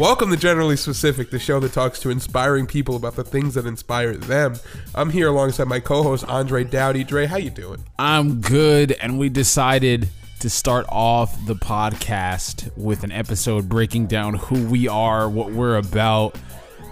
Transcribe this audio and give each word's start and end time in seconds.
Welcome 0.00 0.30
to 0.30 0.36
Generally 0.38 0.76
Specific, 0.76 1.28
the 1.28 1.38
show 1.38 1.60
that 1.60 1.74
talks 1.74 2.00
to 2.00 2.08
inspiring 2.08 2.66
people 2.66 2.96
about 2.96 3.16
the 3.16 3.22
things 3.22 3.52
that 3.52 3.66
inspire 3.66 4.16
them. 4.16 4.54
I'm 4.94 5.10
here 5.10 5.28
alongside 5.28 5.68
my 5.68 5.78
co-host 5.78 6.24
Andre 6.24 6.64
Dowdy. 6.64 7.04
Dre, 7.04 7.26
how 7.26 7.36
you 7.36 7.50
doing? 7.50 7.84
I'm 7.98 8.40
good, 8.40 8.92
and 8.92 9.18
we 9.18 9.28
decided 9.28 10.08
to 10.38 10.48
start 10.48 10.86
off 10.88 11.36
the 11.44 11.54
podcast 11.54 12.74
with 12.78 13.04
an 13.04 13.12
episode 13.12 13.68
breaking 13.68 14.06
down 14.06 14.32
who 14.36 14.64
we 14.68 14.88
are, 14.88 15.28
what 15.28 15.52
we're 15.52 15.76
about, 15.76 16.34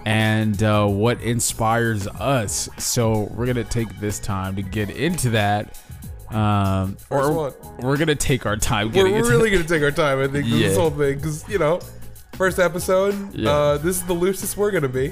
and 0.05 0.61
uh, 0.61 0.85
what 0.85 1.19
inspires 1.21 2.05
us. 2.05 2.69
So 2.77 3.21
we're 3.33 3.47
gonna 3.47 3.63
take 3.63 3.89
this 3.99 4.19
time 4.19 4.55
to 4.55 4.61
get 4.61 4.91
into 4.91 5.31
that. 5.31 5.81
Um, 6.29 6.95
or 7.09 7.55
we're 7.79 7.97
gonna 7.97 8.13
take 8.13 8.45
our 8.45 8.55
time 8.55 8.89
We're, 8.89 8.93
getting 8.93 9.13
we're 9.13 9.17
into 9.17 9.31
really 9.31 9.49
going 9.49 9.63
to 9.63 9.67
take 9.67 9.81
our 9.81 9.89
time, 9.89 10.19
I 10.19 10.27
think, 10.27 10.45
with 10.45 10.59
this 10.59 10.77
whole 10.77 10.91
thing, 10.91 11.15
because, 11.15 11.49
you 11.49 11.57
know, 11.57 11.79
first 12.39 12.57
episode, 12.57 13.13
Yeah. 13.35 13.51
uh, 13.51 13.77
this 13.77 13.97
is 13.97 14.03
the 14.03 14.13
loosest 14.13 14.55
we're 14.55 14.71
going 14.71 14.83
to 14.83 14.89
be. 14.89 15.11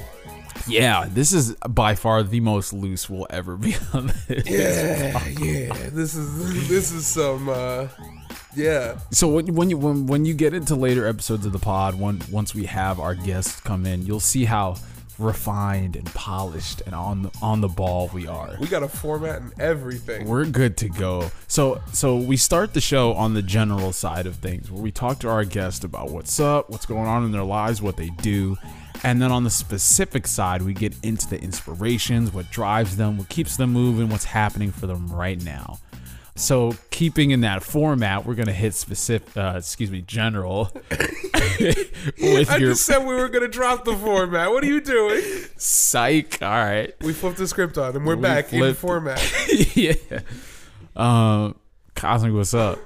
Yeah, 0.66 1.08
this 1.10 1.34
is 1.34 1.54
by 1.70 1.94
far 1.96 2.24
the 2.24 2.40
most 2.40 2.72
loose 2.74 3.10
we'll 3.10 3.28
ever 3.30 3.58
be 3.58 3.76
on 3.94 4.12
this. 4.30 4.46
Yeah, 4.48 5.28
yeah. 5.28 5.90
This 5.92 6.16
is, 6.16 6.68
this 6.70 6.92
is 6.94 7.06
some, 7.06 7.50
uh, 7.50 7.88
yeah. 8.56 8.98
So 9.12 9.28
when 9.28 9.54
when 9.56 9.70
you 9.70 9.78
when, 9.78 10.08
when 10.08 10.26
you 10.26 10.34
get 10.34 10.54
into 10.54 10.74
later 10.76 11.06
episodes 11.06 11.46
of 11.46 11.52
the 11.52 11.60
pod, 11.60 11.96
when, 12.00 12.22
once 12.32 12.56
we 12.56 12.64
have 12.66 13.00
our 13.00 13.14
guests 13.14 13.60
come 13.62 13.86
in, 13.86 14.06
you'll 14.06 14.20
see 14.20 14.46
how 14.46 14.78
refined 15.20 15.96
and 15.96 16.06
polished 16.08 16.82
and 16.86 16.94
on 16.94 17.24
the, 17.24 17.32
on 17.42 17.62
the 17.62 17.68
ball 17.68 18.10
we 18.14 18.28
are. 18.28 18.56
We 18.60 18.68
got 18.68 18.84
a 18.84 18.88
format 18.88 19.42
and 19.42 19.60
everything. 19.60 20.28
We're 20.28 20.46
good 20.46 20.78
to 20.78 20.90
go. 20.90 21.32
So 21.48 21.82
so 21.92 22.18
we 22.18 22.38
start 22.38 22.74
the 22.74 22.82
show 22.82 23.14
on 23.14 23.34
the 23.34 23.42
general 23.42 23.94
side 23.94 24.26
of 24.26 24.36
things 24.36 24.72
where 24.72 24.82
we 24.82 24.92
talk 24.92 25.20
to 25.20 25.30
our 25.30 25.44
guest 25.44 25.84
about 25.84 26.12
what's 26.12 26.40
up, 26.40 26.70
what's 26.70 26.86
going 26.86 27.08
on 27.08 27.24
in 27.26 27.32
their 27.32 27.44
lives, 27.44 27.82
what 27.82 27.98
they 27.98 28.10
do. 28.10 28.58
And 29.04 29.22
then 29.22 29.32
on 29.32 29.44
the 29.44 29.50
specific 29.50 30.26
side, 30.26 30.64
we 30.64 30.74
get 30.74 30.96
into 31.04 31.28
the 31.28 31.40
inspirations, 31.40 32.34
what 32.34 32.50
drives 32.50 32.98
them, 32.98 33.18
what 33.18 33.30
keeps 33.30 33.56
them 33.56 33.72
moving, 33.72 34.10
what's 34.10 34.26
happening 34.26 34.72
for 34.72 34.88
them 34.88 35.08
right 35.12 35.42
now. 35.44 35.80
So 36.38 36.76
keeping 36.92 37.32
in 37.32 37.42
that 37.42 37.64
format, 37.64 38.26
we're 38.26 38.36
gonna 38.36 38.54
hit 38.54 38.74
specific, 38.76 39.36
uh, 39.36 39.56
excuse 39.58 39.90
me, 39.92 40.02
general 40.02 40.72
with 41.60 42.50
I 42.52 42.58
your 42.58 42.70
just 42.72 42.86
said 42.86 43.00
we 43.00 43.16
were 43.16 43.28
going 43.30 43.42
to 43.42 43.48
drop 43.48 43.84
the 43.86 43.96
format. 43.96 44.52
What 44.52 44.64
are 44.64 44.68
you 44.68 44.80
doing? 44.82 45.22
psych. 45.58 46.42
All 46.42 46.50
right, 46.50 46.94
We 47.02 47.14
flipped 47.14 47.38
the 47.38 47.48
script 47.48 47.78
on 47.78 47.96
and 47.96 48.06
we're 48.06 48.16
We 48.16 48.22
back 48.22 48.54
in 48.54 48.60
flipped- 48.60 48.80
format. 48.80 49.20
yeah. 49.76 49.94
Um, 50.96 51.56
Cosmic, 51.96 52.34
what's 52.34 52.54
up? 52.54 52.80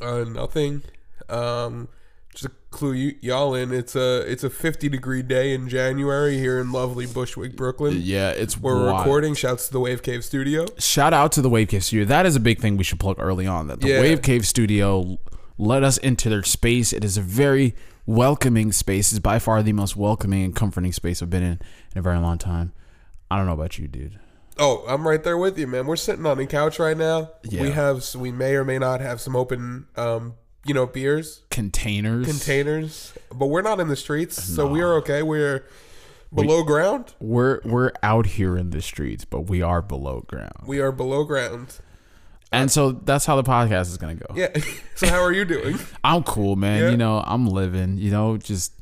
Uh, 0.00 0.24
nothing. 0.28 0.82
Um, 1.30 1.88
just 2.34 2.44
to 2.44 2.50
clue 2.70 2.92
you, 2.92 3.14
y'all 3.20 3.54
in. 3.54 3.72
It's 3.72 3.96
a 3.96 4.20
it's 4.30 4.44
a 4.44 4.50
50 4.50 4.88
degree 4.88 5.22
day 5.22 5.54
in 5.54 5.68
January 5.68 6.38
here 6.38 6.60
in 6.60 6.70
lovely 6.72 7.06
Bushwick, 7.06 7.56
Brooklyn. 7.56 7.98
Yeah, 8.02 8.30
it's 8.30 8.56
We're 8.58 8.84
wild. 8.86 8.98
recording. 9.00 9.34
Shouts 9.34 9.66
to 9.68 9.72
the 9.72 9.80
Wave 9.80 10.02
Cave 10.02 10.24
Studio. 10.24 10.66
Shout 10.78 11.12
out 11.12 11.32
to 11.32 11.42
the 11.42 11.50
Wave 11.50 11.68
Cave 11.68 11.84
Studio. 11.84 12.04
That 12.04 12.26
is 12.26 12.36
a 12.36 12.40
big 12.40 12.60
thing 12.60 12.76
we 12.76 12.84
should 12.84 13.00
plug 13.00 13.16
early 13.18 13.46
on. 13.46 13.66
That 13.68 13.80
the 13.80 13.88
Yeah. 13.88 14.00
Wave 14.00 14.22
Cave 14.22 14.46
Studio 14.46 15.18
let 15.56 15.82
us 15.82 15.96
into 15.98 16.28
their 16.28 16.42
space. 16.44 16.92
It 16.92 17.04
is 17.04 17.16
a 17.16 17.22
very 17.22 17.74
welcoming 18.06 18.72
space. 18.72 19.10
It's 19.12 19.18
by 19.18 19.38
far 19.38 19.62
the 19.62 19.72
most 19.72 19.96
welcoming 19.96 20.44
and 20.44 20.54
comforting 20.54 20.92
space 20.92 21.20
I've 21.22 21.30
been 21.30 21.42
in 21.42 21.52
in 21.94 21.98
a 21.98 22.02
very 22.02 22.18
long 22.18 22.38
time. 22.38 22.72
I 23.30 23.36
don't 23.36 23.46
know 23.46 23.52
about 23.52 23.78
you, 23.78 23.88
dude. 23.88 24.18
Oh, 24.60 24.84
I'm 24.88 25.06
right 25.06 25.22
there 25.22 25.36
with 25.38 25.58
you, 25.58 25.66
man. 25.66 25.86
We're 25.86 25.96
sitting 25.96 26.26
on 26.26 26.38
the 26.38 26.46
couch 26.46 26.78
right 26.78 26.96
now. 26.96 27.30
Yeah. 27.44 27.62
We 27.62 27.70
have 27.72 28.04
we 28.16 28.32
may 28.32 28.54
or 28.54 28.64
may 28.64 28.78
not 28.78 29.00
have 29.00 29.20
some 29.20 29.36
open 29.36 29.86
um, 29.96 30.34
you 30.64 30.74
know, 30.74 30.86
beers, 30.86 31.42
Containers. 31.50 32.26
containers, 32.26 33.12
but 33.34 33.46
we're 33.46 33.62
not 33.62 33.80
in 33.80 33.88
the 33.88 33.96
streets, 33.96 34.42
so 34.42 34.66
we 34.66 34.80
are 34.80 34.94
okay. 34.96 35.22
We're 35.22 35.64
below 36.34 36.62
ground. 36.62 37.14
we're 37.20 37.60
we're 37.64 37.92
out 38.02 38.26
here 38.26 38.56
in 38.56 38.70
the 38.70 38.82
streets, 38.82 39.24
but 39.24 39.42
we 39.42 39.62
are 39.62 39.80
below 39.80 40.20
ground. 40.26 40.64
We 40.66 40.80
are 40.80 40.92
below 40.92 41.24
ground. 41.24 41.78
And 42.50 42.70
so 42.70 42.92
that's 42.92 43.26
how 43.26 43.36
the 43.36 43.42
podcast 43.42 43.82
is 43.88 43.98
gonna 43.98 44.14
go. 44.14 44.34
Yeah. 44.34 44.48
so 44.94 45.06
how 45.08 45.20
are 45.20 45.32
you 45.32 45.44
doing? 45.44 45.78
I'm 46.04 46.22
cool, 46.22 46.56
man. 46.56 46.82
Yeah. 46.82 46.90
You 46.90 46.96
know, 46.96 47.22
I'm 47.26 47.46
living, 47.46 47.98
you 47.98 48.10
know, 48.10 48.36
just 48.36 48.72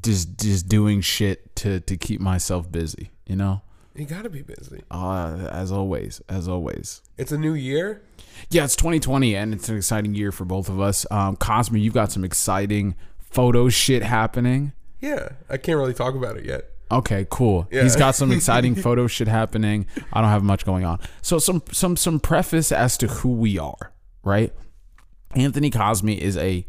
just 0.00 0.38
just 0.40 0.68
doing 0.68 1.00
shit 1.00 1.54
to 1.56 1.80
to 1.80 1.96
keep 1.96 2.20
myself 2.20 2.70
busy, 2.70 3.10
you 3.26 3.36
know? 3.36 3.62
You 3.94 4.06
got 4.06 4.22
to 4.22 4.30
be 4.30 4.42
busy. 4.42 4.82
Uh, 4.90 5.48
as 5.52 5.70
always, 5.70 6.20
as 6.28 6.48
always. 6.48 7.00
It's 7.16 7.30
a 7.30 7.38
new 7.38 7.54
year. 7.54 8.02
Yeah, 8.50 8.64
it's 8.64 8.74
2020 8.74 9.36
and 9.36 9.54
it's 9.54 9.68
an 9.68 9.76
exciting 9.76 10.14
year 10.14 10.32
for 10.32 10.44
both 10.44 10.68
of 10.68 10.80
us. 10.80 11.06
Um, 11.10 11.36
Cosmo, 11.36 11.78
you've 11.78 11.94
got 11.94 12.10
some 12.10 12.24
exciting 12.24 12.96
photo 13.18 13.68
shit 13.68 14.02
happening. 14.02 14.72
Yeah, 15.00 15.30
I 15.48 15.58
can't 15.58 15.78
really 15.78 15.94
talk 15.94 16.14
about 16.14 16.36
it 16.36 16.44
yet. 16.44 16.70
Okay, 16.90 17.26
cool. 17.30 17.68
Yeah. 17.70 17.82
He's 17.82 17.96
got 17.96 18.14
some 18.14 18.32
exciting 18.32 18.74
photo 18.86 19.06
shit 19.06 19.28
happening. 19.28 19.86
I 20.12 20.20
don't 20.20 20.30
have 20.30 20.42
much 20.42 20.64
going 20.64 20.84
on. 20.84 20.98
So 21.22 21.38
some 21.38 21.62
some 21.72 21.96
some 21.96 22.20
preface 22.20 22.72
as 22.72 22.98
to 22.98 23.06
who 23.06 23.30
we 23.30 23.58
are, 23.58 23.92
right? 24.22 24.52
Anthony 25.34 25.70
Cosme 25.70 26.10
is 26.10 26.36
a 26.36 26.66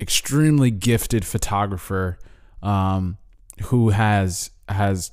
extremely 0.00 0.70
gifted 0.70 1.24
photographer 1.24 2.18
um, 2.62 3.18
who 3.64 3.90
has 3.90 4.50
has 4.68 5.12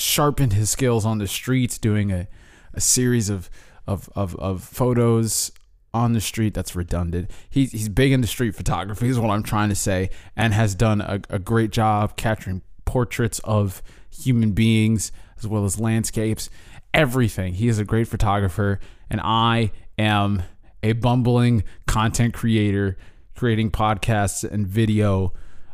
sharpened 0.00 0.52
his 0.52 0.70
skills 0.70 1.04
on 1.04 1.18
the 1.18 1.26
streets 1.26 1.78
doing 1.78 2.12
a, 2.12 2.28
a 2.74 2.80
series 2.80 3.28
of, 3.28 3.50
of, 3.86 4.08
of, 4.14 4.34
of 4.36 4.62
photos 4.62 5.52
on 5.94 6.12
the 6.12 6.20
street 6.20 6.54
that's 6.54 6.76
redundant. 6.76 7.30
He, 7.48 7.66
he's 7.66 7.88
big 7.88 8.12
into 8.12 8.28
street 8.28 8.54
photography 8.54 9.08
is 9.08 9.18
what 9.18 9.30
I'm 9.30 9.42
trying 9.42 9.70
to 9.70 9.74
say 9.74 10.10
and 10.36 10.52
has 10.52 10.74
done 10.74 11.00
a, 11.00 11.20
a 11.30 11.38
great 11.38 11.70
job 11.70 12.16
capturing 12.16 12.62
portraits 12.84 13.38
of 13.40 13.82
human 14.10 14.52
beings 14.52 15.12
as 15.38 15.46
well 15.46 15.64
as 15.64 15.80
landscapes, 15.80 16.50
everything. 16.92 17.54
He 17.54 17.68
is 17.68 17.78
a 17.78 17.84
great 17.84 18.08
photographer 18.08 18.80
and 19.10 19.20
I 19.22 19.72
am 19.98 20.42
a 20.82 20.92
bumbling 20.92 21.64
content 21.86 22.34
creator 22.34 22.96
creating 23.34 23.70
podcasts 23.70 24.48
and 24.48 24.66
video 24.66 25.32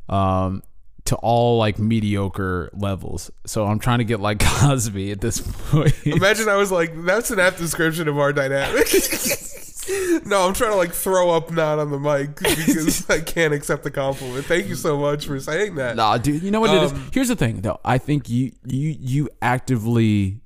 um, 0.09 0.63
to 1.07 1.17
all 1.17 1.59
like 1.59 1.79
mediocre 1.79 2.71
levels. 2.73 3.31
So 3.47 3.67
I'm 3.67 3.79
trying 3.79 3.99
to 3.99 4.05
get 4.05 4.21
like 4.21 4.39
Cosme 4.41 5.11
at 5.11 5.21
this 5.21 5.41
point. 5.41 5.95
Imagine 6.07 6.49
I 6.49 6.57
was 6.57 6.73
like, 6.73 6.93
that's 7.05 7.31
an 7.31 7.39
apt 7.39 7.59
description 7.59 8.09
of 8.09 8.19
our 8.19 8.33
dynamic. 8.33 8.87
no, 10.25 10.47
I'm 10.47 10.55
trying 10.55 10.71
to 10.71 10.77
like 10.77 10.93
throw 10.93 11.31
up 11.31 11.51
not 11.51 11.79
on 11.79 11.91
the 11.91 11.99
mic 11.99 12.37
because 12.37 13.09
I 13.11 13.21
can't 13.21 13.53
accept 13.53 13.85
the 13.85 13.91
compliment. 13.91 14.47
Thank 14.47 14.67
you 14.69 14.75
so 14.75 14.99
much 14.99 15.27
for 15.27 15.39
saying 15.41 15.75
that. 15.75 15.97
Nah, 15.97 16.17
dude. 16.19 16.43
You 16.43 16.51
know 16.51 16.61
what 16.61 16.75
it 16.75 16.83
is? 16.83 16.93
Um, 16.93 17.11
Here's 17.13 17.29
the 17.29 17.37
thing, 17.37 17.61
though. 17.61 17.81
I 17.85 17.99
think 17.99 18.29
you 18.31 18.53
you 18.65 18.97
you 18.99 19.29
actively 19.43 20.41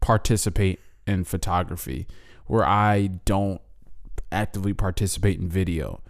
participate 0.00 0.78
in 1.06 1.24
photography, 1.24 2.06
where 2.46 2.64
I 2.64 3.08
don't 3.24 3.60
actively 4.30 4.72
participate 4.72 5.40
in 5.40 5.48
video, 5.48 6.00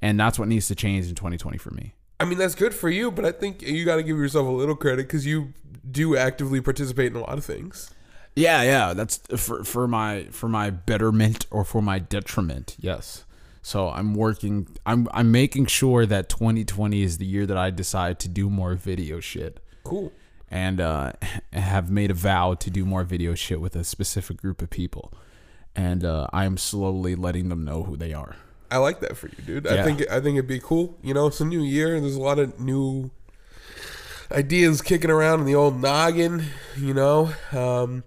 and 0.00 0.18
that's 0.18 0.40
what 0.40 0.48
needs 0.48 0.66
to 0.68 0.74
change 0.74 1.06
in 1.06 1.14
2020 1.14 1.56
for 1.58 1.70
me. 1.70 1.94
I 2.22 2.24
mean, 2.24 2.38
that's 2.38 2.54
good 2.54 2.72
for 2.72 2.88
you, 2.88 3.10
but 3.10 3.24
I 3.24 3.32
think 3.32 3.62
you 3.62 3.84
got 3.84 3.96
to 3.96 4.02
give 4.04 4.16
yourself 4.16 4.46
a 4.46 4.50
little 4.50 4.76
credit 4.76 5.08
because 5.08 5.26
you 5.26 5.52
do 5.90 6.16
actively 6.16 6.60
participate 6.60 7.12
in 7.12 7.16
a 7.16 7.20
lot 7.20 7.36
of 7.36 7.44
things. 7.44 7.90
Yeah, 8.36 8.62
yeah. 8.62 8.94
That's 8.94 9.18
for 9.36 9.64
for 9.64 9.88
my 9.88 10.28
for 10.30 10.48
my 10.48 10.70
betterment 10.70 11.46
or 11.50 11.64
for 11.64 11.82
my 11.82 11.98
detriment. 11.98 12.76
Yes. 12.78 13.24
So 13.60 13.88
I'm 13.90 14.14
working. 14.14 14.68
I'm 14.86 15.08
I'm 15.12 15.30
making 15.32 15.66
sure 15.66 16.06
that 16.06 16.28
2020 16.28 17.02
is 17.02 17.18
the 17.18 17.26
year 17.26 17.44
that 17.44 17.56
I 17.56 17.70
decide 17.70 18.18
to 18.20 18.28
do 18.28 18.48
more 18.48 18.74
video 18.74 19.20
shit. 19.20 19.58
Cool. 19.84 20.12
and 20.48 20.80
uh, 20.80 21.12
have 21.52 21.90
made 21.90 22.10
a 22.12 22.14
vow 22.14 22.54
to 22.54 22.70
do 22.70 22.84
more 22.84 23.02
video 23.02 23.34
shit 23.34 23.60
with 23.60 23.74
a 23.74 23.82
specific 23.82 24.36
group 24.36 24.62
of 24.62 24.70
people. 24.70 25.12
And 25.74 26.04
uh, 26.04 26.28
I 26.32 26.44
am 26.44 26.56
slowly 26.56 27.16
letting 27.16 27.48
them 27.48 27.64
know 27.64 27.82
who 27.82 27.96
they 27.96 28.12
are. 28.12 28.36
I 28.72 28.78
like 28.78 29.00
that 29.00 29.16
for 29.16 29.28
you, 29.28 29.42
dude. 29.46 29.66
I 29.66 29.74
Yeah. 29.76 29.84
think 29.84 30.00
I 30.10 30.20
think 30.20 30.36
it'd 30.36 30.46
be 30.48 30.58
cool. 30.60 30.98
You 31.02 31.14
know, 31.14 31.26
it's 31.26 31.40
a 31.40 31.44
new 31.44 31.62
year. 31.62 32.00
There's 32.00 32.16
a 32.16 32.20
lot 32.20 32.38
of 32.38 32.58
new 32.58 33.10
ideas 34.30 34.80
kicking 34.82 35.10
around 35.10 35.40
in 35.40 35.46
the 35.46 35.54
old 35.54 35.80
noggin. 35.80 36.46
You 36.76 36.94
know, 36.94 37.32
um, 37.52 38.04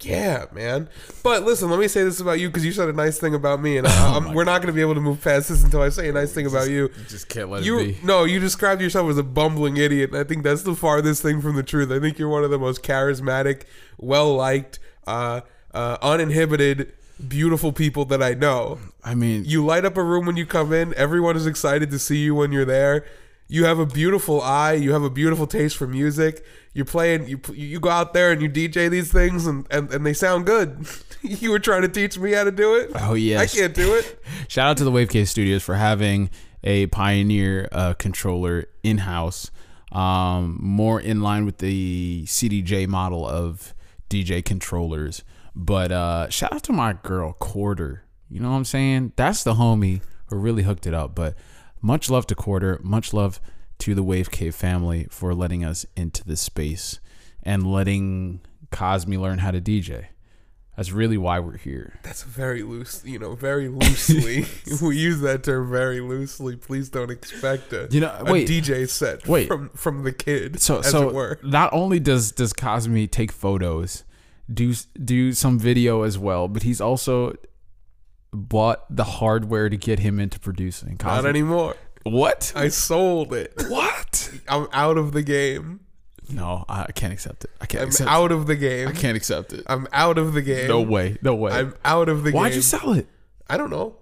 yeah, 0.00 0.46
man. 0.52 0.88
But 1.22 1.44
listen, 1.44 1.70
let 1.70 1.78
me 1.78 1.88
say 1.88 2.02
this 2.04 2.20
about 2.20 2.38
you 2.40 2.48
because 2.48 2.64
you 2.64 2.72
said 2.72 2.88
a 2.88 2.92
nice 2.92 3.18
thing 3.18 3.34
about 3.34 3.62
me, 3.62 3.78
and 3.78 3.86
I, 3.88 4.16
I'm, 4.16 4.34
we're 4.34 4.44
not 4.44 4.60
going 4.60 4.66
to 4.72 4.74
be 4.74 4.80
able 4.82 4.94
to 4.94 5.00
move 5.00 5.22
past 5.22 5.48
this 5.48 5.62
until 5.62 5.80
I 5.80 5.88
say 5.88 6.08
a 6.08 6.12
nice 6.12 6.32
thing 6.32 6.46
about 6.46 6.68
you. 6.68 6.90
You. 6.98 7.04
Just 7.08 7.28
can't 7.28 7.48
let 7.50 7.62
You 7.64 7.94
no, 8.02 8.24
you 8.24 8.38
described 8.40 8.82
yourself 8.82 9.08
as 9.08 9.16
a 9.16 9.22
bumbling 9.22 9.76
idiot, 9.76 10.10
and 10.10 10.18
I 10.18 10.24
think 10.24 10.42
that's 10.42 10.62
the 10.62 10.74
farthest 10.74 11.22
thing 11.22 11.40
from 11.40 11.56
the 11.56 11.62
truth. 11.62 11.90
I 11.90 12.00
think 12.00 12.18
you're 12.18 12.28
one 12.28 12.44
of 12.44 12.50
the 12.50 12.58
most 12.58 12.82
charismatic, 12.82 13.62
well 13.96 14.34
liked, 14.34 14.78
uh, 15.06 15.40
uh, 15.72 15.96
uninhibited, 16.02 16.92
beautiful 17.28 17.72
people 17.72 18.04
that 18.06 18.22
I 18.22 18.34
know. 18.34 18.78
I 19.02 19.14
mean, 19.14 19.44
You 19.44 19.64
light 19.64 19.84
up 19.84 19.96
a 19.96 20.02
room 20.02 20.26
when 20.26 20.36
you 20.36 20.46
come 20.46 20.72
in. 20.72 20.94
Everyone 20.94 21.36
is 21.36 21.46
excited 21.46 21.90
to 21.90 21.98
see 21.98 22.18
you 22.18 22.34
when 22.34 22.52
you're 22.52 22.64
there. 22.64 23.04
You 23.46 23.64
have 23.66 23.78
a 23.78 23.86
beautiful 23.86 24.40
eye. 24.40 24.72
You 24.72 24.92
have 24.92 25.02
a 25.02 25.10
beautiful 25.10 25.46
taste 25.46 25.76
for 25.76 25.86
music. 25.86 26.44
You're 26.72 26.86
playing. 26.86 27.28
You 27.28 27.40
you 27.52 27.78
go 27.78 27.90
out 27.90 28.14
there 28.14 28.32
and 28.32 28.40
you 28.40 28.48
DJ 28.48 28.88
these 28.88 29.12
things, 29.12 29.46
and 29.46 29.66
and, 29.70 29.92
and 29.92 30.04
they 30.04 30.14
sound 30.14 30.46
good. 30.46 30.86
you 31.22 31.50
were 31.50 31.58
trying 31.58 31.82
to 31.82 31.88
teach 31.88 32.18
me 32.18 32.32
how 32.32 32.44
to 32.44 32.50
do 32.50 32.74
it. 32.76 32.90
Oh, 32.94 33.14
yes. 33.14 33.54
I 33.54 33.58
can't 33.58 33.74
do 33.74 33.94
it. 33.94 34.18
shout 34.48 34.68
out 34.68 34.76
to 34.78 34.84
the 34.84 34.90
Wave 34.90 35.08
Cave 35.08 35.28
Studios 35.28 35.62
for 35.62 35.74
having 35.74 36.30
a 36.62 36.86
Pioneer 36.86 37.68
uh, 37.72 37.92
controller 37.94 38.66
in 38.82 38.98
house, 38.98 39.50
um, 39.92 40.58
more 40.60 41.00
in 41.00 41.20
line 41.20 41.44
with 41.44 41.58
the 41.58 42.24
CDJ 42.24 42.88
model 42.88 43.26
of 43.26 43.74
DJ 44.08 44.44
controllers. 44.44 45.22
But 45.54 45.92
uh, 45.92 46.28
shout 46.30 46.52
out 46.52 46.62
to 46.64 46.72
my 46.72 46.94
girl 46.94 47.32
Quarter. 47.34 48.02
You 48.28 48.40
know 48.40 48.50
what 48.50 48.56
I'm 48.56 48.64
saying? 48.64 49.12
That's 49.16 49.44
the 49.44 49.54
homie 49.54 50.00
who 50.26 50.36
really 50.36 50.62
hooked 50.64 50.86
it 50.86 50.94
up. 50.94 51.14
But 51.14 51.34
much 51.80 52.10
love 52.10 52.26
to 52.28 52.34
Quarter. 52.34 52.80
Much 52.82 53.12
love 53.12 53.40
to 53.78 53.94
the 53.94 54.02
Wave 54.02 54.30
Cave 54.30 54.54
family 54.54 55.06
for 55.10 55.34
letting 55.34 55.64
us 55.64 55.86
into 55.96 56.24
this 56.24 56.40
space 56.40 56.98
and 57.42 57.66
letting 57.70 58.40
Cosme 58.70 59.12
learn 59.14 59.38
how 59.38 59.50
to 59.50 59.60
DJ. 59.60 60.06
That's 60.76 60.90
really 60.90 61.16
why 61.16 61.38
we're 61.38 61.56
here. 61.56 62.00
That's 62.02 62.24
very 62.24 62.64
loose, 62.64 63.00
you 63.04 63.20
know, 63.20 63.36
very 63.36 63.68
loosely. 63.68 64.46
we 64.82 64.96
use 64.96 65.20
that 65.20 65.44
term 65.44 65.70
very 65.70 66.00
loosely. 66.00 66.56
Please 66.56 66.88
don't 66.88 67.12
expect 67.12 67.72
a, 67.72 67.86
You 67.92 68.00
know, 68.00 68.12
a 68.18 68.24
wait. 68.32 68.48
DJ 68.48 68.88
set 68.88 69.28
Wait. 69.28 69.46
from 69.46 69.68
from 69.76 70.02
the 70.02 70.10
kid, 70.10 70.60
So 70.60 70.80
as 70.80 70.90
so 70.90 71.08
it 71.08 71.14
were. 71.14 71.38
not 71.44 71.72
only 71.72 72.00
does 72.00 72.32
does 72.32 72.52
Cosme 72.52 73.04
take 73.06 73.30
photos, 73.30 74.02
do 74.52 74.74
do 75.02 75.32
some 75.32 75.58
video 75.58 76.02
as 76.02 76.18
well, 76.18 76.48
but 76.48 76.62
he's 76.62 76.80
also 76.80 77.34
bought 78.32 78.84
the 78.94 79.04
hardware 79.04 79.68
to 79.68 79.76
get 79.76 80.00
him 80.00 80.18
into 80.18 80.38
producing. 80.40 80.98
Not 81.02 81.26
anymore. 81.26 81.76
what? 82.02 82.52
I 82.54 82.68
sold 82.68 83.32
it. 83.32 83.52
what? 83.68 84.30
I'm 84.48 84.68
out 84.72 84.98
of 84.98 85.12
the 85.12 85.22
game. 85.22 85.80
No, 86.30 86.64
I 86.68 86.90
can't 86.92 87.12
accept 87.12 87.44
it. 87.44 87.50
I 87.60 87.66
can't 87.66 87.82
I'm 87.82 87.88
accept 87.88 88.10
out 88.10 88.32
of 88.32 88.46
the 88.46 88.56
game. 88.56 88.88
I 88.88 88.92
can't 88.92 89.16
accept 89.16 89.52
it. 89.52 89.62
I'm 89.66 89.86
out 89.92 90.16
of 90.16 90.32
the 90.32 90.42
game. 90.42 90.68
No 90.68 90.80
way. 90.80 91.18
No 91.22 91.34
way. 91.34 91.52
I'm 91.52 91.74
out 91.84 92.08
of 92.08 92.24
the 92.24 92.32
game. 92.32 92.40
Why'd 92.40 92.54
you 92.54 92.62
sell 92.62 92.94
it? 92.94 93.06
I 93.48 93.56
don't 93.56 93.70
know. 93.70 93.96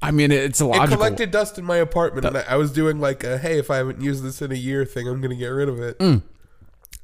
I 0.00 0.10
mean, 0.10 0.30
it's 0.30 0.60
a 0.60 0.70
It 0.70 0.88
collected 0.88 1.30
dust 1.30 1.58
in 1.58 1.64
my 1.64 1.78
apartment, 1.78 2.26
and 2.26 2.36
I 2.36 2.42
I 2.50 2.56
was 2.56 2.70
doing 2.70 3.00
like 3.00 3.24
a 3.24 3.38
hey, 3.38 3.58
if 3.58 3.70
I 3.70 3.76
haven't 3.76 4.00
used 4.00 4.22
this 4.22 4.42
in 4.42 4.52
a 4.52 4.56
year 4.56 4.84
thing, 4.84 5.08
I'm 5.08 5.20
gonna 5.20 5.34
get 5.34 5.48
rid 5.48 5.68
of 5.68 5.80
it. 5.80 5.98
Mm. 5.98 6.22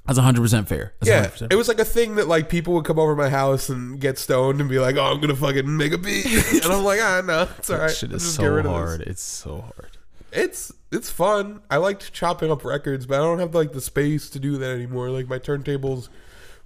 That's 0.07 0.19
100 0.19 0.41
percent 0.41 0.69
fair. 0.69 0.95
That's 1.01 1.09
Yeah, 1.09 1.47
100% 1.47 1.53
it 1.53 1.57
was 1.57 1.69
like 1.69 1.79
a 1.79 1.85
thing 1.85 2.17
that 2.17 2.27
like 2.29 2.49
people 2.49 2.75
would 2.75 2.85
come 2.85 2.99
over 2.99 3.15
my 3.15 3.29
house 3.29 3.69
and 3.69 4.01
get 4.01 4.19
stoned 4.19 4.61
and 4.61 4.69
be 4.69 4.79
like, 4.79 4.97
"Oh, 4.97 5.05
I'm 5.05 5.21
gonna 5.21 5.37
fucking 5.37 5.77
make 5.77 5.93
a 5.93 5.99
beat," 5.99 6.27
and 6.65 6.73
I'm 6.73 6.85
like, 6.85 7.01
"Ah, 7.01 7.23
no, 7.25 7.49
it's 7.59 7.71
all 7.71 7.79
right. 7.79 7.89
That 7.89 7.97
shit 7.97 8.13
is 8.13 8.23
just 8.23 8.35
so 8.37 8.45
rid 8.45 8.67
of 8.67 8.73
this." 8.73 8.73
hard. 8.73 9.01
It's 9.03 9.23
so 9.23 9.61
hard. 9.61 9.97
It's 10.33 10.73
it's 10.91 11.11
fun. 11.11 11.61
I 11.71 11.77
liked 11.77 12.13
chopping 12.13 12.51
up 12.51 12.65
records, 12.65 13.07
but 13.07 13.15
I 13.15 13.19
don't 13.19 13.39
have 13.39 13.55
like 13.55 13.73
the 13.73 13.81
space 13.81 14.29
to 14.31 14.39
do 14.41 14.59
that 14.59 14.71
anymore. 14.71 15.11
Like 15.11 15.29
my 15.29 15.39
turntable's 15.39 16.09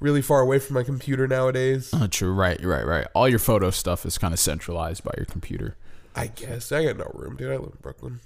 really 0.00 0.22
far 0.22 0.40
away 0.40 0.58
from 0.58 0.74
my 0.74 0.82
computer 0.82 1.26
nowadays. 1.26 1.92
Uh, 1.92 2.08
true. 2.08 2.32
Right. 2.32 2.62
Right. 2.64 2.86
Right. 2.86 3.06
All 3.14 3.28
your 3.28 3.38
photo 3.38 3.70
stuff 3.70 4.06
is 4.06 4.18
kind 4.18 4.32
of 4.32 4.40
centralized 4.40 5.04
by 5.04 5.12
your 5.16 5.26
computer. 5.26 5.76
I 6.14 6.28
guess 6.28 6.72
I 6.72 6.84
got 6.84 6.96
no 6.96 7.10
room, 7.14 7.36
dude. 7.36 7.50
I 7.52 7.56
live 7.56 7.72
in 7.72 7.78
Brooklyn. 7.82 8.20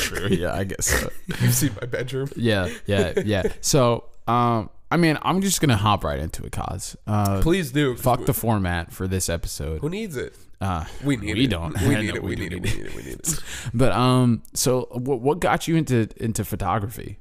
True. 0.00 0.28
yeah, 0.28 0.54
I 0.54 0.64
guess 0.64 0.86
so. 0.86 1.10
You've 1.26 1.54
seen 1.54 1.72
my 1.80 1.86
bedroom. 1.86 2.28
Yeah. 2.36 2.68
Yeah. 2.86 3.12
Yeah. 3.24 3.42
So, 3.60 4.04
um, 4.26 4.70
I 4.90 4.96
mean, 4.96 5.18
I'm 5.22 5.40
just 5.40 5.60
gonna 5.60 5.76
hop 5.76 6.04
right 6.04 6.18
into 6.18 6.44
it, 6.44 6.52
cause 6.52 6.96
uh, 7.06 7.40
Please 7.42 7.72
do. 7.72 7.96
fuck 7.96 8.24
the 8.24 8.32
format 8.34 8.92
for 8.92 9.08
this 9.08 9.28
episode. 9.28 9.80
Who 9.80 9.88
needs 9.90 10.16
it? 10.16 10.34
Uh, 10.60 10.84
We 11.04 11.16
need 11.16 11.34
we 11.36 11.44
it. 11.44 11.50
don't. 11.50 11.78
We 11.82 11.88
No, 11.94 12.00
need 12.00 12.14
it. 12.14 12.22
we 12.22 12.30
We 12.30 12.36
need 12.36 12.52
it. 12.52 12.62
We 12.62 12.70
need 12.70 12.86
it. 12.86 12.94
We 12.96 13.02
need 13.02 13.14
it. 13.14 13.40
But 13.74 13.92
um, 13.92 14.42
so 14.54 14.86
what 14.92 15.20
what 15.20 15.40
got 15.40 15.66
you 15.68 15.76
into 15.76 16.08
into 16.16 16.44
photography? 16.44 17.18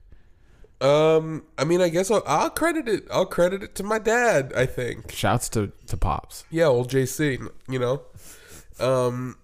Um, 0.81 1.44
I 1.57 1.63
mean, 1.63 1.81
I 1.81 1.89
guess 1.89 2.12
I'll, 2.12 2.22
I'll 2.27 2.50
credit 2.50 2.88
it. 2.88 3.07
I'll 3.12 3.25
credit 3.25 3.63
it 3.63 3.75
to 3.75 3.83
my 3.83 3.98
dad. 3.98 4.54
I 4.56 4.66
think. 4.68 5.12
Shouts 5.12 5.50
to 5.50 5.72
to 5.88 5.98
pops. 5.98 6.45
Yeah, 6.51 6.66
old 6.66 6.89
JC. 6.92 7.45
You 7.68 7.80
know, 7.80 8.01
um, 8.80 9.38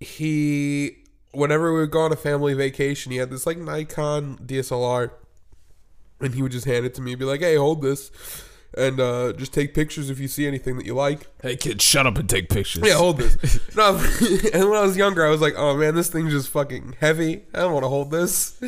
he 0.00 0.98
whenever 1.34 1.72
we 1.72 1.80
would 1.80 1.90
go 1.90 2.00
on 2.00 2.12
a 2.12 2.16
family 2.16 2.54
vacation, 2.54 3.12
he 3.12 3.18
had 3.18 3.30
this 3.30 3.46
like 3.46 3.58
Nikon 3.58 4.38
DSLR, 4.38 5.10
and 6.20 6.34
he 6.34 6.42
would 6.42 6.52
just 6.52 6.66
hand 6.66 6.86
it 6.86 6.94
to 6.94 7.02
me, 7.02 7.12
and 7.12 7.18
be 7.18 7.24
like, 7.24 7.40
"Hey, 7.40 7.56
hold 7.56 7.82
this." 7.82 8.10
And 8.76 8.98
uh, 8.98 9.32
just 9.34 9.54
take 9.54 9.72
pictures 9.72 10.10
if 10.10 10.18
you 10.18 10.26
see 10.26 10.48
anything 10.48 10.76
that 10.78 10.86
you 10.86 10.94
like. 10.94 11.28
Hey 11.40 11.54
kid, 11.54 11.80
shut 11.80 12.08
up 12.08 12.18
and 12.18 12.28
take 12.28 12.48
pictures. 12.48 12.82
Yeah, 12.84 12.94
hold 12.94 13.18
this. 13.18 13.60
no, 13.76 13.90
and 14.52 14.68
when 14.68 14.78
I 14.78 14.82
was 14.82 14.96
younger, 14.96 15.24
I 15.24 15.30
was 15.30 15.40
like, 15.40 15.54
"Oh 15.56 15.76
man, 15.76 15.94
this 15.94 16.08
thing's 16.08 16.32
just 16.32 16.48
fucking 16.48 16.96
heavy. 17.00 17.44
I 17.54 17.60
don't 17.60 17.72
want 17.72 17.84
to 17.84 17.88
hold 17.88 18.10
this." 18.10 18.60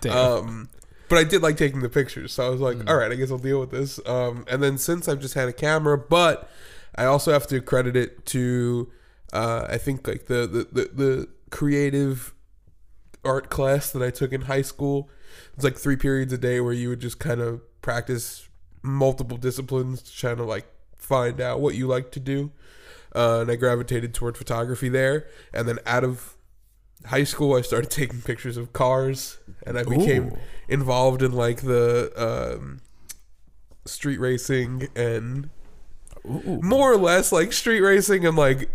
Damn. 0.00 0.16
Um, 0.16 0.68
but 1.08 1.18
I 1.18 1.24
did 1.24 1.42
like 1.42 1.56
taking 1.56 1.80
the 1.80 1.88
pictures, 1.88 2.32
so 2.32 2.46
I 2.46 2.48
was 2.48 2.60
like, 2.60 2.88
"All 2.88 2.96
right, 2.96 3.10
I 3.10 3.14
guess 3.14 3.30
I'll 3.30 3.38
deal 3.38 3.60
with 3.60 3.70
this." 3.70 4.00
Um, 4.06 4.44
and 4.50 4.62
then 4.62 4.78
since 4.78 5.08
I've 5.08 5.20
just 5.20 5.34
had 5.34 5.48
a 5.48 5.52
camera, 5.52 5.96
but 5.96 6.50
I 6.96 7.04
also 7.04 7.32
have 7.32 7.46
to 7.48 7.60
credit 7.60 7.96
it 7.96 8.26
to, 8.26 8.90
uh, 9.32 9.66
I 9.68 9.78
think 9.78 10.06
like 10.06 10.26
the 10.26 10.46
the, 10.46 10.68
the 10.72 10.90
the 10.92 11.28
creative 11.54 12.34
art 13.24 13.48
class 13.48 13.92
that 13.92 14.02
I 14.02 14.10
took 14.10 14.32
in 14.32 14.42
high 14.42 14.62
school. 14.62 15.08
It's 15.54 15.62
like 15.62 15.76
three 15.76 15.94
periods 15.94 16.32
a 16.32 16.38
day 16.38 16.60
where 16.60 16.72
you 16.72 16.88
would 16.88 16.98
just 16.98 17.20
kind 17.20 17.40
of 17.40 17.62
practice 17.80 18.48
multiple 18.82 19.36
disciplines, 19.36 20.10
trying 20.10 20.38
to 20.38 20.42
like 20.42 20.66
find 20.96 21.40
out 21.40 21.60
what 21.60 21.76
you 21.76 21.86
like 21.86 22.10
to 22.10 22.20
do. 22.20 22.50
Uh, 23.14 23.42
and 23.42 23.50
I 23.52 23.54
gravitated 23.54 24.14
toward 24.14 24.36
photography 24.36 24.88
there. 24.88 25.28
And 25.52 25.68
then 25.68 25.78
out 25.86 26.02
of 26.02 26.36
high 27.06 27.22
school, 27.22 27.54
I 27.54 27.60
started 27.60 27.88
taking 28.02 28.20
pictures 28.20 28.56
of 28.56 28.72
cars, 28.72 29.38
and 29.64 29.78
I 29.78 29.84
became 29.84 30.32
Ooh. 30.32 30.38
involved 30.68 31.22
in 31.22 31.30
like 31.30 31.60
the 31.60 32.10
um, 32.16 32.80
street 33.84 34.18
racing 34.18 34.88
and 34.96 35.50
more 36.24 36.92
or 36.92 36.96
less 36.96 37.32
like 37.32 37.52
street 37.52 37.80
racing 37.80 38.26
and 38.26 38.36
like 38.36 38.68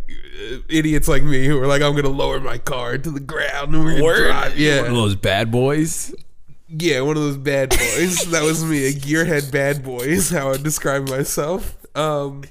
idiots 0.70 1.08
like 1.08 1.24
me 1.24 1.46
who 1.46 1.60
are 1.60 1.68
like, 1.68 1.82
I'm 1.82 1.96
gonna 1.96 2.10
lower 2.10 2.40
my 2.40 2.58
car 2.58 2.98
to 2.98 3.10
the 3.12 3.20
ground 3.20 3.74
and 3.74 3.84
we're 3.84 4.00
gonna 4.00 4.28
drive. 4.30 4.58
Yeah, 4.60 4.82
One 4.82 4.92
of 4.92 4.96
those 4.98 5.16
bad 5.16 5.52
boys. 5.52 6.14
yeah, 6.68 7.02
one 7.02 7.18
of 7.18 7.24
those 7.24 7.38
bad 7.38 7.70
boys. 7.70 8.26
that 8.32 8.44
was 8.44 8.64
me, 8.64 8.88
a 8.88 8.92
gearhead 8.94 9.52
bad 9.52 9.84
boy 9.84 10.02
is 10.02 10.30
how 10.30 10.52
I 10.52 10.58
describe 10.58 11.10
myself. 11.10 11.76
Um, 11.96 12.44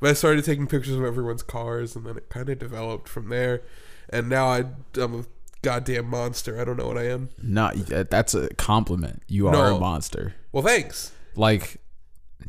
but 0.00 0.10
I 0.10 0.12
started 0.14 0.44
taking 0.44 0.66
pictures 0.66 0.94
of 0.96 1.04
everyone's 1.04 1.42
cars, 1.42 1.94
and 1.96 2.04
then 2.06 2.16
it 2.16 2.28
kind 2.28 2.48
of 2.48 2.58
developed 2.58 3.08
from 3.08 3.28
there. 3.28 3.62
And 4.08 4.28
now 4.28 4.46
I, 4.46 4.64
I'm 4.96 5.20
a 5.20 5.24
goddamn 5.62 6.06
monster. 6.08 6.60
I 6.60 6.64
don't 6.64 6.76
know 6.76 6.86
what 6.88 6.98
I 6.98 7.04
am. 7.08 7.28
Not 7.42 7.76
that's 7.86 8.34
a 8.34 8.48
compliment. 8.54 9.22
You 9.28 9.48
are 9.48 9.52
No. 9.52 9.76
a 9.76 9.80
monster. 9.80 10.34
Well, 10.52 10.62
thanks, 10.64 11.12
Like, 11.36 11.76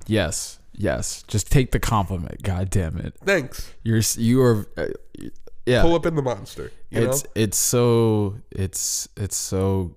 yes, 0.07 0.59
yes. 0.73 1.23
Just 1.27 1.51
take 1.51 1.71
the 1.71 1.79
compliment. 1.79 2.43
God 2.43 2.69
damn 2.69 2.97
it. 2.97 3.15
thanks. 3.23 3.73
You're 3.83 4.01
you 4.17 4.41
are. 4.41 4.67
Uh, 4.77 4.87
yeah. 5.65 5.81
Pull 5.81 5.95
up 5.95 6.05
in 6.05 6.15
the 6.15 6.21
monster. 6.21 6.71
It's 6.91 7.23
know, 7.23 7.29
it's 7.35 7.57
so 7.57 8.35
it's 8.51 9.07
it's 9.15 9.37
so 9.37 9.95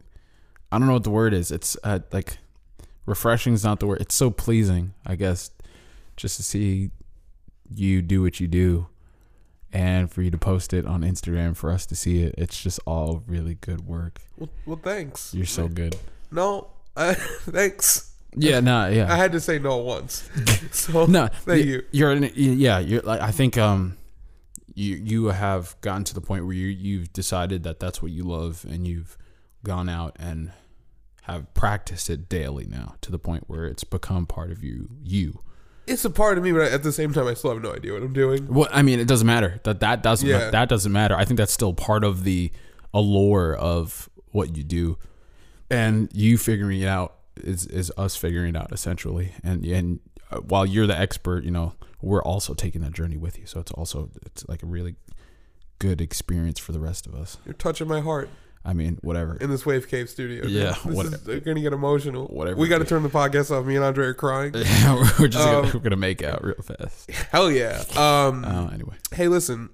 I 0.71 0.79
don't 0.79 0.87
know 0.87 0.95
what 0.95 1.05
the 1.05 1.11
word 1.11 1.35
is. 1.35 1.51
It's 1.51 1.77
uh, 1.83 2.01
like 2.13 2.39
refreshing 3.05 3.55
is 3.55 3.65
not 3.65 3.81
the 3.81 3.87
word. 3.87 4.01
It's 4.01 4.15
so 4.15 4.31
pleasing, 4.31 4.95
I 5.05 5.17
guess, 5.17 5.51
just 6.17 6.37
to 6.37 6.43
see 6.43 6.91
you 7.75 8.03
do 8.03 8.23
what 8.23 8.39
you 8.39 8.47
do 8.47 8.87
and 9.73 10.11
for 10.11 10.23
you 10.23 10.31
to 10.31 10.39
post 10.39 10.73
it 10.73 10.87
on 10.87 11.03
Instagram 11.03 11.57
for 11.57 11.71
us 11.71 11.87
to 11.87 11.97
see 11.97 12.23
it. 12.23 12.35
It's 12.39 12.63
just 12.63 12.81
all 12.87 13.23
really 13.27 13.55
good 13.55 13.87
work. 13.87 14.21
well, 14.39 14.49
well, 14.65 14.81
thanks. 14.83 15.35
You're 15.35 15.47
so 15.47 15.69
good. 15.69 15.97
No, 16.31 16.69
I, 16.97 17.15
thanks. 17.15 18.13
Yeah, 18.35 18.61
no, 18.61 18.89
yeah. 18.89 19.13
I 19.13 19.17
had 19.17 19.33
to 19.33 19.41
say 19.41 19.59
no 19.59 19.79
once. 19.79 20.29
So 20.73 21.07
No, 21.07 21.29
thank 21.45 21.65
you. 21.67 21.83
You're 21.91 22.13
an, 22.13 22.31
yeah, 22.35 22.79
you're 22.79 23.01
like 23.03 23.21
I 23.21 23.31
think 23.31 23.57
um 23.57 23.97
you 24.75 24.97
you 24.97 25.27
have 25.27 25.75
gotten 25.81 26.05
to 26.05 26.15
the 26.15 26.21
point 26.21 26.45
where 26.45 26.55
you 26.55 26.67
you've 26.67 27.13
decided 27.13 27.63
that 27.63 27.81
that's 27.81 28.03
what 28.03 28.13
you 28.13 28.25
love 28.25 28.67
and 28.69 28.87
you've 28.87 29.17
gone 29.65 29.89
out 29.89 30.17
and 30.19 30.53
have 31.23 31.53
practiced 31.55 32.11
it 32.11 32.29
daily 32.29 32.67
now 32.67 32.95
to 33.01 33.11
the 33.11 33.19
point 33.19 33.45
where 33.47 33.65
it's 33.67 33.85
become 33.85 34.27
part 34.27 34.51
of 34.51 34.63
you 34.63 34.89
you. 35.03 35.41
It's 35.87 36.05
a 36.05 36.11
part 36.11 36.37
of 36.37 36.43
me, 36.45 36.51
but 36.53 36.73
at 36.73 36.83
the 36.83 36.91
same 36.93 37.13
time, 37.13 37.29
I 37.29 37.35
still 37.35 37.53
have 37.55 37.63
no 37.63 37.73
idea 37.73 37.93
what 37.93 38.03
I'm 38.03 38.13
doing. 38.13 38.49
Well, 38.53 38.69
I 38.73 38.83
mean, 38.83 38.99
it 38.99 39.07
doesn't 39.07 39.27
matter. 39.27 39.61
That 39.63 39.81
that 39.81 40.03
doesn't 40.03 40.29
Yeah. 40.29 40.51
that 40.51 40.69
doesn't 40.69 40.93
matter. 40.93 41.15
I 41.17 41.25
think 41.25 41.39
that's 41.39 41.53
still 41.53 41.73
part 41.73 42.03
of 42.05 42.25
the 42.25 42.51
allure 42.93 43.55
of 43.55 44.11
what 44.33 44.57
you 44.57 44.63
do, 44.65 44.99
and 45.71 46.09
you 46.13 46.39
figuring 46.39 46.81
it 46.81 46.89
out 46.89 47.16
is 47.37 47.67
is 47.67 47.93
us 47.97 48.17
figuring 48.17 48.55
it 48.55 48.57
out 48.57 48.73
essentially. 48.73 49.33
And 49.43 49.65
and 49.65 50.01
uh, 50.31 50.39
while 50.39 50.67
you're 50.67 50.87
the 50.87 50.99
expert, 50.99 51.45
you 51.45 51.51
know, 51.51 51.75
we're 52.01 52.23
also 52.23 52.55
taking 52.55 52.81
that 52.83 52.93
journey 52.93 53.17
with 53.17 53.39
you. 53.39 53.47
So 53.47 53.61
it's 53.61 53.73
also 53.73 54.11
it's 54.25 54.47
like 54.49 54.63
a 54.63 54.67
really 54.67 54.97
good 55.79 56.01
experience 56.01 56.59
for 56.59 56.73
the 56.73 56.81
rest 56.81 57.07
of 57.07 57.15
us. 57.15 57.39
You're 57.45 57.55
touching 57.55 57.89
my 57.89 58.01
heart. 58.01 58.29
I 58.65 58.73
mean, 58.73 58.99
whatever. 59.03 59.37
in 59.37 59.49
this 59.49 59.65
Wave 59.65 59.87
Cave 59.89 60.09
studio. 60.11 60.45
Yeah, 60.47 60.71
this 60.71 60.85
what- 60.85 61.07
is 61.07 61.23
they're 61.23 61.39
gonna 61.39 61.61
get 61.61 61.73
emotional. 61.73 62.27
Whatever. 62.27 62.57
We 62.59 62.67
got 62.67 62.79
to 62.79 62.85
turn 62.85 63.05
the 63.05 63.09
podcast 63.09 63.53
off. 63.57 63.65
Me 63.65 63.77
and 63.77 63.85
Andre 63.85 64.07
are 64.07 64.15
crying. 64.15 64.55
Yeah, 64.57 64.95
we're 65.21 65.29
just 65.29 65.45
gonna, 65.45 65.69
Um, 65.69 65.71
we're 65.73 65.81
gonna 65.81 65.97
make 65.97 66.25
out 66.25 66.43
real 66.43 66.57
fast. 66.63 67.09
Hell 67.31 67.49
yeah. 67.51 67.85
Um. 67.97 68.45
Uh, 68.45 68.69
anyway, 68.73 68.97
hey, 69.15 69.29
listen. 69.29 69.71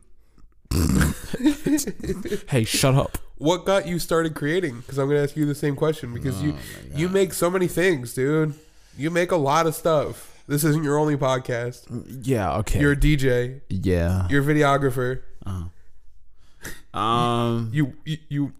hey, 2.49 2.65
shut 2.65 2.95
up. 2.95 3.19
What 3.39 3.65
got 3.65 3.87
you 3.87 3.99
started 3.99 4.35
creating? 4.35 4.79
Because 4.81 4.99
I'm 4.99 5.09
gonna 5.09 5.23
ask 5.23 5.37
you 5.37 5.47
the 5.47 5.55
same 5.55 5.75
question. 5.77 6.13
Because 6.15 6.41
Oh 6.41 6.45
you 6.47 6.55
you 6.95 7.09
make 7.09 7.33
so 7.33 7.51
many 7.51 7.67
things, 7.67 8.15
dude. 8.15 8.55
You 8.97 9.11
make 9.11 9.31
a 9.33 9.37
lot 9.37 9.67
of 9.67 9.75
stuff. 9.75 10.43
This 10.47 10.65
isn't 10.65 10.85
your 10.85 10.99
only 10.99 11.17
podcast. 11.17 11.87
Yeah. 12.23 12.57
Okay. 12.59 12.81
You're 12.81 12.93
a 12.93 12.97
DJ. 12.97 13.61
yeah. 13.69 14.27
You're 14.29 14.43
a 14.43 14.47
videographer. 14.47 15.23
Uh-huh. 15.45 16.99
Um. 16.99 17.71
You 17.73 17.95
you, 18.05 18.19
you 18.29 18.53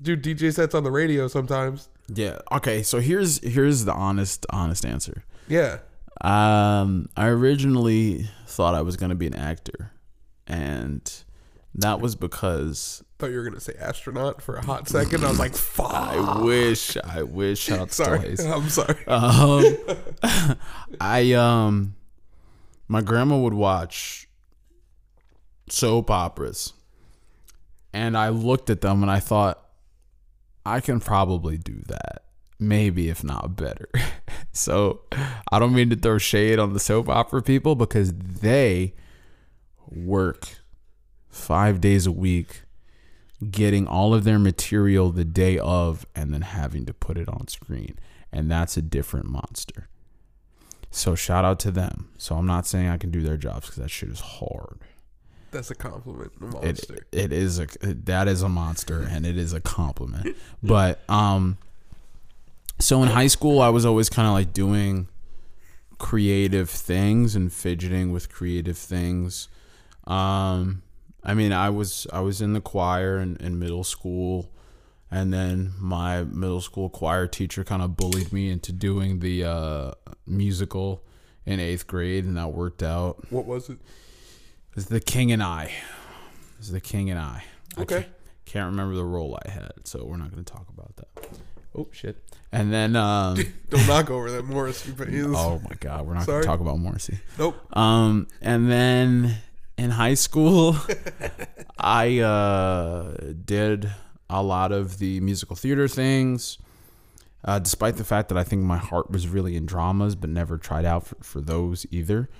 do 0.00 0.16
DJ 0.16 0.52
sets 0.54 0.74
on 0.74 0.84
the 0.84 0.90
radio 0.90 1.26
sometimes. 1.28 1.88
Yeah. 2.08 2.38
Okay. 2.52 2.82
So 2.82 3.00
here's 3.00 3.38
here's 3.42 3.84
the 3.84 3.92
honest 3.92 4.46
honest 4.50 4.84
answer. 4.84 5.24
Yeah. 5.48 5.78
Um. 6.20 7.08
I 7.16 7.26
originally 7.28 8.28
thought 8.46 8.74
I 8.74 8.82
was 8.82 8.96
gonna 8.96 9.14
be 9.14 9.26
an 9.26 9.34
actor, 9.34 9.90
and 10.46 11.10
that 11.74 12.00
was 12.00 12.14
because 12.16 13.02
Thought 13.18 13.30
you 13.30 13.38
were 13.38 13.44
gonna 13.44 13.60
say 13.60 13.74
astronaut 13.78 14.42
for 14.42 14.56
a 14.56 14.64
hot 14.64 14.88
second. 14.88 15.24
I 15.24 15.28
was 15.28 15.38
like, 15.38 15.54
fuck. 15.54 15.92
I 15.92 16.42
wish 16.42 16.96
I 16.96 17.22
wish 17.22 17.66
to 17.66 17.88
Sorry. 17.88 18.36
I'm 18.46 18.68
sorry. 18.68 19.06
Um, 19.06 19.76
I 21.00 21.32
um, 21.32 21.94
my 22.88 23.00
grandma 23.00 23.38
would 23.38 23.54
watch 23.54 24.28
soap 25.68 26.10
operas, 26.10 26.74
and 27.92 28.18
I 28.18 28.28
looked 28.28 28.68
at 28.68 28.80
them 28.82 29.02
and 29.02 29.10
I 29.10 29.20
thought, 29.20 29.66
I 30.66 30.80
can 30.80 31.00
probably 31.00 31.56
do 31.56 31.80
that, 31.86 32.24
maybe 32.58 33.08
if 33.08 33.24
not 33.24 33.56
better. 33.56 33.88
so 34.52 35.02
I 35.50 35.58
don't 35.58 35.74
mean 35.74 35.88
to 35.90 35.96
throw 35.96 36.18
shade 36.18 36.58
on 36.58 36.74
the 36.74 36.80
soap 36.80 37.08
opera 37.08 37.40
people 37.40 37.76
because 37.76 38.12
they 38.12 38.94
work 39.88 40.61
five 41.32 41.80
days 41.80 42.06
a 42.06 42.12
week 42.12 42.62
getting 43.50 43.88
all 43.88 44.14
of 44.14 44.22
their 44.22 44.38
material 44.38 45.10
the 45.10 45.24
day 45.24 45.58
of 45.58 46.06
and 46.14 46.32
then 46.32 46.42
having 46.42 46.86
to 46.86 46.92
put 46.94 47.18
it 47.18 47.28
on 47.28 47.48
screen. 47.48 47.98
And 48.30 48.48
that's 48.48 48.76
a 48.76 48.82
different 48.82 49.26
monster. 49.26 49.88
So 50.92 51.16
shout 51.16 51.44
out 51.44 51.58
to 51.60 51.70
them. 51.72 52.10
So 52.18 52.36
I'm 52.36 52.46
not 52.46 52.66
saying 52.66 52.88
I 52.88 52.98
can 52.98 53.10
do 53.10 53.20
their 53.22 53.36
jobs 53.36 53.66
because 53.66 53.82
that 53.82 53.90
shit 53.90 54.10
is 54.10 54.20
hard. 54.20 54.78
That's 55.50 55.70
a 55.70 55.74
compliment. 55.74 56.32
A 56.40 56.44
It, 56.44 56.50
monster. 56.52 57.06
it 57.10 57.32
is 57.32 57.58
a 57.58 57.66
that 57.82 58.28
is 58.28 58.42
a 58.42 58.48
monster 58.48 59.02
and 59.10 59.26
it 59.26 59.36
is 59.36 59.52
a 59.52 59.60
compliment. 59.60 60.36
But 60.62 61.00
um 61.10 61.58
so 62.78 63.02
in 63.02 63.08
high 63.08 63.26
school 63.26 63.60
I 63.60 63.70
was 63.70 63.84
always 63.84 64.08
kind 64.08 64.28
of 64.28 64.34
like 64.34 64.52
doing 64.52 65.08
creative 65.98 66.68
things 66.70 67.34
and 67.34 67.52
fidgeting 67.52 68.12
with 68.12 68.30
creative 68.30 68.78
things. 68.78 69.48
Um 70.06 70.82
I 71.24 71.34
mean 71.34 71.52
I 71.52 71.70
was 71.70 72.06
I 72.12 72.20
was 72.20 72.40
in 72.40 72.52
the 72.52 72.60
choir 72.60 73.18
in, 73.18 73.36
in 73.36 73.58
middle 73.58 73.84
school 73.84 74.50
and 75.10 75.32
then 75.32 75.72
my 75.78 76.24
middle 76.24 76.60
school 76.60 76.88
choir 76.88 77.26
teacher 77.26 77.64
kind 77.64 77.82
of 77.82 77.96
bullied 77.96 78.32
me 78.32 78.50
into 78.50 78.72
doing 78.72 79.18
the 79.20 79.44
uh, 79.44 79.90
musical 80.26 81.04
in 81.44 81.60
eighth 81.60 81.86
grade 81.86 82.24
and 82.24 82.36
that 82.36 82.52
worked 82.52 82.82
out. 82.82 83.30
what 83.30 83.44
was 83.46 83.68
it? 83.68 83.78
It's 84.74 84.86
the 84.86 85.00
King 85.00 85.32
and 85.32 85.42
I. 85.42 85.70
It's 86.58 86.70
the 86.70 86.80
King 86.80 87.10
and 87.10 87.18
I. 87.18 87.44
I 87.76 87.80
Okay. 87.82 87.94
can't, 88.02 88.12
can't 88.46 88.70
remember 88.70 88.94
the 88.94 89.04
role 89.04 89.38
I 89.46 89.50
had, 89.50 89.72
so 89.84 90.04
we're 90.04 90.16
not 90.16 90.30
going 90.30 90.42
to 90.44 90.50
talk 90.52 90.66
about 90.70 90.96
that. 90.96 91.28
Oh 91.76 91.88
shit! 91.90 92.16
And 92.52 92.72
then, 92.72 92.96
um, 92.96 93.36
Don't 93.70 93.86
knock 93.86 94.10
over 94.10 94.30
that 94.30 94.44
Morrissey 94.44 94.92
face. 94.92 95.24
oh 95.26 95.60
my 95.68 95.74
god, 95.80 96.06
we're 96.06 96.14
not 96.14 96.26
going 96.26 96.40
to 96.42 96.46
talk 96.46 96.60
about 96.60 96.78
Morrissey. 96.78 97.18
Nope. 97.38 97.56
Um, 97.76 98.28
and 98.40 98.70
then 98.70 99.36
in 99.78 99.90
high 99.90 100.14
school, 100.14 100.76
I 101.78 102.18
uh, 102.18 103.16
did 103.44 103.90
a 104.28 104.42
lot 104.42 104.72
of 104.72 104.98
the 104.98 105.20
musical 105.20 105.56
theater 105.56 105.88
things. 105.88 106.58
Uh, 107.44 107.58
despite 107.58 107.96
the 107.96 108.04
fact 108.04 108.28
that 108.28 108.38
I 108.38 108.44
think 108.44 108.62
my 108.62 108.78
heart 108.78 109.10
was 109.10 109.26
really 109.26 109.56
in 109.56 109.66
dramas, 109.66 110.14
but 110.14 110.30
never 110.30 110.58
tried 110.58 110.84
out 110.84 111.04
for, 111.04 111.16
for 111.22 111.40
those 111.40 111.84
either. 111.90 112.30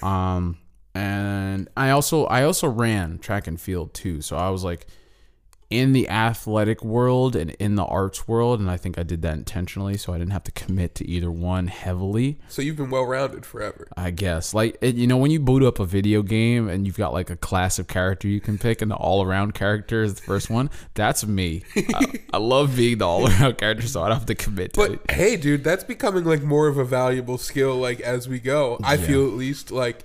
Um, 0.00 0.56
and 0.94 1.68
I 1.76 1.90
also 1.90 2.24
I 2.24 2.42
also 2.44 2.66
ran 2.66 3.18
track 3.18 3.46
and 3.46 3.60
field 3.60 3.92
too, 3.92 4.22
so 4.22 4.36
I 4.36 4.48
was 4.48 4.64
like 4.64 4.86
in 5.68 5.92
the 5.92 6.08
athletic 6.08 6.84
world 6.84 7.34
and 7.34 7.50
in 7.52 7.74
the 7.74 7.84
arts 7.84 8.28
world, 8.28 8.60
and 8.60 8.70
I 8.70 8.76
think 8.76 8.98
I 8.98 9.02
did 9.02 9.22
that 9.22 9.34
intentionally, 9.34 9.96
so 9.96 10.12
I 10.12 10.18
didn't 10.18 10.32
have 10.32 10.44
to 10.44 10.52
commit 10.52 10.94
to 10.96 11.08
either 11.08 11.30
one 11.30 11.66
heavily. 11.66 12.38
So 12.48 12.62
you've 12.62 12.76
been 12.76 12.90
well 12.90 13.04
rounded 13.04 13.44
forever. 13.44 13.88
I 13.96 14.10
guess. 14.12 14.54
Like, 14.54 14.78
you 14.80 15.06
know, 15.06 15.16
when 15.16 15.30
you 15.30 15.40
boot 15.40 15.62
up 15.62 15.80
a 15.80 15.84
video 15.84 16.22
game 16.22 16.68
and 16.68 16.86
you've 16.86 16.96
got 16.96 17.12
like 17.12 17.30
a 17.30 17.36
class 17.36 17.78
of 17.78 17.88
character 17.88 18.28
you 18.28 18.40
can 18.40 18.58
pick, 18.58 18.80
and 18.80 18.90
the 18.90 18.96
all 18.96 19.24
around 19.24 19.54
character 19.54 20.02
is 20.02 20.14
the 20.14 20.22
first 20.22 20.50
one, 20.50 20.70
that's 20.94 21.26
me. 21.26 21.64
I, 21.76 22.20
I 22.34 22.38
love 22.38 22.76
being 22.76 22.98
the 22.98 23.06
all 23.06 23.26
around 23.26 23.58
character, 23.58 23.86
so 23.88 24.02
I 24.02 24.08
don't 24.08 24.18
have 24.18 24.26
to 24.26 24.34
commit 24.34 24.74
to 24.74 24.82
it. 24.82 25.00
But 25.04 25.14
hey, 25.14 25.36
dude, 25.36 25.64
that's 25.64 25.84
becoming 25.84 26.24
like 26.24 26.42
more 26.42 26.68
of 26.68 26.78
a 26.78 26.84
valuable 26.84 27.38
skill. 27.38 27.76
Like 27.76 28.00
as 28.00 28.28
we 28.28 28.38
go, 28.38 28.78
I 28.84 28.96
feel 28.96 29.26
at 29.26 29.32
least 29.32 29.72
like 29.72 30.04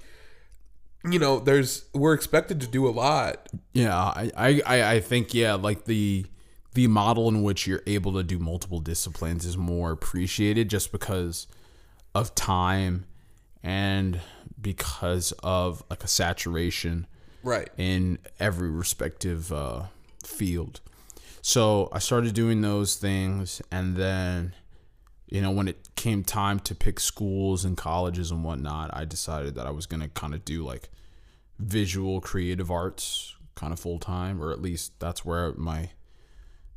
you 1.09 1.19
know, 1.19 1.39
there's 1.39 1.85
we're 1.93 2.13
expected 2.13 2.61
to 2.61 2.67
do 2.67 2.87
a 2.87 2.91
lot. 2.91 3.49
Yeah, 3.73 3.95
I, 3.95 4.31
I, 4.35 4.83
I- 4.95 4.99
think, 4.99 5.33
yeah, 5.33 5.53
like 5.55 5.85
the. 5.85 6.25
The 6.73 6.87
model 6.87 7.27
in 7.27 7.43
which 7.43 7.67
you're 7.67 7.83
able 7.85 8.13
to 8.13 8.23
do 8.23 8.39
multiple 8.39 8.79
disciplines 8.79 9.45
is 9.45 9.57
more 9.57 9.91
appreciated 9.91 10.69
just 10.69 10.93
because 10.93 11.45
of 12.15 12.33
time 12.33 13.03
and 13.61 14.21
because 14.61 15.33
of 15.43 15.83
like 15.89 16.01
a 16.05 16.07
saturation 16.07 17.07
Right. 17.43 17.69
in 17.77 18.19
every 18.39 18.69
respective 18.69 19.51
uh, 19.51 19.87
field. 20.25 20.79
So 21.41 21.89
I 21.91 21.99
started 21.99 22.33
doing 22.33 22.61
those 22.61 22.95
things, 22.95 23.61
and 23.69 23.97
then, 23.97 24.53
you 25.31 25.41
know, 25.41 25.49
when 25.49 25.69
it 25.69 25.89
came 25.95 26.23
time 26.23 26.59
to 26.59 26.75
pick 26.75 26.99
schools 26.99 27.63
and 27.63 27.77
colleges 27.77 28.29
and 28.31 28.43
whatnot, 28.43 28.91
I 28.93 29.05
decided 29.05 29.55
that 29.55 29.65
I 29.65 29.71
was 29.71 29.85
gonna 29.85 30.09
kind 30.09 30.35
of 30.35 30.43
do 30.45 30.63
like 30.63 30.89
visual 31.57 32.19
creative 32.19 32.69
arts 32.69 33.35
kind 33.55 33.71
of 33.71 33.79
full 33.79 33.97
time, 33.97 34.43
or 34.43 34.51
at 34.51 34.61
least 34.61 34.99
that's 34.99 35.23
where 35.25 35.53
my 35.53 35.89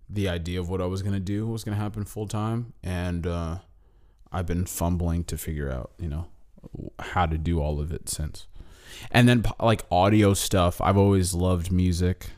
the 0.08 0.28
idea 0.28 0.60
of 0.60 0.68
what 0.68 0.80
I 0.80 0.86
was 0.86 1.02
gonna 1.02 1.18
do 1.18 1.48
was 1.48 1.64
gonna 1.64 1.76
happen 1.76 2.04
full 2.04 2.28
time, 2.28 2.72
and 2.82 3.26
uh, 3.26 3.58
I've 4.30 4.46
been 4.46 4.66
fumbling 4.66 5.24
to 5.24 5.36
figure 5.36 5.70
out, 5.70 5.90
you 5.98 6.08
know, 6.08 6.28
how 7.00 7.26
to 7.26 7.36
do 7.36 7.60
all 7.60 7.80
of 7.80 7.92
it 7.92 8.08
since. 8.08 8.46
And 9.10 9.28
then 9.28 9.44
like 9.60 9.82
audio 9.90 10.32
stuff, 10.32 10.80
I've 10.80 10.96
always 10.96 11.34
loved 11.34 11.72
music 11.72 12.30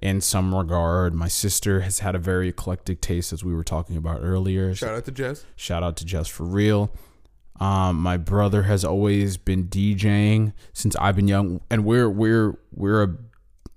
in 0.00 0.20
some 0.20 0.54
regard. 0.54 1.14
My 1.14 1.28
sister 1.28 1.80
has 1.80 2.00
had 2.00 2.14
a 2.14 2.18
very 2.18 2.48
eclectic 2.48 3.00
taste, 3.00 3.32
as 3.32 3.44
we 3.44 3.54
were 3.54 3.64
talking 3.64 3.96
about 3.96 4.20
earlier. 4.22 4.74
Shout 4.74 4.94
out 4.96 5.04
to 5.04 5.12
Jess. 5.12 5.44
Shout 5.56 5.82
out 5.82 5.96
to 5.98 6.04
Jess 6.04 6.28
for 6.28 6.44
Real. 6.44 6.92
Um, 7.58 7.96
my 7.96 8.16
brother 8.16 8.62
has 8.62 8.84
always 8.84 9.36
been 9.36 9.68
DJing 9.68 10.54
since 10.72 10.96
I've 10.96 11.16
been 11.16 11.28
young, 11.28 11.60
and 11.70 11.84
we're 11.84 12.08
we're 12.08 12.58
we're 12.72 13.02
a 13.02 13.16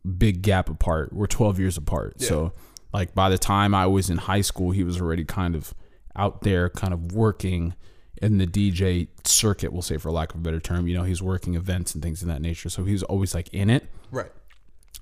big 0.08 0.42
gap 0.42 0.70
apart. 0.70 1.12
We're 1.12 1.28
12 1.28 1.60
years 1.60 1.78
apart. 1.78 2.22
So, 2.22 2.54
like 2.94 3.14
by 3.14 3.30
the 3.30 3.38
time 3.38 3.76
I 3.76 3.88
was 3.88 4.10
in 4.10 4.18
high 4.18 4.42
school, 4.42 4.72
he 4.72 4.84
was 4.84 5.02
already 5.02 5.26
kind 5.26 5.56
of 5.56 5.74
out 6.16 6.42
there, 6.42 6.70
kind 6.70 6.94
of 6.94 7.12
working 7.12 7.74
in 8.22 8.38
the 8.38 8.48
DJ 8.48 9.10
circuit. 9.26 9.74
We'll 9.74 9.82
say, 9.82 9.98
for 9.98 10.12
lack 10.12 10.34
of 10.34 10.40
a 10.40 10.44
better 10.44 10.62
term, 10.62 10.88
you 10.88 10.96
know, 10.96 11.04
he's 11.04 11.22
working 11.22 11.56
events 11.56 11.94
and 11.94 12.02
things 12.02 12.22
of 12.22 12.30
that 12.30 12.42
nature. 12.42 12.70
So 12.70 12.86
he's 12.86 13.04
always 13.04 13.36
like 13.36 13.50
in 13.54 13.70
it. 13.70 13.90
Right. 14.12 14.32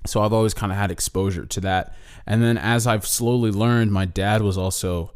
So 0.06 0.22
I've 0.22 0.32
always 0.32 0.54
kind 0.54 0.72
of 0.72 0.78
had 0.78 0.90
exposure 0.90 1.46
to 1.46 1.60
that. 1.60 1.94
And 2.26 2.42
then 2.42 2.58
as 2.58 2.86
I've 2.86 3.06
slowly 3.06 3.50
learned, 3.50 3.92
my 3.92 4.04
dad 4.04 4.42
was 4.42 4.58
also 4.58 5.12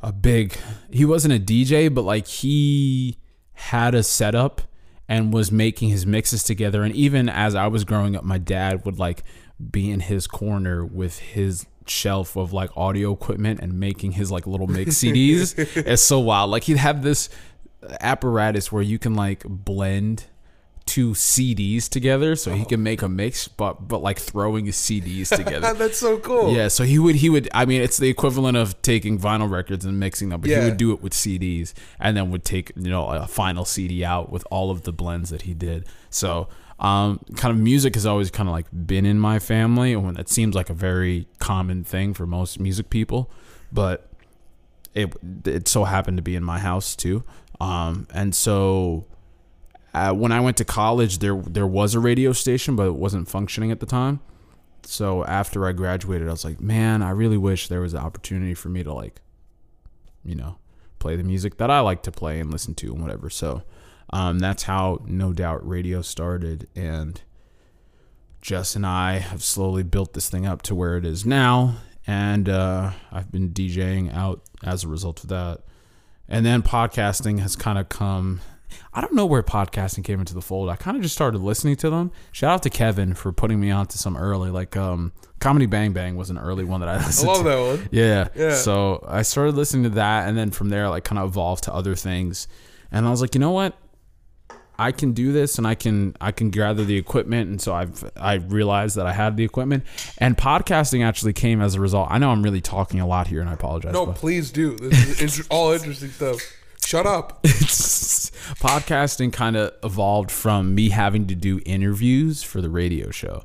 a 0.00 0.12
big 0.12 0.56
he 0.90 1.04
wasn't 1.04 1.34
a 1.34 1.38
DJ, 1.38 1.92
but 1.92 2.02
like 2.02 2.26
he 2.26 3.16
had 3.54 3.94
a 3.94 4.02
setup 4.02 4.62
and 5.08 5.32
was 5.32 5.50
making 5.50 5.88
his 5.90 6.06
mixes 6.06 6.44
together. 6.44 6.82
And 6.82 6.94
even 6.94 7.28
as 7.28 7.54
I 7.54 7.66
was 7.66 7.84
growing 7.84 8.16
up, 8.16 8.24
my 8.24 8.38
dad 8.38 8.84
would 8.84 8.98
like 8.98 9.22
be 9.70 9.90
in 9.90 10.00
his 10.00 10.26
corner 10.26 10.84
with 10.84 11.18
his 11.18 11.66
shelf 11.86 12.36
of 12.36 12.52
like 12.52 12.70
audio 12.76 13.12
equipment 13.12 13.60
and 13.60 13.78
making 13.78 14.12
his 14.12 14.30
like 14.30 14.46
little 14.46 14.66
mix 14.66 14.94
CDs. 15.02 15.54
it's 15.76 16.02
so 16.02 16.20
wild. 16.20 16.50
Like 16.50 16.64
he'd 16.64 16.76
have 16.76 17.02
this 17.02 17.28
apparatus 18.00 18.72
where 18.72 18.82
you 18.82 18.98
can 18.98 19.14
like 19.14 19.44
blend 19.46 20.24
two 20.86 21.12
CDs 21.12 21.88
together 21.88 22.36
so 22.36 22.52
he 22.52 22.64
can 22.64 22.82
make 22.82 23.00
a 23.00 23.08
mix 23.08 23.48
but 23.48 23.88
but 23.88 24.02
like 24.02 24.18
throwing 24.18 24.66
his 24.66 24.76
CDs 24.76 25.28
together. 25.36 25.72
That's 25.74 25.98
so 25.98 26.18
cool. 26.18 26.52
Yeah, 26.54 26.68
so 26.68 26.84
he 26.84 26.98
would 26.98 27.16
he 27.16 27.30
would 27.30 27.48
I 27.54 27.64
mean 27.64 27.80
it's 27.80 27.96
the 27.96 28.08
equivalent 28.08 28.56
of 28.56 28.80
taking 28.82 29.18
vinyl 29.18 29.50
records 29.50 29.84
and 29.84 29.98
mixing 29.98 30.28
them, 30.28 30.40
but 30.40 30.50
Yeah. 30.50 30.60
he 30.60 30.64
would 30.66 30.76
do 30.76 30.92
it 30.92 31.02
with 31.02 31.12
CDs 31.14 31.72
and 31.98 32.16
then 32.16 32.30
would 32.30 32.44
take 32.44 32.70
you 32.76 32.90
know 32.90 33.06
a 33.08 33.26
final 33.26 33.64
CD 33.64 34.04
out 34.04 34.30
with 34.30 34.44
all 34.50 34.70
of 34.70 34.82
the 34.82 34.92
blends 34.92 35.30
that 35.30 35.42
he 35.42 35.54
did. 35.54 35.86
So 36.10 36.48
um, 36.80 37.20
kind 37.36 37.52
of 37.54 37.58
music 37.58 37.94
has 37.94 38.04
always 38.04 38.30
kind 38.30 38.48
of 38.48 38.52
like 38.52 38.66
been 38.86 39.06
in 39.06 39.18
my 39.20 39.38
family, 39.38 39.92
and 39.94 40.04
when 40.04 40.16
it 40.16 40.28
seems 40.28 40.54
like 40.56 40.68
a 40.70 40.74
very 40.74 41.28
common 41.38 41.84
thing 41.84 42.12
for 42.14 42.26
most 42.26 42.58
music 42.58 42.90
people, 42.90 43.30
but 43.72 44.10
it 44.92 45.14
it 45.46 45.68
so 45.68 45.84
happened 45.84 46.18
to 46.18 46.22
be 46.22 46.34
in 46.36 46.42
my 46.44 46.58
house 46.58 46.94
too. 46.96 47.22
Um, 47.60 48.06
and 48.12 48.34
so 48.34 49.06
uh, 49.94 50.12
when 50.12 50.32
I 50.32 50.40
went 50.40 50.56
to 50.58 50.64
college, 50.64 51.18
there 51.18 51.36
there 51.36 51.66
was 51.66 51.94
a 51.94 52.00
radio 52.00 52.32
station, 52.32 52.74
but 52.76 52.86
it 52.86 52.96
wasn't 52.96 53.28
functioning 53.28 53.70
at 53.70 53.80
the 53.80 53.86
time. 53.86 54.20
So 54.82 55.24
after 55.24 55.66
I 55.66 55.72
graduated, 55.72 56.28
I 56.28 56.32
was 56.32 56.44
like, 56.44 56.60
man, 56.60 57.00
I 57.02 57.10
really 57.10 57.38
wish 57.38 57.68
there 57.68 57.80
was 57.80 57.94
an 57.94 58.00
opportunity 58.00 58.54
for 58.54 58.68
me 58.68 58.82
to 58.82 58.92
like, 58.92 59.20
you 60.24 60.34
know, 60.34 60.58
play 60.98 61.16
the 61.16 61.22
music 61.22 61.56
that 61.56 61.70
I 61.70 61.80
like 61.80 62.02
to 62.02 62.12
play 62.12 62.38
and 62.40 62.50
listen 62.50 62.74
to 62.76 62.92
and 62.92 63.00
whatever. 63.00 63.30
So 63.30 63.62
um, 64.10 64.40
that's 64.40 64.64
how 64.64 65.00
No 65.06 65.32
Doubt 65.32 65.66
Radio 65.66 66.02
started, 66.02 66.68
and 66.74 67.20
Jess 68.42 68.76
and 68.76 68.84
I 68.84 69.18
have 69.18 69.42
slowly 69.42 69.84
built 69.84 70.12
this 70.12 70.28
thing 70.28 70.44
up 70.44 70.60
to 70.62 70.74
where 70.74 70.96
it 70.96 71.06
is 71.06 71.24
now, 71.24 71.76
and 72.06 72.48
uh, 72.48 72.90
I've 73.10 73.32
been 73.32 73.50
DJing 73.50 74.14
out 74.14 74.42
as 74.62 74.84
a 74.84 74.88
result 74.88 75.22
of 75.22 75.30
that. 75.30 75.60
And 76.28 76.44
then 76.44 76.62
podcasting 76.62 77.38
has 77.38 77.54
kind 77.54 77.78
of 77.78 77.88
come. 77.88 78.40
I 78.92 79.00
don't 79.00 79.14
know 79.14 79.26
where 79.26 79.42
podcasting 79.42 80.04
came 80.04 80.20
into 80.20 80.34
the 80.34 80.42
fold. 80.42 80.68
I 80.68 80.76
kind 80.76 80.96
of 80.96 81.02
just 81.02 81.14
started 81.14 81.38
listening 81.38 81.76
to 81.76 81.90
them. 81.90 82.12
Shout 82.32 82.50
out 82.52 82.62
to 82.64 82.70
Kevin 82.70 83.14
for 83.14 83.32
putting 83.32 83.60
me 83.60 83.70
on 83.70 83.86
to 83.86 83.98
some 83.98 84.16
early, 84.16 84.50
like 84.50 84.76
um, 84.76 85.12
Comedy 85.40 85.66
Bang 85.66 85.92
Bang 85.92 86.16
was 86.16 86.30
an 86.30 86.38
early 86.38 86.64
one 86.64 86.80
that 86.80 86.88
I 86.88 86.94
I 86.94 86.96
listened 87.06 87.28
love 87.28 87.38
to. 87.38 87.44
that 87.44 87.58
one. 87.60 87.88
Yeah. 87.90 88.28
Yeah. 88.34 88.54
So 88.54 89.04
I 89.06 89.22
started 89.22 89.54
listening 89.54 89.84
to 89.84 89.90
that, 89.90 90.28
and 90.28 90.36
then 90.38 90.50
from 90.50 90.68
there, 90.68 90.88
like, 90.88 91.04
kind 91.04 91.18
of 91.18 91.28
evolved 91.30 91.64
to 91.64 91.74
other 91.74 91.94
things. 91.94 92.48
And 92.92 93.06
I 93.06 93.10
was 93.10 93.20
like, 93.20 93.34
you 93.34 93.40
know 93.40 93.50
what? 93.50 93.76
I 94.76 94.90
can 94.90 95.12
do 95.12 95.30
this, 95.32 95.56
and 95.58 95.66
I 95.68 95.76
can 95.76 96.16
I 96.20 96.32
can 96.32 96.50
gather 96.50 96.84
the 96.84 96.96
equipment. 96.96 97.48
And 97.48 97.60
so 97.60 97.72
I've 97.72 98.10
I 98.16 98.34
realized 98.34 98.96
that 98.96 99.06
I 99.06 99.12
had 99.12 99.36
the 99.36 99.44
equipment, 99.44 99.84
and 100.18 100.36
podcasting 100.36 101.04
actually 101.04 101.32
came 101.32 101.60
as 101.60 101.76
a 101.76 101.80
result. 101.80 102.08
I 102.10 102.18
know 102.18 102.30
I'm 102.30 102.42
really 102.42 102.60
talking 102.60 102.98
a 102.98 103.06
lot 103.06 103.28
here, 103.28 103.40
and 103.40 103.48
I 103.48 103.52
apologize. 103.52 103.92
No, 103.92 104.06
please 104.06 104.50
do. 104.50 104.76
This 104.76 105.20
is 105.40 105.46
all 105.48 105.70
interesting 105.72 106.10
stuff. 106.10 106.40
Shut 106.84 107.06
up. 107.06 107.40
it's 107.44 108.30
podcasting 108.60 109.32
kind 109.32 109.56
of 109.56 109.72
evolved 109.82 110.30
from 110.30 110.74
me 110.74 110.90
having 110.90 111.26
to 111.28 111.34
do 111.34 111.60
interviews 111.64 112.42
for 112.42 112.60
the 112.60 112.68
radio 112.68 113.10
show. 113.10 113.44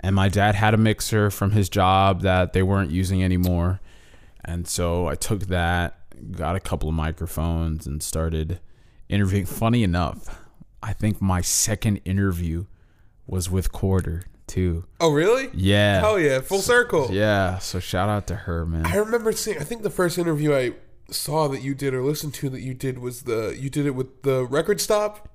And 0.00 0.14
my 0.14 0.28
dad 0.28 0.54
had 0.54 0.74
a 0.74 0.76
mixer 0.76 1.30
from 1.30 1.50
his 1.50 1.68
job 1.68 2.22
that 2.22 2.52
they 2.52 2.62
weren't 2.62 2.90
using 2.90 3.24
anymore. 3.24 3.80
And 4.44 4.68
so 4.68 5.08
I 5.08 5.14
took 5.14 5.40
that, 5.46 5.98
got 6.32 6.54
a 6.54 6.60
couple 6.60 6.88
of 6.88 6.94
microphones 6.94 7.86
and 7.86 8.02
started 8.02 8.60
interviewing. 9.08 9.46
Funny 9.46 9.82
enough, 9.82 10.38
I 10.82 10.92
think 10.92 11.20
my 11.20 11.40
second 11.40 12.02
interview 12.04 12.66
was 13.26 13.50
with 13.50 13.72
Quarter 13.72 14.24
too. 14.46 14.84
Oh, 15.00 15.10
really? 15.10 15.48
Yeah. 15.54 16.00
Hell 16.00 16.20
yeah. 16.20 16.40
Full 16.40 16.60
circle. 16.60 17.08
Yeah, 17.10 17.58
so 17.58 17.80
shout 17.80 18.08
out 18.08 18.26
to 18.28 18.34
her, 18.34 18.66
man. 18.66 18.86
I 18.86 18.96
remember 18.96 19.32
seeing. 19.32 19.58
I 19.58 19.64
think 19.64 19.82
the 19.82 19.90
first 19.90 20.18
interview 20.18 20.54
I 20.54 20.74
saw 21.10 21.48
that 21.48 21.62
you 21.62 21.74
did 21.74 21.94
or 21.94 22.02
listened 22.02 22.34
to 22.34 22.48
that 22.50 22.60
you 22.60 22.74
did 22.74 22.98
was 22.98 23.22
the 23.22 23.56
you 23.58 23.70
did 23.70 23.86
it 23.86 23.94
with 23.94 24.22
the 24.22 24.44
record 24.44 24.80
stop. 24.80 25.28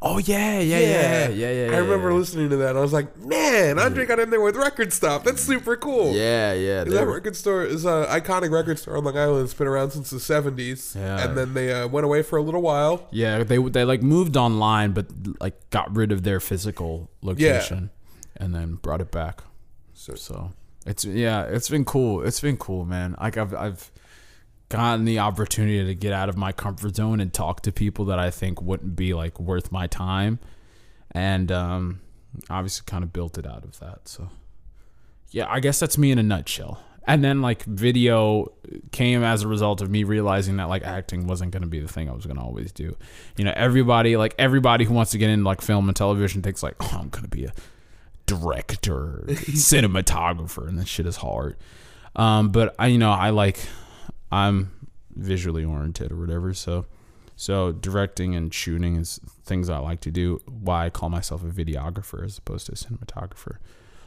Oh 0.00 0.16
yeah, 0.16 0.60
yeah, 0.60 0.78
yeah, 0.78 1.28
yeah, 1.28 1.50
yeah. 1.68 1.76
I 1.76 1.78
remember 1.78 2.10
listening 2.14 2.48
to 2.48 2.56
that. 2.56 2.74
I 2.74 2.80
was 2.80 2.94
like, 2.94 3.18
man, 3.18 3.78
Andre 3.78 4.06
got 4.06 4.18
in 4.18 4.30
there 4.30 4.40
with 4.40 4.56
record 4.56 4.94
stop. 4.94 5.24
That's 5.24 5.42
super 5.42 5.76
cool. 5.76 6.14
Yeah, 6.14 6.54
yeah. 6.54 6.84
That 6.84 7.06
record 7.06 7.36
store 7.36 7.64
is 7.64 7.84
an 7.84 8.04
iconic 8.06 8.50
record 8.50 8.78
store 8.78 8.96
on 8.96 9.04
Long 9.04 9.18
Island. 9.18 9.44
It's 9.44 9.52
been 9.52 9.66
around 9.66 9.90
since 9.90 10.08
the 10.08 10.20
seventies, 10.20 10.94
Yeah. 10.98 11.22
and 11.22 11.36
then 11.36 11.52
they 11.52 11.70
uh, 11.70 11.86
went 11.88 12.06
away 12.06 12.22
for 12.22 12.38
a 12.38 12.42
little 12.42 12.62
while. 12.62 13.06
Yeah, 13.10 13.42
they 13.44 13.58
they 13.58 13.84
like 13.84 14.02
moved 14.02 14.38
online, 14.38 14.92
but 14.92 15.06
like 15.38 15.68
got 15.68 15.94
rid 15.94 16.12
of 16.12 16.22
their 16.22 16.40
physical 16.40 17.10
location, 17.20 17.90
and 18.38 18.54
then 18.54 18.76
brought 18.76 19.02
it 19.02 19.10
back. 19.12 19.42
So- 19.92 20.14
So 20.14 20.52
it's 20.86 21.04
yeah, 21.04 21.42
it's 21.42 21.68
been 21.68 21.84
cool. 21.84 22.22
It's 22.22 22.40
been 22.40 22.56
cool, 22.56 22.86
man. 22.86 23.16
Like 23.20 23.36
I've 23.36 23.54
I've 23.54 23.90
gotten 24.68 25.04
the 25.04 25.18
opportunity 25.18 25.84
to 25.84 25.94
get 25.94 26.12
out 26.12 26.28
of 26.28 26.36
my 26.36 26.52
comfort 26.52 26.96
zone 26.96 27.20
and 27.20 27.32
talk 27.32 27.60
to 27.62 27.72
people 27.72 28.04
that 28.06 28.18
I 28.18 28.30
think 28.30 28.60
wouldn't 28.60 28.96
be 28.96 29.14
like 29.14 29.38
worth 29.38 29.70
my 29.70 29.86
time, 29.86 30.38
and 31.12 31.50
um, 31.52 32.00
obviously 32.50 32.84
kind 32.86 33.04
of 33.04 33.12
built 33.12 33.38
it 33.38 33.46
out 33.46 33.64
of 33.64 33.78
that. 33.80 34.08
So 34.08 34.30
yeah, 35.30 35.46
I 35.48 35.60
guess 35.60 35.80
that's 35.80 35.98
me 35.98 36.10
in 36.10 36.18
a 36.18 36.22
nutshell. 36.22 36.80
And 37.06 37.22
then 37.22 37.42
like 37.42 37.64
video 37.64 38.52
came 38.92 39.22
as 39.22 39.42
a 39.42 39.48
result 39.48 39.82
of 39.82 39.90
me 39.90 40.04
realizing 40.04 40.56
that 40.56 40.68
like 40.68 40.82
acting 40.84 41.26
wasn't 41.26 41.50
going 41.50 41.62
to 41.62 41.68
be 41.68 41.80
the 41.80 41.88
thing 41.88 42.08
I 42.08 42.12
was 42.12 42.24
going 42.24 42.38
to 42.38 42.42
always 42.42 42.72
do. 42.72 42.96
You 43.36 43.44
know, 43.44 43.52
everybody 43.54 44.16
like 44.16 44.34
everybody 44.38 44.84
who 44.84 44.94
wants 44.94 45.10
to 45.10 45.18
get 45.18 45.28
into 45.28 45.44
like 45.44 45.60
film 45.60 45.88
and 45.88 45.96
television 45.96 46.40
thinks 46.40 46.62
like, 46.62 46.76
"Oh, 46.80 46.98
I'm 46.98 47.10
going 47.10 47.24
to 47.24 47.28
be 47.28 47.44
a 47.44 47.52
director, 48.24 49.24
cinematographer," 49.28 50.66
and 50.66 50.78
that 50.78 50.88
shit 50.88 51.04
is 51.04 51.16
hard. 51.16 51.56
Um, 52.16 52.48
but 52.50 52.74
I 52.78 52.86
you 52.86 52.98
know, 52.98 53.10
I 53.10 53.30
like 53.30 53.58
I'm 54.34 54.70
visually 55.14 55.64
oriented 55.64 56.10
or 56.12 56.16
whatever, 56.16 56.52
so 56.54 56.86
so 57.36 57.72
directing 57.72 58.34
and 58.34 58.52
shooting 58.52 58.96
is 58.96 59.20
things 59.44 59.68
I 59.68 59.78
like 59.78 60.00
to 60.00 60.10
do. 60.10 60.40
Why 60.46 60.86
I 60.86 60.90
call 60.90 61.08
myself 61.08 61.42
a 61.42 61.46
videographer 61.46 62.24
as 62.24 62.38
opposed 62.38 62.66
to 62.66 62.72
a 62.72 62.74
cinematographer. 62.74 63.56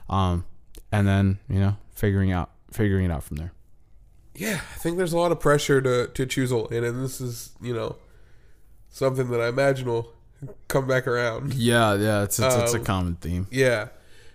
Um, 0.09 0.45
and 0.91 1.07
then 1.07 1.39
you 1.49 1.59
know 1.59 1.77
figuring 1.91 2.31
out 2.31 2.49
figuring 2.71 3.05
it 3.05 3.11
out 3.11 3.23
from 3.23 3.37
there. 3.37 3.53
Yeah, 4.35 4.59
I 4.75 4.77
think 4.79 4.97
there's 4.97 5.13
a 5.13 5.17
lot 5.17 5.31
of 5.31 5.39
pressure 5.39 5.81
to 5.81 6.07
to 6.07 6.25
choose 6.25 6.51
a 6.51 6.57
lane, 6.57 6.83
and 6.83 7.03
this 7.03 7.19
is 7.21 7.51
you 7.61 7.73
know 7.73 7.95
something 8.89 9.29
that 9.31 9.41
I 9.41 9.47
imagine 9.47 9.87
will 9.87 10.13
come 10.67 10.87
back 10.87 11.07
around. 11.07 11.53
Yeah, 11.53 11.95
yeah, 11.95 12.23
it's 12.23 12.39
it's, 12.39 12.55
it's 12.55 12.73
a 12.73 12.79
Um, 12.79 12.85
common 12.85 13.15
theme. 13.15 13.47
Yeah, 13.51 13.87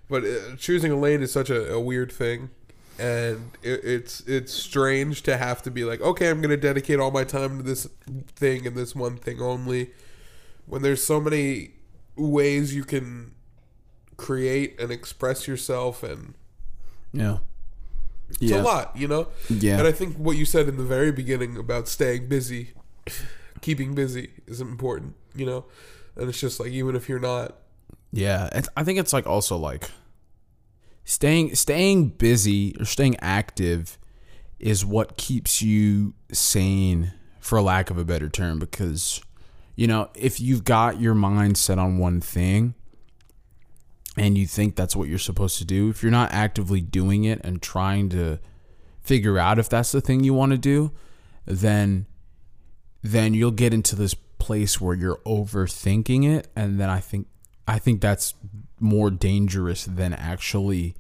but 0.08 0.24
uh, 0.24 0.56
choosing 0.58 0.90
a 0.92 0.96
lane 0.96 1.22
is 1.22 1.32
such 1.32 1.50
a, 1.50 1.72
a 1.72 1.80
weird 1.80 2.10
thing, 2.12 2.50
and 2.98 3.50
it, 3.62 3.80
it's 3.84 4.20
it's 4.26 4.52
strange 4.52 5.22
to 5.24 5.36
have 5.36 5.62
to 5.62 5.70
be 5.70 5.84
like, 5.84 6.00
okay, 6.00 6.28
I'm 6.30 6.40
going 6.40 6.50
to 6.50 6.56
dedicate 6.56 7.00
all 7.00 7.10
my 7.10 7.24
time 7.24 7.58
to 7.58 7.62
this 7.62 7.86
thing 8.34 8.66
and 8.66 8.76
this 8.76 8.94
one 8.94 9.16
thing 9.16 9.40
only, 9.40 9.90
when 10.66 10.82
there's 10.82 11.02
so 11.02 11.20
many 11.20 11.70
ways 12.16 12.74
you 12.74 12.84
can 12.84 13.34
create 14.16 14.78
and 14.80 14.90
express 14.92 15.48
yourself, 15.48 16.02
and 16.02 16.34
Yeah, 17.12 17.38
it's 18.30 18.40
yeah, 18.42 18.60
a 18.60 18.62
lot, 18.62 18.96
you 18.96 19.08
know. 19.08 19.28
yeah, 19.48 19.78
And 19.78 19.86
I 19.86 19.92
think 19.92 20.16
what 20.16 20.36
you 20.36 20.44
said 20.44 20.68
in 20.68 20.76
the 20.76 20.84
very 20.84 21.10
beginning 21.12 21.56
about 21.56 21.88
staying 21.88 22.28
busy, 22.28 22.70
keeping 23.60 23.94
busy 23.94 24.30
is 24.46 24.60
important, 24.60 25.14
you 25.34 25.46
know. 25.46 25.64
And 26.16 26.28
it's 26.28 26.38
just 26.40 26.60
like 26.60 26.70
even 26.70 26.94
if 26.94 27.08
you're 27.08 27.18
not, 27.18 27.56
yeah. 28.12 28.50
It's, 28.52 28.68
I 28.76 28.84
think 28.84 28.98
it's 28.98 29.12
like 29.14 29.26
also 29.26 29.56
like 29.56 29.90
staying 31.04 31.54
staying 31.54 32.10
busy 32.10 32.74
or 32.78 32.84
staying 32.84 33.16
active 33.20 33.98
is 34.58 34.84
what 34.86 35.16
keeps 35.16 35.60
you 35.60 36.14
sane, 36.32 37.12
for 37.40 37.60
lack 37.60 37.90
of 37.90 37.98
a 37.98 38.04
better 38.04 38.28
term, 38.28 38.58
because 38.58 39.20
you 39.74 39.86
know 39.86 40.10
if 40.14 40.40
you've 40.40 40.64
got 40.64 41.00
your 41.00 41.14
mind 41.14 41.58
set 41.58 41.78
on 41.78 41.98
one 41.98 42.20
thing 42.20 42.74
and 44.16 44.36
you 44.36 44.46
think 44.46 44.76
that's 44.76 44.94
what 44.94 45.08
you're 45.08 45.18
supposed 45.18 45.58
to 45.58 45.64
do, 45.64 45.88
if 45.88 46.02
you're 46.02 46.12
not 46.12 46.32
actively 46.32 46.80
doing 46.80 47.24
it 47.24 47.40
and 47.42 47.62
trying 47.62 48.08
to 48.10 48.38
figure 49.00 49.38
out 49.38 49.58
if 49.58 49.68
that's 49.68 49.90
the 49.92 50.00
thing 50.00 50.22
you 50.22 50.34
want 50.34 50.52
to 50.52 50.58
do, 50.58 50.92
then 51.46 52.06
then 53.02 53.34
you'll 53.34 53.50
get 53.50 53.74
into 53.74 53.96
this 53.96 54.14
place 54.14 54.80
where 54.80 54.94
you're 54.94 55.20
overthinking 55.26 56.24
it 56.30 56.48
and 56.54 56.78
then 56.78 56.88
I 56.88 57.00
think 57.00 57.26
I 57.66 57.78
think 57.78 58.00
that's 58.00 58.34
more 58.82 59.10
dangerous 59.10 59.84
than 59.86 60.12
actually 60.12 60.94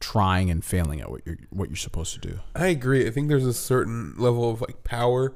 trying 0.00 0.50
and 0.50 0.64
failing 0.64 1.00
at 1.00 1.10
what 1.10 1.20
you're 1.26 1.36
what 1.50 1.68
you're 1.68 1.76
supposed 1.76 2.14
to 2.14 2.20
do. 2.20 2.40
I 2.56 2.68
agree. 2.68 3.06
I 3.06 3.10
think 3.10 3.28
there's 3.28 3.44
a 3.46 3.52
certain 3.52 4.14
level 4.16 4.50
of 4.50 4.60
like 4.62 4.82
power 4.82 5.34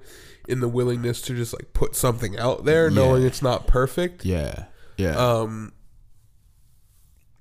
in 0.49 0.61
the 0.61 0.69
willingness 0.69 1.21
to 1.23 1.35
just 1.35 1.53
like 1.53 1.73
put 1.75 1.95
something 1.95 2.39
out 2.39 2.65
there, 2.65 2.89
Yeah. 2.89 2.95
knowing 2.95 3.23
it's 3.25 3.43
not 3.43 3.67
perfect. 3.67 4.25
Yeah. 4.25 4.65
Yeah. 4.97 5.17
Um, 5.17 5.73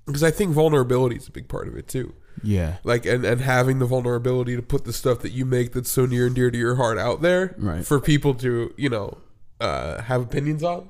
because 0.06 0.22
I 0.22 0.30
think 0.30 0.52
vulnerability 0.52 1.16
is 1.16 1.28
a 1.28 1.30
big 1.30 1.48
part 1.48 1.66
of 1.68 1.76
it 1.76 1.88
too. 1.88 2.12
yeah. 2.42 2.76
Like 2.84 3.06
and 3.06 3.24
and 3.24 3.40
having 3.40 3.78
the 3.78 3.86
vulnerability 3.86 4.54
to 4.56 4.62
put 4.62 4.84
the 4.84 4.92
stuff 4.92 5.20
that 5.20 5.30
you 5.32 5.46
make 5.46 5.72
that's 5.72 5.90
so 5.90 6.04
near 6.04 6.26
and 6.26 6.34
dear 6.34 6.50
to 6.50 6.58
your 6.58 6.74
heart 6.74 6.98
out 6.98 7.22
there 7.22 7.54
Right. 7.58 7.86
for 7.86 8.00
people 8.00 8.34
to 8.34 8.74
you 8.76 8.90
know 8.90 9.18
uh, 9.60 10.02
have 10.02 10.20
opinions 10.20 10.62
on, 10.62 10.88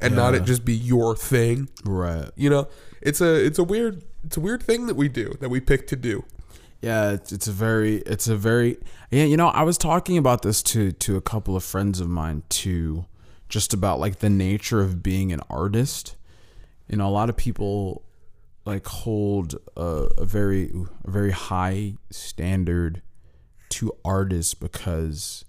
and 0.00 0.14
not 0.14 0.34
it 0.34 0.44
just 0.44 0.64
be 0.64 0.74
your 0.74 1.16
thing. 1.16 1.68
Right. 1.84 2.30
You 2.36 2.50
know, 2.50 2.68
it's 3.00 3.20
a 3.20 3.44
it's 3.44 3.58
a 3.58 3.64
weird 3.64 4.02
it's 4.24 4.36
a 4.36 4.40
weird 4.40 4.62
thing 4.62 4.86
that 4.86 4.96
we 4.96 5.08
do 5.08 5.36
that 5.40 5.48
we 5.48 5.60
pick 5.60 5.86
to 5.88 5.96
do. 5.96 6.24
Yeah, 6.82 7.12
it's, 7.12 7.32
it's 7.32 7.46
a 7.46 7.52
very 7.52 7.96
it's 7.98 8.28
a 8.28 8.36
very 8.36 8.78
yeah, 9.10 9.24
you 9.24 9.36
know, 9.36 9.48
I 9.48 9.62
was 9.62 9.78
talking 9.78 10.18
about 10.18 10.42
this 10.42 10.62
to 10.64 10.92
to 10.92 11.16
a 11.16 11.20
couple 11.20 11.56
of 11.56 11.64
friends 11.64 12.00
of 12.00 12.08
mine 12.08 12.42
too, 12.48 13.06
just 13.48 13.72
about 13.72 13.98
like 13.98 14.18
the 14.18 14.30
nature 14.30 14.80
of 14.80 15.02
being 15.02 15.32
an 15.32 15.40
artist. 15.48 16.16
You 16.88 16.98
know, 16.98 17.08
a 17.08 17.10
lot 17.10 17.30
of 17.30 17.36
people 17.36 18.02
like 18.66 18.86
hold 18.86 19.54
a, 19.76 20.08
a 20.18 20.24
very 20.24 20.70
a 21.04 21.10
very 21.10 21.30
high 21.30 21.94
standard 22.10 23.02
to 23.70 23.92
artists 24.04 24.54
because 24.54 25.45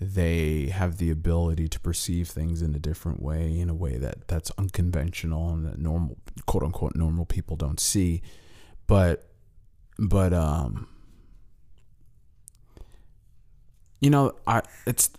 they 0.00 0.66
have 0.66 0.98
the 0.98 1.10
ability 1.10 1.68
to 1.68 1.80
perceive 1.80 2.28
things 2.28 2.62
in 2.62 2.74
a 2.74 2.78
different 2.78 3.22
way 3.22 3.58
in 3.58 3.68
a 3.70 3.74
way 3.74 3.96
that 3.96 4.26
that's 4.28 4.50
unconventional 4.58 5.50
and 5.50 5.64
that 5.64 5.78
normal 5.78 6.16
quote 6.46 6.62
unquote 6.64 6.94
normal 6.96 7.24
people 7.24 7.56
don't 7.56 7.80
see. 7.80 8.20
But 8.86 9.28
but 9.98 10.32
um 10.34 10.88
you 14.00 14.10
know 14.10 14.32
i 14.46 14.60
it's 14.86 15.10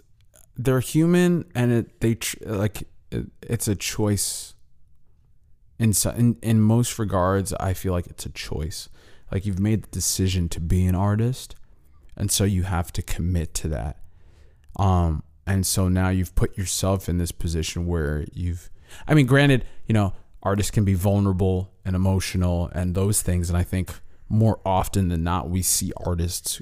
they're 0.57 0.79
human 0.81 1.45
and 1.55 1.71
it 1.71 2.01
they 2.01 2.15
tr- 2.15 2.37
like 2.45 2.83
it, 3.11 3.25
it's 3.41 3.67
a 3.67 3.75
choice 3.75 4.53
in, 5.79 5.93
so- 5.93 6.11
in 6.11 6.37
in 6.41 6.59
most 6.61 6.99
regards 6.99 7.53
i 7.53 7.73
feel 7.73 7.93
like 7.93 8.07
it's 8.07 8.25
a 8.25 8.29
choice. 8.31 8.89
Like 9.31 9.45
you've 9.45 9.59
made 9.59 9.83
the 9.83 9.89
decision 9.89 10.47
to 10.49 10.59
be 10.61 10.85
an 10.85 10.95
artist 10.95 11.55
and 12.15 12.29
so 12.29 12.43
you 12.43 12.63
have 12.63 12.93
to 12.93 13.01
commit 13.01 13.53
to 13.55 13.67
that 13.69 13.97
um 14.77 15.23
and 15.47 15.65
so 15.65 15.87
now 15.87 16.09
you've 16.09 16.33
put 16.35 16.57
yourself 16.57 17.07
in 17.07 17.17
this 17.17 17.31
position 17.31 17.85
where 17.85 18.25
you've 18.33 18.69
i 19.07 19.13
mean 19.13 19.25
granted 19.25 19.63
you 19.87 19.93
know 19.93 20.13
artists 20.45 20.71
can 20.71 20.85
be 20.85 20.93
vulnerable 20.93 21.73
and 21.83 21.95
emotional 21.95 22.69
and 22.73 22.95
those 22.95 23.21
things. 23.21 23.49
And 23.49 23.57
I 23.57 23.63
think 23.63 23.91
more 24.29 24.59
often 24.63 25.09
than 25.09 25.23
not, 25.23 25.49
we 25.49 25.63
see 25.63 25.91
artists 26.05 26.61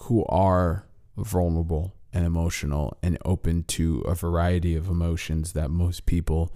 who 0.00 0.24
are 0.24 0.86
vulnerable 1.16 1.94
and 2.12 2.24
emotional 2.24 2.96
and 3.02 3.18
open 3.24 3.64
to 3.64 4.00
a 4.00 4.14
variety 4.14 4.74
of 4.74 4.88
emotions 4.88 5.52
that 5.52 5.70
most 5.70 6.06
people 6.06 6.50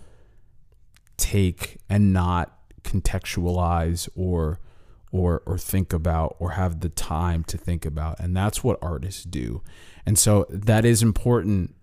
take 1.18 1.78
and 1.90 2.12
not 2.12 2.56
contextualize 2.82 4.08
or 4.16 4.58
or 5.12 5.42
or 5.44 5.58
think 5.58 5.92
about 5.92 6.34
or 6.38 6.52
have 6.52 6.80
the 6.80 6.88
time 6.88 7.44
to 7.44 7.58
think 7.58 7.84
about 7.84 8.18
and 8.18 8.34
that's 8.36 8.64
what 8.64 8.78
artists 8.82 9.22
do 9.24 9.62
and 10.06 10.18
so 10.18 10.46
that 10.50 10.84
is 10.84 11.02
important 11.02 11.74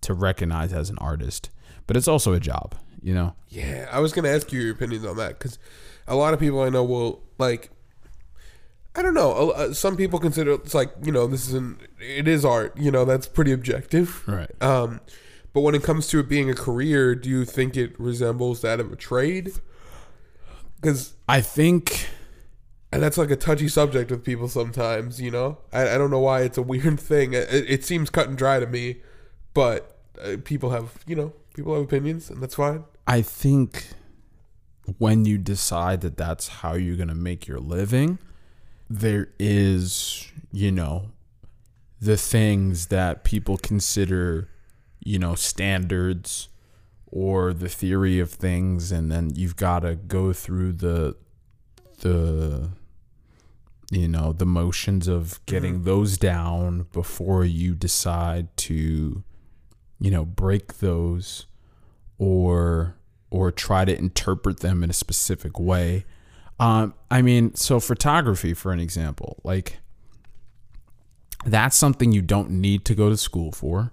to 0.00 0.14
recognize 0.14 0.72
as 0.72 0.90
an 0.90 0.98
artist 0.98 1.50
but 1.86 1.96
it's 1.96 2.08
also 2.08 2.32
a 2.32 2.40
job 2.40 2.74
you 3.02 3.14
know 3.14 3.34
Yeah, 3.48 3.88
I 3.92 4.00
was 4.00 4.12
gonna 4.12 4.28
ask 4.28 4.52
you 4.52 4.60
your 4.60 4.72
opinions 4.72 5.04
on 5.04 5.16
that 5.16 5.38
because 5.38 5.58
a 6.06 6.16
lot 6.16 6.34
of 6.34 6.40
people 6.40 6.60
I 6.62 6.68
know 6.68 6.82
will 6.84 7.22
like. 7.38 7.70
I 8.96 9.02
don't 9.02 9.14
know. 9.14 9.50
uh, 9.50 9.72
Some 9.72 9.96
people 9.96 10.18
consider 10.18 10.52
it's 10.54 10.74
like 10.74 10.90
you 11.04 11.12
know 11.12 11.26
this 11.28 11.46
isn't. 11.48 11.80
It 12.00 12.26
is 12.26 12.44
art. 12.44 12.76
You 12.76 12.90
know 12.90 13.04
that's 13.04 13.28
pretty 13.28 13.52
objective. 13.52 14.26
right 14.26 14.50
Um, 14.60 15.00
but 15.52 15.60
when 15.60 15.74
it 15.76 15.82
comes 15.84 16.08
to 16.08 16.18
it 16.18 16.28
being 16.28 16.50
a 16.50 16.54
career, 16.54 17.14
do 17.14 17.28
you 17.30 17.44
think 17.44 17.76
it 17.76 17.98
resembles 18.00 18.60
that 18.62 18.80
of 18.80 18.92
a 18.92 18.96
trade? 18.96 19.52
Because 20.76 21.14
i 21.28 21.40
think 21.40 22.08
and 22.92 23.02
that's 23.02 23.18
like 23.18 23.30
a 23.30 23.36
touchy 23.36 23.68
subject 23.68 24.10
with 24.10 24.24
people 24.24 24.48
sometimes. 24.48 25.20
You 25.20 25.30
know, 25.30 25.58
I, 25.72 25.94
I 25.94 25.98
don't 25.98 26.10
know 26.10 26.20
why 26.20 26.42
it's 26.42 26.58
a 26.58 26.62
weird 26.62 27.00
thing. 27.00 27.32
It, 27.32 27.48
it 27.50 27.84
seems 27.84 28.10
cut 28.10 28.28
and 28.28 28.36
dry 28.36 28.60
to 28.60 28.66
me, 28.66 28.96
but 29.54 29.98
uh, 30.22 30.36
people 30.44 30.70
have 30.70 31.04
you 31.06 31.16
know 31.16 31.32
people 31.54 31.74
have 31.74 31.82
opinions, 31.84 32.30
and 32.30 32.42
that's 32.42 32.54
fine. 32.54 32.84
I 33.06 33.22
think 33.22 33.86
when 34.98 35.24
you 35.24 35.38
decide 35.38 36.00
that 36.00 36.16
that's 36.16 36.48
how 36.48 36.74
you're 36.74 36.96
going 36.96 37.08
to 37.08 37.14
make 37.14 37.46
your 37.46 37.58
living, 37.58 38.18
there 38.88 39.28
is, 39.38 40.30
you 40.50 40.72
know, 40.72 41.10
the 42.00 42.16
things 42.16 42.86
that 42.86 43.24
people 43.24 43.58
consider, 43.58 44.48
you 45.04 45.18
know, 45.18 45.34
standards 45.34 46.48
or 47.06 47.52
the 47.52 47.68
theory 47.68 48.18
of 48.18 48.30
things 48.30 48.92
and 48.92 49.10
then 49.10 49.30
you've 49.34 49.56
got 49.56 49.80
to 49.80 49.94
go 49.94 50.32
through 50.32 50.72
the 50.72 51.16
the 52.00 52.70
you 53.90 54.08
know, 54.08 54.32
the 54.32 54.46
motions 54.46 55.08
of 55.08 55.44
getting 55.46 55.84
those 55.84 56.18
down 56.18 56.86
before 56.92 57.44
you 57.44 57.74
decide 57.74 58.54
to 58.58 59.22
you 60.00 60.10
know, 60.10 60.24
break 60.24 60.78
those 60.78 61.46
or 62.18 62.94
or 63.30 63.50
try 63.52 63.84
to 63.84 63.96
interpret 63.96 64.60
them 64.60 64.82
in 64.82 64.90
a 64.90 64.94
specific 64.94 65.58
way. 65.58 66.04
Um, 66.58 66.94
I 67.10 67.20
mean, 67.20 67.54
so 67.54 67.78
photography, 67.78 68.54
for 68.54 68.72
an 68.72 68.80
example, 68.80 69.38
like 69.44 69.78
that's 71.44 71.76
something 71.76 72.12
you 72.12 72.22
don't 72.22 72.50
need 72.50 72.84
to 72.86 72.94
go 72.94 73.08
to 73.08 73.16
school 73.16 73.52
for. 73.52 73.92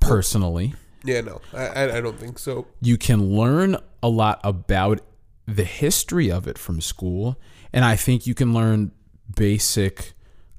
Personally, 0.00 0.74
Yeah, 1.02 1.22
no, 1.22 1.40
I, 1.52 1.66
I, 1.66 1.96
I 1.96 2.00
don't 2.00 2.18
think 2.18 2.38
so. 2.38 2.66
you 2.80 2.98
can 2.98 3.34
learn 3.34 3.76
a 4.02 4.08
lot 4.08 4.40
about 4.44 5.00
the 5.46 5.64
history 5.64 6.30
of 6.30 6.46
it 6.46 6.58
from 6.58 6.80
school, 6.80 7.40
and 7.72 7.84
I 7.84 7.96
think 7.96 8.26
you 8.26 8.34
can 8.34 8.52
learn 8.52 8.92
basic 9.32 10.12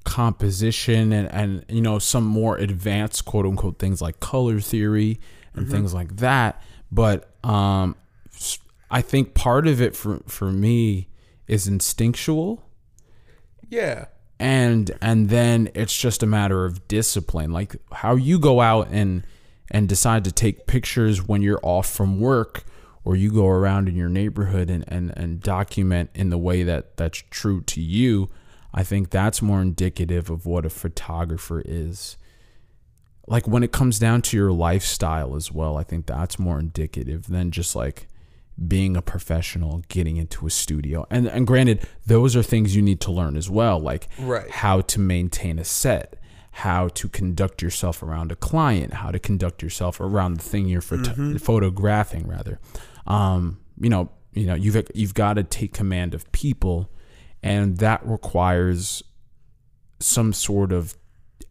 composition 0.03 1.11
and, 1.11 1.31
and 1.31 1.65
you 1.67 1.81
know 1.81 1.99
some 1.99 2.23
more 2.23 2.57
advanced 2.57 3.25
quote 3.25 3.45
unquote 3.45 3.79
things 3.79 4.01
like 4.01 4.19
color 4.19 4.59
theory 4.59 5.19
and 5.53 5.69
things 5.69 5.93
like 5.93 6.17
that. 6.17 6.61
But 6.91 7.29
um, 7.43 7.95
I 8.91 9.01
think 9.01 9.33
part 9.33 9.67
of 9.67 9.81
it 9.81 9.95
for 9.95 10.19
for 10.27 10.51
me 10.51 11.09
is 11.47 11.67
instinctual. 11.67 12.63
Yeah, 13.69 14.05
and 14.39 14.91
and 15.01 15.29
then 15.29 15.69
it's 15.73 15.95
just 15.95 16.23
a 16.23 16.25
matter 16.25 16.65
of 16.65 16.87
discipline 16.87 17.51
like 17.51 17.75
how 17.91 18.15
you 18.15 18.37
go 18.37 18.61
out 18.61 18.87
and 18.91 19.23
and 19.71 19.89
decide 19.89 20.23
to 20.25 20.31
take 20.31 20.67
pictures 20.67 21.27
when 21.27 21.41
you're 21.41 21.59
off 21.63 21.89
from 21.89 22.19
work 22.19 22.63
or 23.03 23.15
you 23.15 23.31
go 23.31 23.47
around 23.47 23.87
in 23.87 23.95
your 23.95 24.09
neighborhood 24.09 24.69
and 24.69 24.83
and, 24.87 25.13
and 25.17 25.41
document 25.41 26.09
in 26.13 26.29
the 26.29 26.37
way 26.37 26.63
that 26.63 26.97
that's 26.97 27.23
true 27.29 27.61
to 27.61 27.81
you 27.81 28.29
i 28.75 28.83
think 28.83 29.09
that's 29.09 29.41
more 29.41 29.61
indicative 29.61 30.29
of 30.29 30.45
what 30.45 30.65
a 30.65 30.69
photographer 30.69 31.61
is. 31.65 32.17
Like 33.27 33.47
when 33.47 33.63
it 33.63 33.71
comes 33.71 33.97
down 33.97 34.21
to 34.23 34.37
your 34.37 34.51
lifestyle 34.51 35.35
as 35.35 35.51
well 35.51 35.77
i 35.77 35.83
think 35.83 36.05
that's 36.05 36.37
more 36.37 36.59
indicative 36.59 37.25
than 37.27 37.49
just 37.49 37.75
like 37.75 38.07
being 38.67 38.95
a 38.95 39.01
professional 39.01 39.81
getting 39.89 40.17
into 40.17 40.45
a 40.45 40.49
studio. 40.49 41.05
And 41.09 41.25
and 41.27 41.47
granted 41.47 41.87
those 42.05 42.35
are 42.35 42.43
things 42.43 42.75
you 42.75 42.81
need 42.83 43.01
to 43.01 43.11
learn 43.11 43.35
as 43.35 43.49
well 43.49 43.79
like 43.79 44.07
Right. 44.19 44.49
how 44.51 44.81
to 44.81 44.99
maintain 44.99 45.57
a 45.59 45.63
set 45.65 46.17
how 46.51 46.87
to 46.89 47.09
conduct 47.09 47.61
yourself 47.61 48.01
around 48.03 48.31
a 48.31 48.35
client 48.35 48.93
how 48.93 49.11
to 49.11 49.19
conduct 49.19 49.61
yourself 49.63 49.99
around 49.99 50.35
the 50.37 50.43
thing 50.43 50.67
you're 50.67 50.81
photo- 50.81 51.37
photographing 51.39 52.27
rather. 52.27 52.59
Um 53.07 53.59
you 53.79 53.89
know 53.89 54.09
you 54.33 54.45
know 54.45 54.55
you've 54.55 54.77
you've 54.93 55.13
got 55.15 55.33
to 55.33 55.43
take 55.43 55.73
command 55.73 56.13
of 56.13 56.31
people 56.31 56.89
and 57.45 57.77
that 57.77 58.05
requires 58.05 59.03
some 59.99 60.33
sort 60.33 60.73
of 60.73 60.97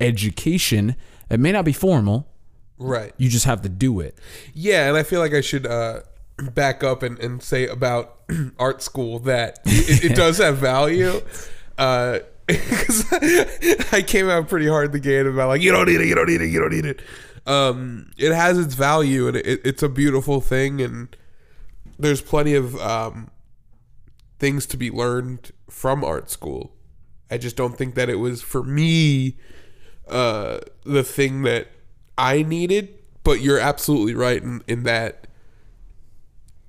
education 0.01 0.95
it 1.31 1.41
may 1.41 1.53
not 1.53 1.65
be 1.65 1.73
formal 1.73 2.29
right. 2.79 3.15
you 3.17 3.31
just 3.31 3.47
have 3.47 3.63
to 3.63 3.69
do 3.69 4.01
it 4.01 4.19
Yeah, 4.53 4.89
and 4.89 4.97
I 4.97 5.03
feel 5.03 5.21
like 5.21 5.33
I 5.33 5.41
should 5.41 5.67
uh, 5.67 6.01
back 6.55 6.83
up 6.83 7.03
and, 7.03 7.19
and 7.19 7.43
say 7.43 7.67
about 7.67 8.21
art 8.59 8.83
school 8.83 9.21
that 9.21 9.61
it, 9.65 10.13
it 10.13 10.17
does 10.17 10.39
have 10.39 10.59
value. 10.59 11.21
Uh, 11.79 12.21
because 12.47 13.11
I 13.93 14.03
came 14.03 14.29
out 14.29 14.49
pretty 14.49 14.69
hard 14.69 14.93
the 14.93 15.01
gate 15.01 15.25
about 15.25 15.49
like 15.49 15.63
you 15.63 15.73
don't 15.73 15.87
need 15.87 16.01
it, 16.01 16.07
you 16.07 16.15
don't 16.15 16.29
need 16.29 16.43
it, 16.43 16.49
you 16.49 16.61
don't 16.61 16.73
need 16.73 16.85
it. 16.85 17.01
Um, 17.47 18.11
it 18.19 18.33
has 18.33 18.59
its 18.59 18.75
value 18.75 19.29
and 19.29 19.37
it, 19.39 19.63
it's 19.65 19.83
a 19.83 19.89
beautiful 19.89 20.43
thing, 20.43 20.83
and 20.83 21.17
there's 21.99 22.21
plenty 22.21 22.55
of 22.55 22.77
um, 22.77 23.31
things 24.39 24.67
to 24.67 24.77
be 24.77 24.91
learned 24.91 25.53
from 25.69 26.05
art 26.05 26.31
school. 26.31 26.73
I 27.31 27.39
just 27.39 27.57
don't 27.57 27.77
think 27.77 27.95
that 27.95 28.09
it 28.09 28.17
was 28.17 28.43
for 28.43 28.63
me 28.63 29.37
uh, 30.09 30.61
the 30.85 31.03
thing 31.03 31.43
that 31.43 31.69
I 32.19 32.43
needed. 32.43 32.99
But 33.23 33.41
you're 33.41 33.59
absolutely 33.59 34.15
right 34.15 34.43
in, 34.43 34.63
in 34.69 34.83
that 34.83 35.29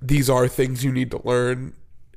these 0.01 0.30
are 0.30 0.47
things 0.47 0.86
you 0.86 0.91
need 0.91 1.12
to 1.12 1.21
learn, 1.28 1.73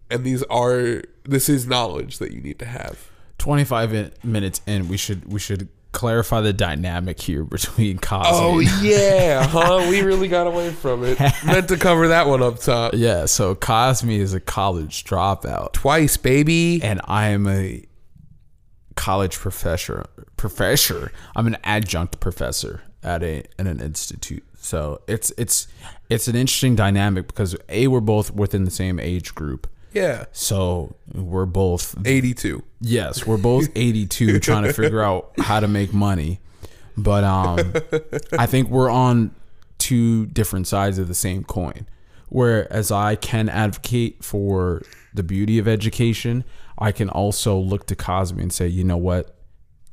and 0.08 0.22
these 0.22 0.44
are 0.44 1.02
this 1.24 1.48
is 1.48 1.66
knowledge 1.66 2.18
that 2.18 2.30
you 2.32 2.40
need 2.40 2.58
to 2.61 2.64
have. 2.64 3.11
25 3.38 4.24
minutes 4.24 4.61
in 4.66 4.88
we 4.88 4.96
should 4.96 5.32
we 5.32 5.40
should 5.40 5.68
clarify 5.92 6.40
the 6.40 6.53
dynamic 6.53 7.20
here 7.20 7.44
between 7.44 7.98
Cosme 7.98 8.29
Oh 8.31 8.59
yeah, 8.59 9.46
huh? 9.46 9.87
We 9.88 10.03
really 10.03 10.29
got 10.29 10.46
away 10.46 10.70
from 10.70 11.05
it. 11.05 11.18
Meant 11.44 11.68
to 11.68 11.77
cover 11.77 12.09
that 12.09 12.27
one 12.27 12.42
up 12.42 12.59
top 12.59 12.92
yeah 12.96 13.24
so 13.27 13.55
Cosme 13.55 14.11
is 14.11 14.35
a 14.35 14.40
college 14.40 15.05
dropout 15.05 15.72
twice, 15.72 16.16
baby. 16.16 16.81
and 16.83 17.01
I 17.05 17.29
am 17.29 17.46
a 17.48 17.85
college 18.96 19.37
professor 19.37 20.05
professor 20.37 21.12
I'm 21.37 21.46
an 21.46 21.57
adjunct 21.62 22.18
professor 22.20 22.83
at 23.03 23.22
a 23.22 23.44
at 23.59 23.66
an 23.68 23.81
institute 23.81 24.42
so 24.59 25.01
it's 25.07 25.33
it's 25.38 25.68
it's 26.11 26.27
an 26.27 26.35
interesting 26.35 26.74
dynamic 26.74 27.29
because 27.29 27.55
a 27.68 27.87
we're 27.87 28.01
both 28.01 28.33
within 28.33 28.64
the 28.64 28.72
same 28.72 28.98
age 28.98 29.37
group 29.37 29.68
Yeah, 29.92 30.27
so 30.33 30.94
we're 31.12 31.46
both 31.46 31.96
eighty-two. 32.07 32.62
Yes, 32.81 33.27
we're 33.27 33.38
both 33.38 33.68
82 33.74 34.38
trying 34.40 34.64
to 34.64 34.72
figure 34.72 35.03
out 35.03 35.33
how 35.38 35.61
to 35.61 35.68
make 35.68 35.92
money. 35.92 36.40
But 36.96 37.24
um 37.24 37.72
I 38.38 38.46
think 38.46 38.68
we're 38.70 38.90
on 38.90 39.35
two 39.79 40.27
different 40.27 40.66
sides 40.66 40.98
of 40.98 41.09
the 41.09 41.14
same 41.14 41.44
coin. 41.44 41.87
Whereas 42.29 42.90
I 42.90 43.14
can 43.16 43.48
advocate 43.48 44.22
for 44.22 44.83
the 45.14 45.22
beauty 45.22 45.59
of 45.59 45.66
education, 45.66 46.44
I 46.79 46.92
can 46.92 47.09
also 47.09 47.57
look 47.57 47.87
to 47.87 47.96
Cosme 47.96 48.38
and 48.38 48.53
say, 48.53 48.68
"You 48.68 48.85
know 48.85 48.98
what? 48.98 49.35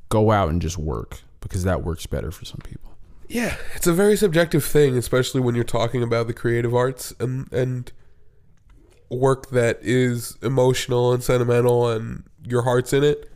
Go 0.10 0.32
out 0.32 0.50
and 0.50 0.62
just 0.62 0.78
work 0.78 1.22
because 1.40 1.64
that 1.64 1.84
works 1.84 2.06
better 2.06 2.32
for 2.32 2.44
some 2.44 2.60
people." 2.64 2.92
Yeah, 3.28 3.56
it's 3.76 3.88
a 3.88 3.94
very 3.94 4.18
subjective 4.18 4.64
thing, 4.66 4.98
especially 4.98 5.42
when 5.42 5.56
you're 5.56 5.64
talking 5.64 6.04
about 6.04 6.28
the 6.28 6.34
creative 6.34 6.76
arts 6.76 7.14
and 7.20 7.52
and 7.54 7.92
work 9.16 9.50
that 9.52 9.80
is 9.82 10.38
emotional 10.42 11.14
and 11.14 11.24
sentimental 11.24 11.88
and 11.90 12.24
your 12.46 12.62
heart's 12.64 12.94
in 12.94 13.04
it. 13.04 13.30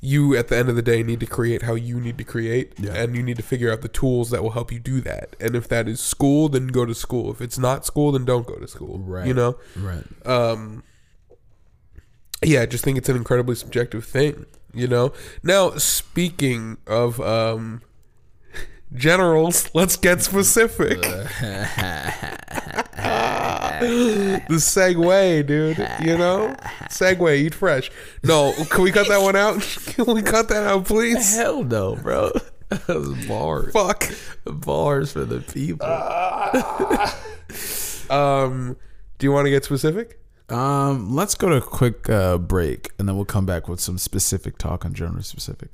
You 0.00 0.36
at 0.36 0.46
the 0.48 0.56
end 0.56 0.68
of 0.68 0.76
the 0.76 0.82
day 0.82 1.02
need 1.02 1.18
to 1.20 1.26
create 1.26 1.62
how 1.62 1.74
you 1.74 2.00
need 2.00 2.18
to 2.18 2.24
create 2.24 2.74
Yeah. 2.78 2.92
and 2.94 3.16
you 3.16 3.22
need 3.22 3.36
to 3.38 3.42
figure 3.42 3.72
out 3.72 3.80
the 3.82 3.88
tools 3.88 4.30
that 4.30 4.42
will 4.44 4.52
help 4.52 4.70
you 4.70 4.78
do 4.78 5.00
that. 5.00 5.34
And 5.40 5.56
if 5.56 5.66
that 5.68 5.88
is 5.88 5.98
school, 6.00 6.48
then 6.48 6.68
go 6.68 6.84
to 6.84 6.94
school. 6.94 7.30
If 7.32 7.40
it's 7.40 7.58
not 7.58 7.84
school, 7.84 8.12
then 8.12 8.24
don't 8.24 8.46
go 8.46 8.54
to 8.56 8.68
school. 8.68 8.98
Right. 9.00 9.26
You 9.26 9.34
know? 9.34 9.58
Right. 9.76 10.04
um 10.26 10.82
yeah 12.44 12.62
i 12.62 12.66
just 12.66 12.84
think 12.84 12.96
it's 12.96 13.08
an 13.08 13.16
incredibly 13.16 13.56
subjective 13.56 14.04
thing 14.04 14.46
you 14.72 14.86
know 14.86 15.12
now 15.42 15.70
speaking 15.72 16.76
of 16.86 17.20
um 17.20 17.82
generals 18.94 19.68
let's 19.74 19.96
get 19.96 20.22
specific 20.22 20.98
the 24.48 24.56
segue, 24.56 25.46
dude. 25.46 25.78
You 26.00 26.18
know, 26.18 26.54
segue, 26.90 27.36
eat 27.36 27.54
fresh. 27.54 27.90
No, 28.22 28.52
can 28.70 28.82
we 28.82 28.90
cut 28.90 29.08
that 29.08 29.20
one 29.20 29.36
out? 29.36 29.60
Can 29.98 30.14
we 30.14 30.22
cut 30.22 30.48
that 30.48 30.64
out, 30.64 30.84
please? 30.84 31.36
Hell 31.36 31.64
no, 31.64 31.96
bro. 31.96 32.30
Those 32.86 33.26
bars. 33.26 33.72
Fuck. 33.72 34.10
Bars 34.44 35.12
for 35.12 35.24
the 35.24 35.40
people. 35.40 35.86
Um, 38.10 38.76
do 39.18 39.26
you 39.26 39.32
want 39.32 39.46
to 39.46 39.50
get 39.50 39.64
specific? 39.64 40.20
Um, 40.48 41.14
let's 41.14 41.34
go 41.34 41.48
to 41.48 41.56
a 41.56 41.60
quick 41.60 42.08
uh, 42.08 42.38
break, 42.38 42.90
and 42.98 43.08
then 43.08 43.16
we'll 43.16 43.24
come 43.24 43.46
back 43.46 43.68
with 43.68 43.80
some 43.80 43.98
specific 43.98 44.56
talk 44.58 44.84
on 44.84 44.94
genre 44.94 45.22
specific. 45.22 45.70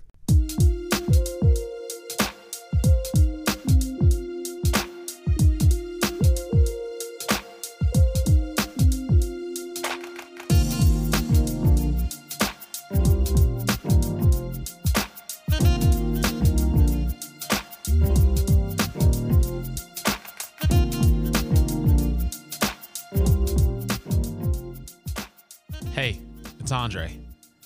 Andre. 26.85 27.19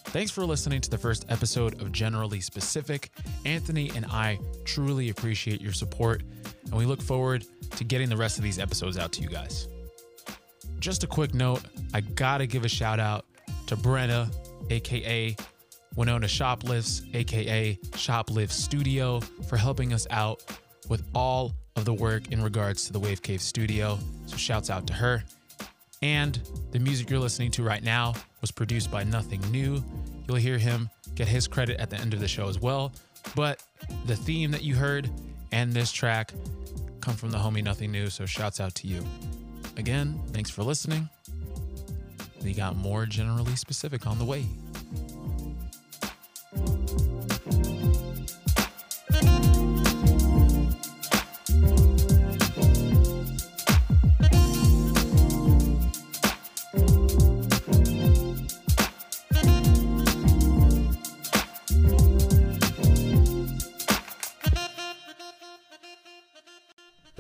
Thanks 0.05 0.31
for 0.31 0.47
listening 0.47 0.81
to 0.81 0.89
the 0.89 0.97
first 0.97 1.27
episode 1.29 1.83
of 1.83 1.91
Generally 1.91 2.41
Specific. 2.41 3.11
Anthony 3.45 3.91
and 3.97 4.07
I 4.07 4.39
truly 4.65 5.09
appreciate 5.09 5.61
your 5.61 5.73
support, 5.73 6.23
and 6.67 6.75
we 6.75 6.87
look 6.87 7.03
forward 7.03 7.45
to 7.73 7.83
getting 7.83 8.09
the 8.09 8.17
rest 8.17 8.39
of 8.39 8.45
these 8.45 8.61
episodes 8.61 8.97
out 8.97 9.11
to 9.15 9.23
you 9.23 9.29
guys. 9.29 9.67
Just 10.79 11.03
a 11.03 11.09
quick 11.09 11.35
note 11.35 11.63
I 11.93 12.01
gotta 12.01 12.47
give 12.47 12.65
a 12.65 12.69
shout 12.69 13.01
out 13.01 13.25
to 13.67 13.77
Brenna, 13.77 14.33
aka 14.71 15.35
Winona 15.97 16.29
Shoplifts, 16.29 17.03
aka 17.13 17.77
Shoplift 17.91 18.53
Studio, 18.53 19.19
for 19.49 19.57
helping 19.57 19.93
us 19.93 20.07
out 20.11 20.45
with 20.89 21.03
all 21.13 21.57
of 21.75 21.85
the 21.85 21.93
work 21.93 22.31
in 22.31 22.41
regards 22.41 22.87
to 22.87 22.93
the 22.93 23.01
Wave 23.01 23.21
Cave 23.21 23.43
Studio. 23.43 23.99
So, 24.27 24.37
shouts 24.37 24.71
out 24.71 24.87
to 24.87 24.93
her. 24.93 25.25
And 26.03 26.41
the 26.71 26.79
music 26.79 27.11
you're 27.11 27.19
listening 27.19 27.51
to 27.53 27.63
right 27.63 27.83
now 27.83 28.15
was 28.41 28.51
produced 28.51 28.91
by 28.91 29.05
Nothing 29.05 29.41
New. 29.51 29.83
You'll 30.27 30.37
hear 30.37 30.59
him 30.59 30.89
get 31.15 31.27
his 31.27 31.49
credit 31.49 31.81
at 31.81 31.91
the 31.91 31.97
end 31.97 32.15
of 32.15 32.21
the 32.21 32.29
show 32.29 32.49
as 32.49 32.61
well. 32.61 32.93
But 33.35 33.63
the 34.07 34.17
theme 34.17 34.51
that 34.53 34.63
you 34.63 34.77
heard 34.77 35.11
and 35.51 35.73
this 35.73 35.91
track 35.91 36.33
come 37.01 37.15
from 37.15 37.31
the 37.31 37.39
homie 37.39 37.65
Nothing 37.65 37.91
New. 37.91 38.11
So 38.11 38.27
shouts 38.27 38.61
out 38.61 38.75
to 38.77 38.87
you. 38.87 39.05
Again, 39.77 40.21
thanks 40.33 40.51
for 40.51 40.63
listening. 40.63 41.09
We 42.43 42.55
got 42.55 42.77
more 42.77 43.05
generally 43.07 43.57
specific 43.57 44.07
on 44.07 44.19
the 44.19 44.25
way. 44.25 44.47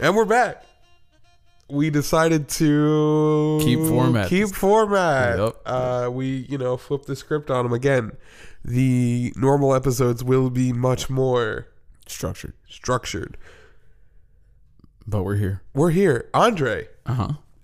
And 0.08 0.16
we're 0.16 0.24
back. 0.24 0.64
We 1.68 1.90
decided 1.90 2.48
to 2.48 3.60
Keep 3.62 3.80
format. 3.80 4.30
Keep 4.30 4.54
format. 4.54 5.38
Yep. 5.38 5.56
Uh, 5.66 6.08
we, 6.10 6.46
you 6.48 6.56
know, 6.56 6.78
flipped 6.78 7.06
the 7.06 7.14
script 7.14 7.50
on 7.50 7.66
them 7.66 7.74
again. 7.74 8.12
The 8.64 9.34
normal 9.36 9.74
episodes 9.74 10.24
will 10.24 10.48
be 10.48 10.72
much 10.72 11.10
more 11.10 11.66
Structured, 12.06 12.54
structured. 12.66 13.36
but 15.06 15.24
we're 15.24 15.36
here. 15.36 15.60
We're 15.74 15.90
here, 15.90 16.30
Andre. 16.32 16.88
Uh 17.04 17.12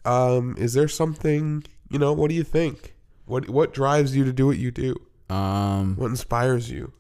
huh. 0.05 0.35
Um, 0.37 0.55
is 0.59 0.75
there 0.75 0.87
something 0.87 1.65
you 1.89 1.99
know? 1.99 2.13
What 2.13 2.29
do 2.29 2.35
you 2.35 2.45
think? 2.45 2.93
What 3.25 3.49
what 3.49 3.73
drives 3.73 4.15
you 4.15 4.23
to 4.27 4.35
do 4.35 4.49
what 4.49 4.59
you 4.59 4.71
do? 4.71 4.97
Um. 5.31 5.97
What 5.97 6.09
inspires 6.11 6.71
you? 6.71 6.93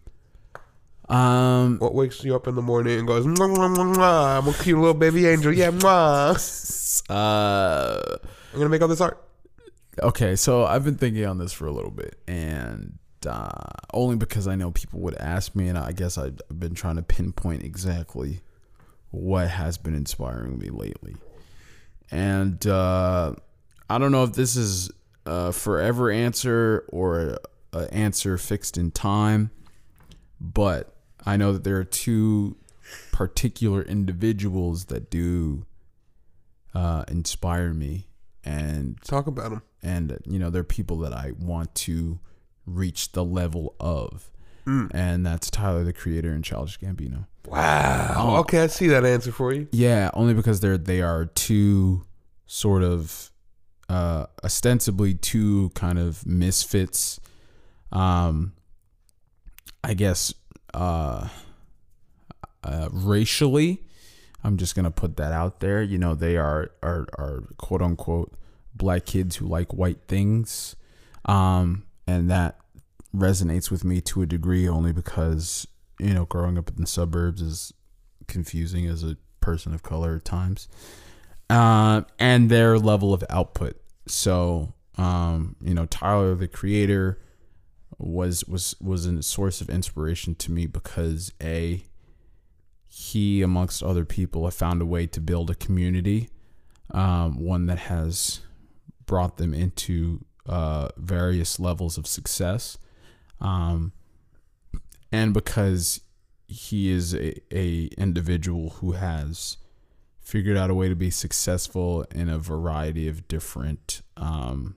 Um. 1.08 1.78
What 1.78 1.94
wakes 1.94 2.24
you 2.24 2.34
up 2.34 2.46
in 2.46 2.54
the 2.54 2.62
morning 2.62 2.98
and 2.98 3.06
goes, 3.06 3.26
mwah, 3.26 3.36
mwah, 3.36 3.76
mwah, 3.76 3.94
mwah, 3.94 4.38
I'm 4.38 4.48
a 4.48 4.52
cute 4.54 4.78
little 4.78 4.94
baby 4.94 5.26
angel. 5.26 5.52
Yeah, 5.52 5.70
mwah. 5.70 6.62
Uh. 7.10 8.16
I'm 8.52 8.58
gonna 8.58 8.68
make 8.68 8.80
all 8.82 8.88
this 8.88 9.00
art. 9.00 9.20
Okay, 10.02 10.36
so 10.36 10.64
I've 10.64 10.84
been 10.84 10.96
thinking 10.96 11.26
on 11.26 11.38
this 11.38 11.52
for 11.52 11.66
a 11.66 11.72
little 11.72 11.90
bit, 11.90 12.18
and 12.26 12.98
uh, 13.26 13.48
only 13.92 14.16
because 14.16 14.46
I 14.46 14.54
know 14.54 14.70
people 14.70 15.00
would 15.00 15.16
ask 15.16 15.54
me, 15.54 15.68
and 15.68 15.76
I 15.76 15.92
guess 15.92 16.16
I've 16.16 16.38
been 16.56 16.74
trying 16.74 16.96
to 16.96 17.02
pinpoint 17.02 17.62
exactly 17.62 18.40
what 19.10 19.48
has 19.48 19.78
been 19.78 19.94
inspiring 19.94 20.58
me 20.58 20.70
lately. 20.70 21.16
And 22.10 22.64
uh, 22.66 23.34
I 23.88 23.98
don't 23.98 24.12
know 24.12 24.24
if 24.24 24.32
this 24.32 24.56
is 24.56 24.90
a 25.26 25.52
forever 25.52 26.10
answer 26.10 26.84
or 26.88 27.38
an 27.72 27.88
answer 27.90 28.36
fixed 28.38 28.76
in 28.76 28.90
time, 28.90 29.50
but 30.40 30.93
I 31.26 31.36
know 31.36 31.52
that 31.52 31.64
there 31.64 31.76
are 31.78 31.84
two 31.84 32.56
particular 33.12 33.82
individuals 33.82 34.86
that 34.86 35.10
do 35.10 35.64
uh, 36.74 37.04
inspire 37.08 37.72
me, 37.72 38.08
and 38.44 38.96
Talk 39.04 39.26
about 39.26 39.50
them. 39.50 39.62
and 39.82 40.18
you 40.26 40.38
know 40.38 40.50
they're 40.50 40.64
people 40.64 40.98
that 40.98 41.12
I 41.12 41.32
want 41.38 41.74
to 41.76 42.18
reach 42.66 43.12
the 43.12 43.24
level 43.24 43.74
of, 43.80 44.30
and 44.66 45.24
that's 45.26 45.50
Tyler 45.50 45.84
the 45.84 45.92
Creator 45.92 46.32
and 46.32 46.42
Childish 46.44 46.78
Gambino. 46.78 47.26
Wow. 47.46 48.14
Oh. 48.16 48.36
Okay, 48.40 48.62
I 48.62 48.66
see 48.68 48.86
that 48.88 49.04
answer 49.04 49.30
for 49.30 49.52
you. 49.52 49.68
Yeah, 49.72 50.10
only 50.14 50.32
because 50.34 50.60
they're 50.60 50.78
they 50.78 51.02
are 51.02 51.26
two 51.26 52.06
sort 52.46 52.82
of 52.82 53.30
uh 53.90 54.24
ostensibly 54.42 55.12
two 55.14 55.68
kind 55.74 55.98
of 55.98 56.26
misfits 56.26 57.20
um 57.92 58.54
I 59.82 59.92
guess 59.92 60.32
uh, 60.74 61.28
uh 62.62 62.88
racially 62.92 63.80
I'm 64.44 64.58
just 64.58 64.74
to 64.84 64.90
put 64.90 65.16
that 65.16 65.32
out 65.32 65.60
there. 65.60 65.82
You 65.82 65.96
know 65.96 66.14
they 66.14 66.36
are 66.36 66.70
are 66.82 67.06
are 67.14 67.44
quote 67.56 67.80
unquote 67.80 68.34
black 68.74 69.06
kids 69.06 69.36
who 69.36 69.46
like 69.46 69.72
white 69.72 70.00
things. 70.06 70.76
Um 71.24 71.84
and 72.06 72.30
that 72.30 72.58
resonates 73.16 73.70
with 73.70 73.84
me 73.84 74.02
to 74.02 74.20
a 74.20 74.26
degree 74.26 74.68
only 74.68 74.92
because 74.92 75.66
you 75.98 76.12
know 76.12 76.26
growing 76.26 76.58
up 76.58 76.68
in 76.68 76.76
the 76.76 76.86
suburbs 76.86 77.40
is 77.40 77.72
confusing 78.28 78.86
as 78.86 79.02
a 79.02 79.16
person 79.40 79.72
of 79.72 79.82
color 79.82 80.16
at 80.16 80.24
times. 80.26 80.68
Uh, 81.50 82.02
and 82.18 82.50
their 82.50 82.78
level 82.78 83.12
of 83.12 83.22
output. 83.30 83.80
So 84.06 84.74
um, 84.98 85.56
you 85.62 85.72
know 85.72 85.86
tyler 85.86 86.34
the 86.34 86.48
creator 86.48 87.18
was 87.98 88.44
was 88.44 88.74
was 88.80 89.06
a 89.06 89.22
source 89.22 89.60
of 89.60 89.68
inspiration 89.68 90.34
to 90.34 90.52
me 90.52 90.66
because 90.66 91.32
a 91.42 91.84
he 92.86 93.42
amongst 93.42 93.82
other 93.82 94.04
people 94.04 94.44
have 94.44 94.54
found 94.54 94.80
a 94.80 94.86
way 94.86 95.06
to 95.06 95.20
build 95.20 95.50
a 95.50 95.54
community 95.54 96.28
um, 96.90 97.38
one 97.38 97.66
that 97.66 97.78
has 97.78 98.40
brought 99.06 99.36
them 99.36 99.52
into 99.52 100.24
uh, 100.46 100.88
various 100.96 101.58
levels 101.58 101.98
of 101.98 102.06
success 102.06 102.78
um, 103.40 103.92
and 105.10 105.34
because 105.34 106.00
he 106.46 106.90
is 106.90 107.14
a, 107.14 107.34
a 107.56 107.86
individual 107.98 108.70
who 108.70 108.92
has 108.92 109.56
figured 110.20 110.56
out 110.56 110.70
a 110.70 110.74
way 110.74 110.88
to 110.88 110.96
be 110.96 111.10
successful 111.10 112.04
in 112.14 112.28
a 112.28 112.38
variety 112.38 113.08
of 113.08 113.28
different 113.28 114.02
um, 114.16 114.76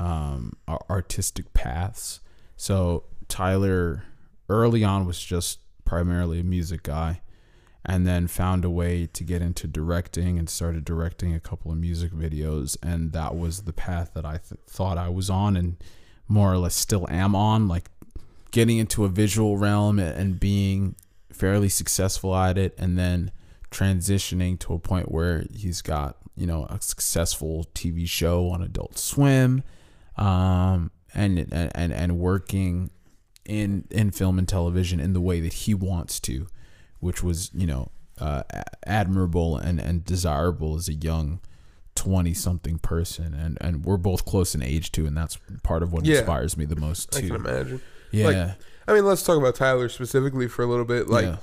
um, 0.00 0.54
ar- 0.66 0.84
artistic 0.90 1.52
paths. 1.52 2.20
So 2.56 3.04
Tyler 3.28 4.02
early 4.48 4.82
on 4.82 5.06
was 5.06 5.22
just 5.22 5.60
primarily 5.84 6.40
a 6.40 6.44
music 6.44 6.82
guy 6.82 7.20
and 7.84 8.06
then 8.06 8.26
found 8.26 8.64
a 8.64 8.70
way 8.70 9.06
to 9.06 9.24
get 9.24 9.40
into 9.40 9.66
directing 9.66 10.38
and 10.38 10.48
started 10.48 10.84
directing 10.84 11.34
a 11.34 11.40
couple 11.40 11.70
of 11.70 11.78
music 11.78 12.12
videos 12.12 12.76
and 12.82 13.12
that 13.12 13.36
was 13.36 13.62
the 13.62 13.72
path 13.72 14.12
that 14.14 14.24
I 14.24 14.38
th- 14.38 14.60
thought 14.66 14.98
I 14.98 15.08
was 15.08 15.30
on 15.30 15.56
and 15.56 15.76
more 16.28 16.52
or 16.52 16.58
less 16.58 16.74
still 16.74 17.06
am 17.08 17.34
on 17.34 17.68
like 17.68 17.90
getting 18.50 18.78
into 18.78 19.04
a 19.04 19.08
visual 19.08 19.56
realm 19.56 19.98
and 19.98 20.38
being 20.38 20.94
fairly 21.32 21.68
successful 21.68 22.34
at 22.36 22.58
it 22.58 22.74
and 22.76 22.98
then 22.98 23.30
transitioning 23.70 24.58
to 24.58 24.74
a 24.74 24.78
point 24.78 25.10
where 25.10 25.44
he's 25.54 25.80
got 25.80 26.16
you 26.36 26.46
know 26.46 26.66
a 26.68 26.80
successful 26.80 27.66
TV 27.74 28.06
show 28.08 28.48
on 28.50 28.62
Adult 28.62 28.98
Swim 28.98 29.62
um 30.20 30.90
and 31.14 31.38
and 31.52 31.92
and, 31.92 32.18
working 32.18 32.90
in 33.44 33.84
in 33.90 34.10
film 34.10 34.38
and 34.38 34.46
television 34.48 35.00
in 35.00 35.12
the 35.12 35.20
way 35.20 35.40
that 35.40 35.52
he 35.52 35.74
wants 35.74 36.20
to 36.20 36.46
which 37.00 37.22
was 37.22 37.50
you 37.54 37.66
know 37.66 37.90
uh, 38.20 38.42
admirable 38.86 39.56
and 39.56 39.80
and 39.80 40.04
desirable 40.04 40.76
as 40.76 40.88
a 40.88 40.92
young 40.92 41.40
20 41.94 42.34
something 42.34 42.78
person 42.78 43.32
and 43.34 43.56
and 43.62 43.84
we're 43.84 43.96
both 43.96 44.24
close 44.26 44.54
in 44.54 44.62
age 44.62 44.92
too 44.92 45.06
and 45.06 45.16
that's 45.16 45.38
part 45.62 45.82
of 45.82 45.92
what 45.92 46.04
Yeah. 46.04 46.18
inspires 46.18 46.56
me 46.56 46.66
the 46.66 46.76
most 46.76 47.16
I 47.16 47.20
can 47.20 47.28
too 47.30 47.34
imagine. 47.36 47.80
yeah 48.12 48.26
like, 48.26 48.56
I 48.88 48.94
mean, 48.94 49.04
let's 49.06 49.22
talk 49.22 49.38
about 49.38 49.54
Tyler 49.54 49.88
specifically 49.88 50.48
for 50.48 50.62
a 50.62 50.66
little 50.66 50.84
bit. 50.84 51.08
Like, 51.08 51.26
yeah. 51.26 51.36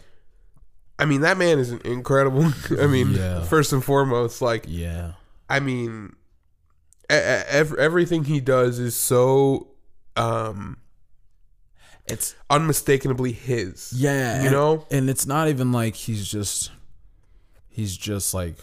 I 1.00 1.06
mean, 1.06 1.22
that 1.22 1.38
man 1.38 1.60
is 1.60 1.72
incredible. 1.72 2.52
I 2.82 2.88
mean, 2.88 3.12
Yeah. 3.12 3.42
first 3.44 3.72
and 3.72 3.82
foremost, 3.82 4.42
like, 4.42 4.66
yeah 4.68 5.14
I 5.50 5.62
mean, 5.62 6.16
everything 7.10 8.26
he 8.26 8.40
does 8.40 8.80
is 8.80 8.96
so 8.96 9.70
um 10.16 10.78
it's 12.06 12.36
unmistakably 12.50 13.32
his. 13.34 13.94
yeah 13.96 14.40
You 14.40 14.44
and- 14.48 14.52
know? 14.52 14.86
and 14.92 15.10
it's 15.10 15.26
not 15.26 15.48
even 15.48 15.72
like 15.72 15.96
he's 15.96 16.28
just 16.28 16.72
he's 17.70 17.96
just 17.96 18.34
like 18.34 18.58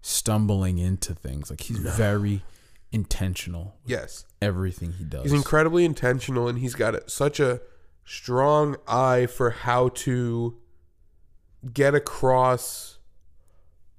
stumbling 0.00 0.78
into 0.78 1.14
things 1.14 1.50
like 1.50 1.60
he's 1.60 1.78
very 1.78 2.42
intentional 2.92 3.74
Yes. 3.84 4.24
everything 4.40 4.92
he 4.92 5.04
does 5.04 5.24
He's 5.24 5.32
incredibly 5.32 5.84
intentional 5.84 6.48
and 6.48 6.58
he's 6.58 6.74
got 6.74 7.10
such 7.10 7.40
a 7.40 7.60
strong 8.04 8.76
eye 8.86 9.26
for 9.26 9.50
how 9.50 9.88
to 9.90 10.56
get 11.74 11.94
across 11.94 12.98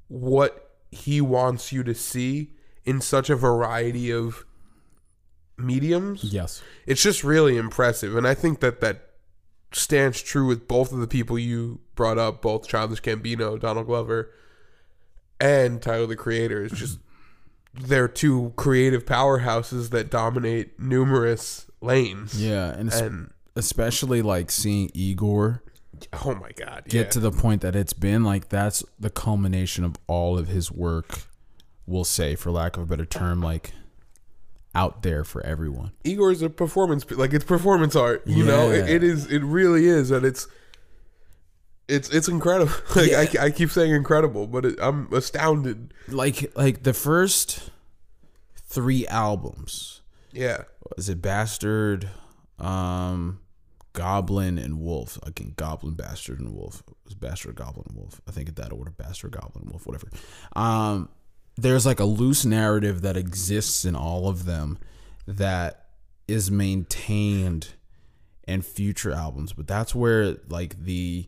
what 0.07 0.71
he 0.89 1.21
wants 1.21 1.71
you 1.71 1.83
to 1.83 1.93
see 1.93 2.53
in 2.85 3.01
such 3.01 3.29
a 3.29 3.35
variety 3.35 4.11
of 4.11 4.45
mediums. 5.57 6.23
yes 6.23 6.61
It's 6.85 7.01
just 7.01 7.23
really 7.23 7.57
impressive 7.57 8.15
and 8.15 8.27
I 8.27 8.33
think 8.33 8.59
that 8.61 8.81
that 8.81 9.09
stands 9.71 10.21
true 10.21 10.47
with 10.47 10.67
both 10.67 10.91
of 10.91 10.99
the 10.99 11.07
people 11.07 11.37
you 11.37 11.79
brought 11.95 12.17
up, 12.17 12.41
both 12.41 12.67
Childish 12.67 13.01
Gambino, 13.01 13.59
Donald 13.59 13.85
Glover, 13.85 14.31
and 15.39 15.81
Tyler 15.81 16.07
the 16.07 16.15
Creator. 16.15 16.63
It's 16.63 16.77
just 16.77 16.99
they're 17.73 18.07
two 18.07 18.53
creative 18.55 19.05
powerhouses 19.05 19.91
that 19.91 20.09
dominate 20.09 20.79
numerous 20.79 21.67
lanes. 21.81 22.41
yeah 22.41 22.71
and, 22.71 22.91
And 22.91 23.33
especially 23.55 24.21
like 24.21 24.51
seeing 24.51 24.89
igor 24.93 25.61
oh 26.23 26.35
my 26.35 26.51
god, 26.51 26.83
get 26.87 27.07
yeah. 27.07 27.09
to 27.11 27.19
the 27.19 27.31
point 27.31 27.61
that 27.61 27.75
it's 27.75 27.93
been 27.93 28.23
like 28.23 28.49
that's 28.49 28.83
the 28.99 29.09
culmination 29.09 29.83
of 29.83 29.95
all 30.07 30.37
of 30.37 30.47
his 30.47 30.71
work 30.71 31.23
we'll 31.89 32.04
say 32.06 32.36
for 32.36 32.52
lack 32.52 32.78
of 32.78 32.84
a 32.84 32.86
better 32.86 33.06
term 33.06 33.41
like 33.41 33.71
out 34.75 35.02
there 35.02 35.23
for 35.23 35.43
everyone 35.45 35.91
Igor 36.04 36.32
is 36.32 36.41
a 36.43 36.49
performance 36.49 37.10
like 37.12 37.34
it's 37.34 37.43
performance 37.43 37.95
art, 37.95 38.21
you 38.28 38.43
know? 38.45 38.69
It, 38.71 38.88
it 38.88 39.04
is 39.04 39.25
it 39.32 39.39
really 39.43 39.88
is 39.88 40.12
and 40.12 40.23
it's 40.25 40.47
it's 41.88 42.08
it's 42.10 42.28
incredible. 42.28 42.71
Like 42.95 43.36
I, 43.39 43.45
I 43.45 43.49
keep 43.49 43.71
saying 43.71 43.91
incredible, 43.91 44.45
but 44.45 44.63
it, 44.63 44.75
I'm 44.80 45.12
astounded. 45.12 45.91
like 46.08 46.56
like 46.56 46.84
the 46.84 46.93
first 46.93 47.71
three 48.56 49.08
albums 49.08 50.02
Yeah. 50.32 50.63
Is 50.97 51.10
it 51.10 51.21
bastard 51.21 52.10
um 52.60 53.39
goblin 53.93 54.60
and 54.60 54.80
wolf 54.80 55.17
again 55.23 55.54
goblin 55.58 55.95
bastard 55.95 56.39
and 56.39 56.54
wolf 56.54 56.84
it 56.88 56.95
was 57.06 57.15
bastard 57.15 57.56
goblin 57.56 57.88
wolf 57.95 58.21
i 58.28 58.32
think 58.32 58.47
in 58.47 58.54
that 58.54 58.71
order 58.71 58.91
bastard 58.91 59.32
goblin 59.32 59.67
wolf 59.67 59.88
whatever 59.88 60.08
um 60.56 61.10
there's 61.62 61.86
like 61.86 62.00
a 62.00 62.06
loose 62.06 62.45
narrative 62.45 63.02
that 63.02 63.17
exists 63.17 63.86
in 63.86 63.95
all 63.95 64.28
of 64.28 64.45
them 64.45 64.78
that 65.28 65.86
is 66.28 66.50
maintained 66.50 67.69
in 68.48 68.62
future 68.62 69.12
albums 69.12 69.54
but 69.54 69.67
that's 69.67 69.93
where 69.93 70.36
like 70.48 70.84
the 70.84 71.28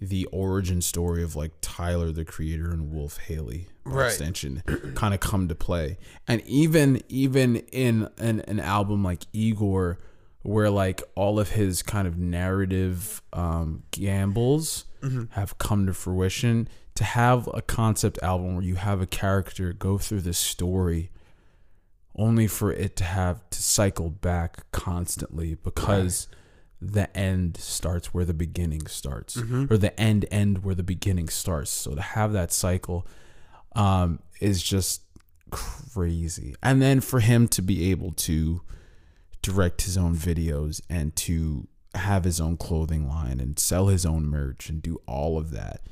the 0.00 0.24
origin 0.26 0.80
story 0.80 1.22
of 1.24 1.34
like 1.34 1.50
Tyler 1.60 2.12
the 2.12 2.24
creator 2.24 2.70
and 2.70 2.90
Wolf 2.92 3.18
Haley 3.18 3.66
Right. 3.84 4.06
extension 4.06 4.62
kind 4.94 5.14
of 5.14 5.20
come 5.20 5.48
to 5.48 5.54
play 5.54 5.98
and 6.26 6.40
even 6.42 7.00
even 7.08 7.56
in 7.56 8.08
an, 8.18 8.40
an 8.42 8.60
album 8.60 9.02
like 9.02 9.22
Igor 9.32 9.98
where 10.42 10.70
like 10.70 11.02
all 11.14 11.40
of 11.40 11.50
his 11.50 11.82
kind 11.82 12.06
of 12.06 12.16
narrative 12.18 13.22
um, 13.32 13.82
gambles 13.90 14.84
have 15.30 15.58
come 15.58 15.86
to 15.86 15.94
fruition 15.94 16.68
to 16.98 17.04
have 17.04 17.48
a 17.54 17.62
concept 17.62 18.18
album 18.24 18.56
where 18.56 18.64
you 18.64 18.74
have 18.74 19.00
a 19.00 19.06
character 19.06 19.72
go 19.72 19.98
through 19.98 20.20
this 20.20 20.36
story 20.36 21.12
only 22.16 22.48
for 22.48 22.72
it 22.72 22.96
to 22.96 23.04
have 23.04 23.48
to 23.50 23.62
cycle 23.62 24.10
back 24.10 24.68
constantly 24.72 25.54
because 25.54 26.26
the 26.82 27.16
end 27.16 27.56
starts 27.56 28.12
where 28.12 28.24
the 28.24 28.34
beginning 28.34 28.84
starts 28.88 29.36
or 29.70 29.78
the 29.78 29.96
end 29.98 30.26
end 30.32 30.64
where 30.64 30.74
the 30.74 30.82
beginning 30.82 31.28
starts. 31.28 31.70
So 31.70 31.94
to 31.94 32.02
have 32.02 32.32
that 32.32 32.50
cycle 32.50 33.06
um 33.76 34.18
is 34.40 34.60
just 34.60 35.02
crazy. 35.52 36.56
And 36.64 36.82
then 36.82 37.00
for 37.00 37.20
him 37.20 37.46
to 37.46 37.62
be 37.62 37.92
able 37.92 38.10
to 38.10 38.60
direct 39.40 39.82
his 39.82 39.96
own 39.96 40.16
videos 40.16 40.80
and 40.90 41.14
to 41.14 41.68
have 41.94 42.24
his 42.24 42.40
own 42.40 42.56
clothing 42.56 43.06
line 43.08 43.38
and 43.38 43.56
sell 43.56 43.86
his 43.86 44.04
own 44.04 44.26
merch 44.26 44.68
and 44.68 44.82
do 44.82 45.00
all 45.06 45.38
of 45.38 45.52
that 45.52 45.82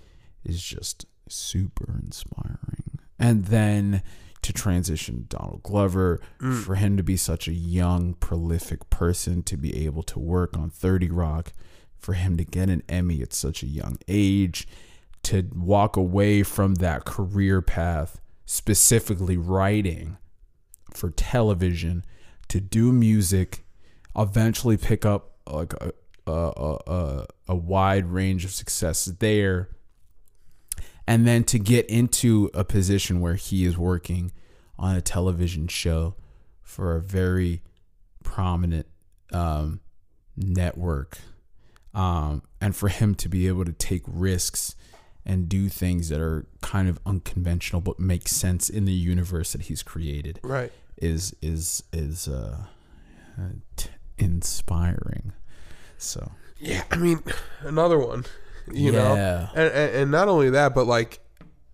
is 0.47 0.63
just 0.63 1.07
super 1.29 1.99
inspiring. 2.03 2.99
And 3.19 3.47
then 3.47 4.03
to 4.43 4.53
transition 4.53 5.27
Donald 5.29 5.63
Glover, 5.63 6.21
mm. 6.41 6.63
for 6.63 6.77
him 6.77 6.97
to 6.97 7.03
be 7.03 7.17
such 7.17 7.49
a 7.49 7.53
young, 7.53 8.15
prolific 8.15 8.89
person, 8.91 9.43
to 9.43 9.57
be 9.57 9.85
able 9.85 10.03
to 10.05 10.19
work 10.19 10.57
on 10.57 10.71
30 10.71 11.11
Rock, 11.11 11.53
for 11.99 12.13
him 12.13 12.37
to 12.37 12.45
get 12.45 12.69
an 12.69 12.83
Emmy 12.89 13.23
at 13.23 13.33
such 13.33 13.63
a 13.63 13.67
young 13.67 13.99
age, 14.07 14.69
to 15.25 15.49
walk 15.55 15.97
away 15.97 16.43
from 16.43 16.77
that 16.77 17.05
career 17.05 17.61
path, 17.61 18.21
specifically 18.45 19.37
writing 19.37 20.17
for 20.95 21.11
television, 21.11 22.05
to 22.49 22.61
do 22.61 22.93
music, 22.93 23.65
eventually 24.17 24.77
pick 24.77 25.05
up 25.05 25.39
like 25.49 25.73
a 25.75 25.93
a, 26.27 26.33
a, 26.33 26.79
a, 26.87 27.27
a 27.49 27.55
wide 27.55 28.07
range 28.07 28.45
of 28.45 28.51
success 28.51 29.05
there 29.05 29.69
and 31.07 31.27
then 31.27 31.45
to 31.45 31.59
get 31.59 31.87
into 31.87 32.51
a 32.55 32.65
position 32.65 33.21
where 33.21 33.35
he 33.37 33.65
is 33.65 33.77
working 33.79 34.33
on 34.79 34.97
a 34.97 35.01
television 35.01 35.69
show 35.69 36.15
for 36.63 36.97
a 36.97 37.01
very 37.01 37.63
prominent 38.25 38.87
um, 39.33 39.81
network 40.37 41.19
um, 41.95 42.43
and 42.61 42.75
for 42.77 42.89
him 42.89 43.15
to 43.15 43.29
be 43.29 43.47
able 43.49 43.65
to 43.65 43.73
take 43.73 44.03
risks 44.07 44.75
and 45.25 45.49
do 45.49 45.69
things 45.69 46.09
that 46.09 46.21
are 46.21 46.47
kind 46.61 46.89
of 46.89 46.99
unconventional 47.07 47.81
but 47.81 47.99
make 47.99 48.29
sense 48.29 48.69
in 48.69 48.85
the 48.85 48.93
universe 48.93 49.53
that 49.53 49.63
he's 49.63 49.83
created 49.83 50.39
Right. 50.43 50.71
is 50.97 51.35
is 51.41 51.83
is 51.93 52.29
uh, 52.29 52.59
t- 53.77 53.91
inspiring. 54.19 55.33
So. 55.99 56.33
Yeah, 56.59 56.85
I 56.91 56.97
mean, 56.97 57.23
another 57.61 57.99
one, 57.99 58.25
you 58.73 58.93
know, 58.93 59.49
and, 59.55 59.73
and 59.73 59.95
and 59.97 60.11
not 60.11 60.29
only 60.29 60.51
that, 60.51 60.75
but 60.75 60.87
like, 60.87 61.21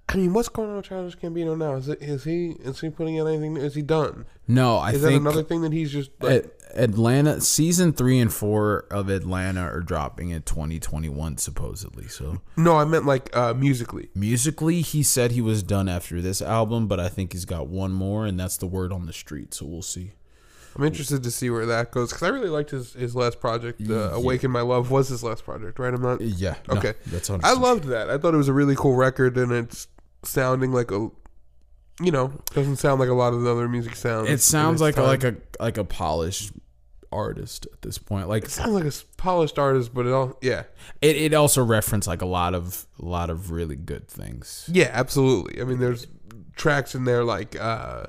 I 0.08 0.16
mean, 0.16 0.32
what's 0.32 0.48
going 0.48 0.70
on 0.70 0.76
with 0.76 0.86
Childish 0.86 1.16
Gambino 1.16 1.56
now? 1.56 1.74
Is 1.74 1.88
it 1.88 2.02
is 2.02 2.24
he 2.24 2.56
is 2.60 2.80
he 2.80 2.90
putting 2.90 3.18
out 3.18 3.26
anything? 3.26 3.56
Is 3.56 3.74
he 3.74 3.82
done? 3.82 4.26
no 4.48 4.76
i 4.76 4.90
Is 4.90 5.02
that 5.02 5.08
think 5.08 5.20
another 5.20 5.42
thing 5.44 5.62
that 5.62 5.72
he's 5.72 5.92
just 5.92 6.10
like, 6.20 6.32
At 6.32 6.50
Atlanta 6.74 7.40
season 7.40 7.92
three 7.92 8.18
and 8.18 8.32
four 8.32 8.86
of 8.90 9.08
Atlanta 9.08 9.62
are 9.62 9.80
dropping 9.80 10.30
in 10.30 10.42
2021 10.42 11.38
supposedly. 11.38 12.08
So 12.08 12.42
no? 12.56 12.76
I 12.76 12.84
meant 12.84 13.06
like 13.06 13.34
uh 13.36 13.54
musically. 13.54 14.10
musically, 14.14 14.82
he 14.82 15.02
said 15.02 15.32
he 15.32 15.40
was 15.40 15.62
done 15.62 15.88
after 15.88 16.20
this 16.20 16.42
album, 16.42 16.88
but 16.88 16.98
I 17.00 17.08
think 17.08 17.32
he's 17.32 17.44
got 17.44 17.68
one 17.68 17.92
more, 17.92 18.26
and 18.26 18.38
that's 18.38 18.56
the 18.56 18.66
word 18.66 18.92
on 18.92 19.06
the 19.06 19.12
street. 19.12 19.54
So 19.54 19.64
we'll 19.66 19.82
see. 19.82 20.12
I'm 20.76 20.84
interested 20.84 21.22
to 21.22 21.30
see 21.30 21.50
where 21.50 21.66
that 21.66 21.90
goes 21.90 22.10
because 22.10 22.22
I 22.22 22.28
really 22.28 22.48
liked 22.48 22.70
his 22.70 22.92
his 22.94 23.14
last 23.14 23.40
project. 23.40 23.80
Uh, 23.88 24.10
Awaken 24.12 24.50
My 24.50 24.60
Love 24.62 24.90
was 24.90 25.08
his 25.08 25.22
last 25.22 25.44
project, 25.44 25.78
right? 25.78 25.92
I'm 25.92 26.02
not. 26.02 26.20
Yeah. 26.20 26.54
no, 26.68 26.76
Okay. 26.78 26.94
that's 27.06 27.28
on. 27.30 27.40
I 27.44 27.52
loved 27.52 27.84
that. 27.84 28.08
I 28.10 28.18
thought 28.18 28.34
it 28.34 28.38
was 28.38 28.48
a 28.48 28.52
really 28.52 28.74
cool 28.76 28.94
record, 28.96 29.36
and 29.36 29.52
it's 29.52 29.86
sounding 30.24 30.72
like 30.72 30.90
a, 30.90 31.10
you 32.00 32.10
know, 32.10 32.32
doesn't 32.54 32.76
sound 32.76 33.00
like 33.00 33.08
a 33.10 33.14
lot 33.14 33.32
of 33.34 33.42
the 33.42 33.50
other 33.50 33.68
music 33.68 33.96
sounds. 33.96 34.28
It 34.30 34.40
sounds 34.40 34.80
like 34.80 34.96
a, 34.96 35.02
like 35.02 35.24
a 35.24 35.36
like 35.60 35.76
a 35.78 35.84
polished 35.84 36.52
artist 37.12 37.66
at 37.72 37.82
this 37.82 37.98
point. 37.98 38.28
Like 38.28 38.44
It 38.44 38.50
sounds 38.50 38.70
like 38.72 38.84
a 38.84 38.88
s- 38.88 39.04
polished 39.18 39.58
artist, 39.58 39.92
but 39.92 40.06
it 40.06 40.12
all 40.12 40.38
yeah, 40.40 40.62
it, 41.02 41.16
it 41.16 41.34
also 41.34 41.62
referenced 41.62 42.08
like 42.08 42.22
a 42.22 42.26
lot 42.26 42.54
of 42.54 42.86
a 42.98 43.04
lot 43.04 43.28
of 43.28 43.50
really 43.50 43.76
good 43.76 44.08
things. 44.08 44.68
yeah, 44.72 44.88
absolutely. 44.92 45.60
I 45.60 45.64
mean, 45.64 45.78
there's 45.78 46.06
tracks 46.56 46.94
in 46.94 47.04
there 47.04 47.24
like 47.24 47.60
uh, 47.60 48.04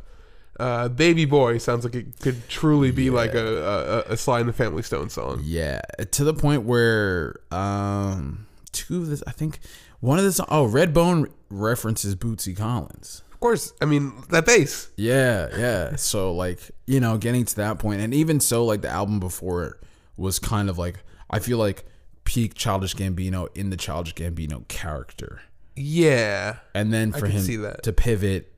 uh, 0.63 0.87
"Baby 0.89 1.25
Boy" 1.25 1.57
sounds 1.57 1.83
like 1.83 1.95
it 1.95 2.19
could 2.19 2.47
truly 2.49 2.91
be 2.91 3.09
like 3.09 3.33
a, 3.33 4.03
a 4.09 4.13
a 4.13 4.17
Sly 4.17 4.39
and 4.39 4.49
the 4.49 4.53
Family 4.53 4.83
Stone 4.83 5.09
song. 5.09 5.41
Yeah, 5.43 5.81
to 6.11 6.23
the 6.23 6.33
point 6.33 6.63
where 6.63 7.35
um 7.51 8.47
two 8.71 9.01
of 9.01 9.07
this 9.07 9.23
I 9.27 9.31
think 9.31 9.59
one 9.99 10.17
of 10.17 10.23
this 10.23 10.39
oh 10.49 10.67
Redbone 10.67 11.31
references 11.49 12.15
Bootsy 12.15 12.55
Collins. 12.55 13.21
Of 13.33 13.39
course, 13.39 13.73
I 13.81 13.85
mean 13.85 14.13
that 14.29 14.45
bass. 14.45 14.89
Yeah, 14.95 15.49
yeah. 15.57 15.95
So 15.97 16.33
like, 16.33 16.71
you 16.87 16.99
know, 17.01 17.17
getting 17.17 17.43
to 17.45 17.55
that 17.57 17.77
point 17.79 17.99
and 18.01 18.13
even 18.13 18.39
so 18.39 18.63
like 18.65 18.81
the 18.81 18.89
album 18.89 19.19
before 19.19 19.63
it 19.65 19.73
was 20.15 20.39
kind 20.39 20.69
of 20.69 20.77
like 20.77 20.99
I 21.29 21.39
feel 21.39 21.57
like 21.57 21.83
peak 22.23 22.53
Childish 22.53 22.95
Gambino 22.95 23.49
in 23.55 23.69
the 23.69 23.75
Childish 23.75 24.13
Gambino 24.13 24.65
character. 24.69 25.41
Yeah, 25.75 26.57
And 26.75 26.93
then 26.93 27.11
for 27.11 27.25
him 27.27 27.41
see 27.41 27.57
that. 27.57 27.81
to 27.83 27.91
pivot 27.91 28.52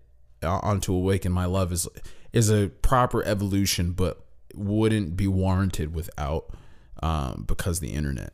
onto 0.46 0.94
Awaken 0.94 1.32
My 1.32 1.46
Love 1.46 1.72
is 1.72 1.88
is 2.34 2.50
a 2.50 2.70
proper 2.82 3.24
evolution, 3.26 3.92
but 3.92 4.24
wouldn't 4.54 5.18
be 5.18 5.28
warranted 5.28 5.94
without 5.94 6.46
um, 7.04 7.44
because 7.48 7.80
the 7.80 7.94
internet. 7.94 8.34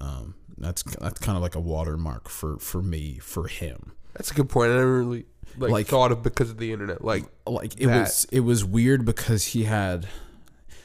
Um, 0.00 0.34
that's 0.58 0.82
that's 0.82 1.18
kind 1.20 1.36
of 1.36 1.42
like 1.42 1.54
a 1.54 1.60
watermark 1.60 2.28
for 2.28 2.58
for 2.58 2.82
me 2.82 3.18
for 3.18 3.48
him. 3.48 3.92
That's 4.14 4.30
a 4.30 4.34
good 4.34 4.48
point. 4.48 4.72
I 4.72 4.76
never 4.76 4.98
really 4.98 5.24
like, 5.56 5.70
Like- 5.70 5.86
thought 5.86 6.12
of 6.12 6.22
because 6.22 6.50
of 6.50 6.58
the 6.58 6.72
internet. 6.72 7.02
Like 7.04 7.24
Like 7.46 7.80
it 7.80 7.86
That. 7.86 8.00
was 8.00 8.26
it 8.32 8.40
was 8.40 8.64
weird 8.64 9.04
because 9.04 9.44
he 9.46 9.64
had 9.64 10.06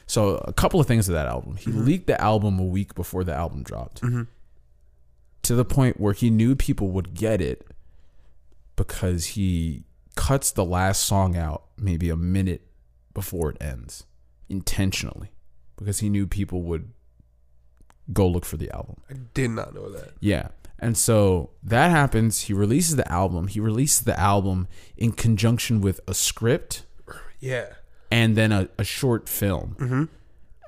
so 0.06 0.36
a 0.46 0.52
couple 0.54 0.80
of 0.80 0.86
things 0.86 1.06
to 1.06 1.12
that 1.12 1.26
album. 1.26 1.56
He 1.56 1.70
leaked 1.70 2.06
the 2.06 2.18
album 2.20 2.58
a 2.58 2.64
week 2.64 2.94
before 2.94 3.24
the 3.24 3.34
album 3.34 3.62
dropped. 3.62 4.02
To 5.42 5.54
the 5.54 5.64
point 5.64 5.98
where 6.00 6.12
he 6.12 6.28
knew 6.30 6.54
people 6.56 6.88
would 6.90 7.14
get 7.14 7.40
it 7.40 7.66
because 8.76 9.26
he 9.26 9.84
cuts 10.18 10.50
the 10.50 10.64
last 10.64 11.04
song 11.04 11.36
out 11.36 11.62
maybe 11.78 12.10
a 12.10 12.16
minute 12.16 12.62
before 13.14 13.50
it 13.50 13.56
ends 13.62 14.04
intentionally 14.48 15.30
because 15.76 16.00
he 16.00 16.08
knew 16.08 16.26
people 16.26 16.62
would 16.62 16.90
go 18.12 18.26
look 18.26 18.44
for 18.44 18.56
the 18.56 18.68
album. 18.74 18.96
I 19.08 19.14
did 19.32 19.50
not 19.50 19.74
know 19.74 19.88
that. 19.90 20.14
Yeah. 20.20 20.48
And 20.80 20.98
so 20.98 21.50
that 21.62 21.90
happens. 21.92 22.42
He 22.42 22.52
releases 22.52 22.96
the 22.96 23.10
album. 23.10 23.46
He 23.46 23.60
releases 23.60 24.00
the 24.00 24.18
album 24.18 24.66
in 24.96 25.12
conjunction 25.12 25.80
with 25.80 26.00
a 26.08 26.14
script 26.14 26.82
Yeah. 27.38 27.66
and 28.10 28.34
then 28.36 28.50
a, 28.50 28.68
a 28.76 28.82
short 28.84 29.28
film. 29.28 29.76
Mm-hmm. 29.78 30.04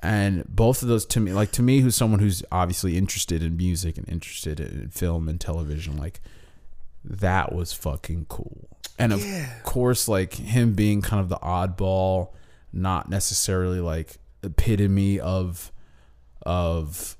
And 0.03 0.45
both 0.47 0.81
of 0.81 0.87
those 0.87 1.05
to 1.07 1.19
me, 1.19 1.33
like 1.33 1.51
to 1.51 1.61
me, 1.61 1.81
who's 1.81 1.95
someone 1.97 2.19
who's 2.21 2.41
obviously 2.53 2.97
interested 2.97 3.43
in 3.43 3.57
music 3.57 3.97
and 3.97 4.07
interested 4.07 4.59
in 4.61 4.89
film 4.91 5.27
and 5.27 5.39
television, 5.41 5.97
like 5.97 6.21
that 7.03 7.53
was 7.53 7.73
fucking 7.73 8.25
cool. 8.29 8.67
And 8.99 9.13
of 9.13 9.23
course, 9.63 10.07
like 10.07 10.33
him 10.33 10.73
being 10.73 11.01
kind 11.01 11.21
of 11.21 11.29
the 11.29 11.37
oddball, 11.37 12.29
not 12.71 13.09
necessarily 13.09 13.79
like 13.79 14.17
epitome 14.43 15.19
of 15.19 15.71
of 16.45 17.15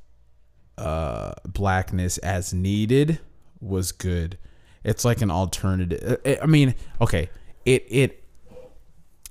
uh 0.78 1.34
blackness 1.48 2.18
as 2.20 2.54
needed 2.54 3.20
was 3.60 3.92
good. 3.92 4.38
It's 4.84 5.06
like 5.06 5.22
an 5.22 5.32
alternative. 5.32 6.20
I 6.26 6.40
I 6.44 6.46
mean, 6.46 6.76
okay, 7.00 7.30
it 7.66 7.86
it 7.90 8.24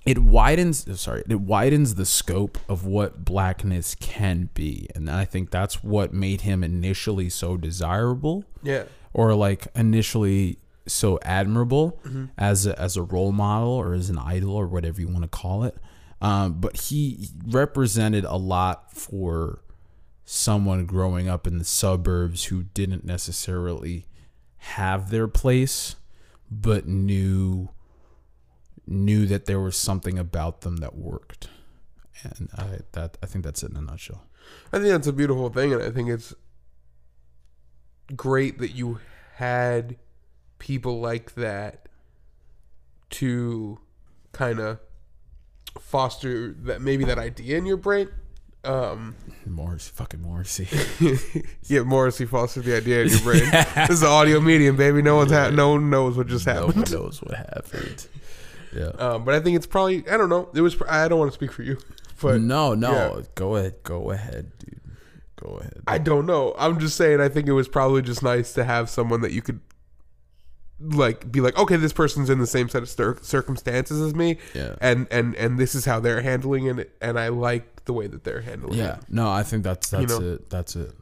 it 0.07 0.18
widens 0.18 0.99
sorry 1.01 1.22
it 1.28 1.41
widens 1.41 1.95
the 1.97 2.07
scope 2.07 2.57
of 2.70 2.86
what 2.86 3.22
blackness 3.22 3.95
can 3.97 4.49
be 4.55 4.88
and 4.95 5.11
i 5.11 5.26
think 5.26 5.51
that's 5.51 5.84
what 5.84 6.11
made 6.11 6.41
him 6.41 6.64
initially 6.64 7.28
so 7.28 7.59
desirable 7.59 8.43
Yeah. 8.62 8.84
or 9.12 9.34
like 9.34 9.66
initially 9.74 10.57
so 10.93 11.18
admirable 11.22 12.01
as 12.36 12.66
a, 12.66 12.78
as 12.80 12.97
a 12.97 13.03
role 13.03 13.32
model 13.32 13.70
or 13.70 13.95
as 13.95 14.11
an 14.11 14.18
idol 14.18 14.55
or 14.55 14.66
whatever 14.66 15.01
you 15.01 15.09
want 15.09 15.22
to 15.22 15.28
call 15.28 15.64
it. 15.64 15.76
Um, 16.20 16.61
but 16.61 16.76
he 16.76 17.28
represented 17.47 18.24
a 18.24 18.36
lot 18.36 18.93
for 18.93 19.62
someone 20.24 20.86
growing 20.86 21.28
up 21.28 21.47
in 21.47 21.59
the 21.59 21.64
suburbs 21.64 22.45
who 22.47 22.62
didn't 22.62 23.05
necessarily 23.05 24.07
have 24.59 25.11
their 25.11 25.26
place 25.26 25.97
but 26.51 26.86
knew 26.86 27.70
knew 28.86 29.24
that 29.26 29.47
there 29.47 29.61
was 29.61 29.76
something 29.76 30.18
about 30.18 30.62
them 30.62 30.78
that 30.78 30.97
worked. 30.97 31.49
And 32.22 32.51
i 32.57 32.80
that 32.93 33.16
i 33.22 33.26
think 33.26 33.45
that's 33.45 33.62
it 33.62 33.70
in 33.70 33.76
a 33.76 33.80
nutshell. 33.80 34.24
I 34.72 34.78
think 34.78 34.91
that's 34.91 35.07
a 35.07 35.12
beautiful 35.12 35.49
thing, 35.49 35.72
and 35.72 35.82
I 35.82 35.91
think 35.91 36.09
it's 36.09 36.34
great 38.16 38.59
that 38.59 38.72
you 38.72 38.99
had 39.36 39.97
people 40.61 41.00
like 41.00 41.34
that 41.34 41.88
to 43.11 43.80
kind 44.30 44.61
of 44.61 44.78
foster 45.80 46.52
that 46.52 46.80
maybe 46.80 47.04
that 47.04 47.18
idea 47.18 47.58
in 47.58 47.66
your 47.66 47.76
brain. 47.76 48.08
Um, 48.62 49.16
morrissey 49.46 49.90
fucking 49.94 50.20
morrissey 50.20 50.68
yeah, 51.66 51.80
Morrissey 51.80 52.26
fostered 52.26 52.64
the 52.64 52.76
idea 52.76 53.02
in 53.02 53.08
your 53.08 53.20
brain. 53.20 53.50
this 53.74 53.90
is 53.90 54.02
an 54.02 54.08
audio 54.08 54.38
medium, 54.38 54.76
baby. 54.76 55.00
No 55.00 55.16
one's 55.16 55.32
ha- 55.32 55.48
no 55.48 55.70
one 55.70 55.88
knows 55.88 56.16
what 56.16 56.26
just 56.26 56.44
happened. 56.44 56.76
no 56.92 56.98
one 56.98 57.04
knows 57.06 57.22
what 57.22 57.36
happened 57.36 58.06
yeah 58.76 58.84
Um, 58.98 59.24
but 59.24 59.34
I 59.34 59.40
think 59.40 59.56
it's 59.56 59.66
probably 59.66 60.06
I 60.08 60.16
don't 60.16 60.28
know. 60.28 60.50
It 60.54 60.61
was 60.61 60.76
I 60.88 61.08
don't 61.08 61.18
want 61.18 61.30
to 61.30 61.34
speak 61.34 61.52
for 61.52 61.62
you, 61.62 61.78
but 62.20 62.40
no, 62.40 62.74
no. 62.74 62.92
yeah. 62.92 63.22
Go 63.34 63.56
ahead. 63.56 63.76
Go 63.82 64.11
ahead, 64.11 64.52
dude. 64.58 64.80
Go 65.36 65.56
ahead. 65.56 65.80
I 65.86 65.96
don't 65.98 66.26
know. 66.26 66.54
I'm 66.58 66.78
just 66.78 66.96
saying. 66.96 67.20
I 67.20 67.28
think 67.30 67.48
it 67.48 67.52
was 67.52 67.66
probably 67.66 68.02
just 68.02 68.22
nice 68.22 68.52
to 68.54 68.64
have 68.64 68.90
someone 68.90 69.22
that 69.22 69.32
you 69.32 69.40
could 69.40 69.61
like 70.80 71.30
be 71.30 71.40
like, 71.40 71.56
okay, 71.58 71.76
this 71.76 71.92
person's 71.92 72.30
in 72.30 72.38
the 72.38 72.46
same 72.46 72.68
set 72.68 72.82
of 72.82 72.88
cir- 72.88 73.18
circumstances 73.22 74.00
as 74.00 74.14
me, 74.14 74.38
Yeah. 74.54 74.76
and 74.80 75.06
and 75.10 75.34
and 75.34 75.58
this 75.58 75.74
is 75.74 75.84
how 75.84 76.00
they're 76.00 76.22
handling 76.22 76.66
it, 76.66 76.96
and 77.00 77.18
I 77.18 77.28
like 77.28 77.84
the 77.84 77.92
way 77.92 78.06
that 78.06 78.24
they're 78.24 78.40
handling 78.40 78.78
yeah. 78.78 78.84
it. 78.84 78.96
Yeah 78.96 79.04
no, 79.08 79.30
I 79.30 79.42
think 79.42 79.64
that's 79.64 79.90
that's 79.90 80.18
know? 80.18 80.32
it. 80.34 80.50
That's 80.50 80.76
it. 80.76 80.92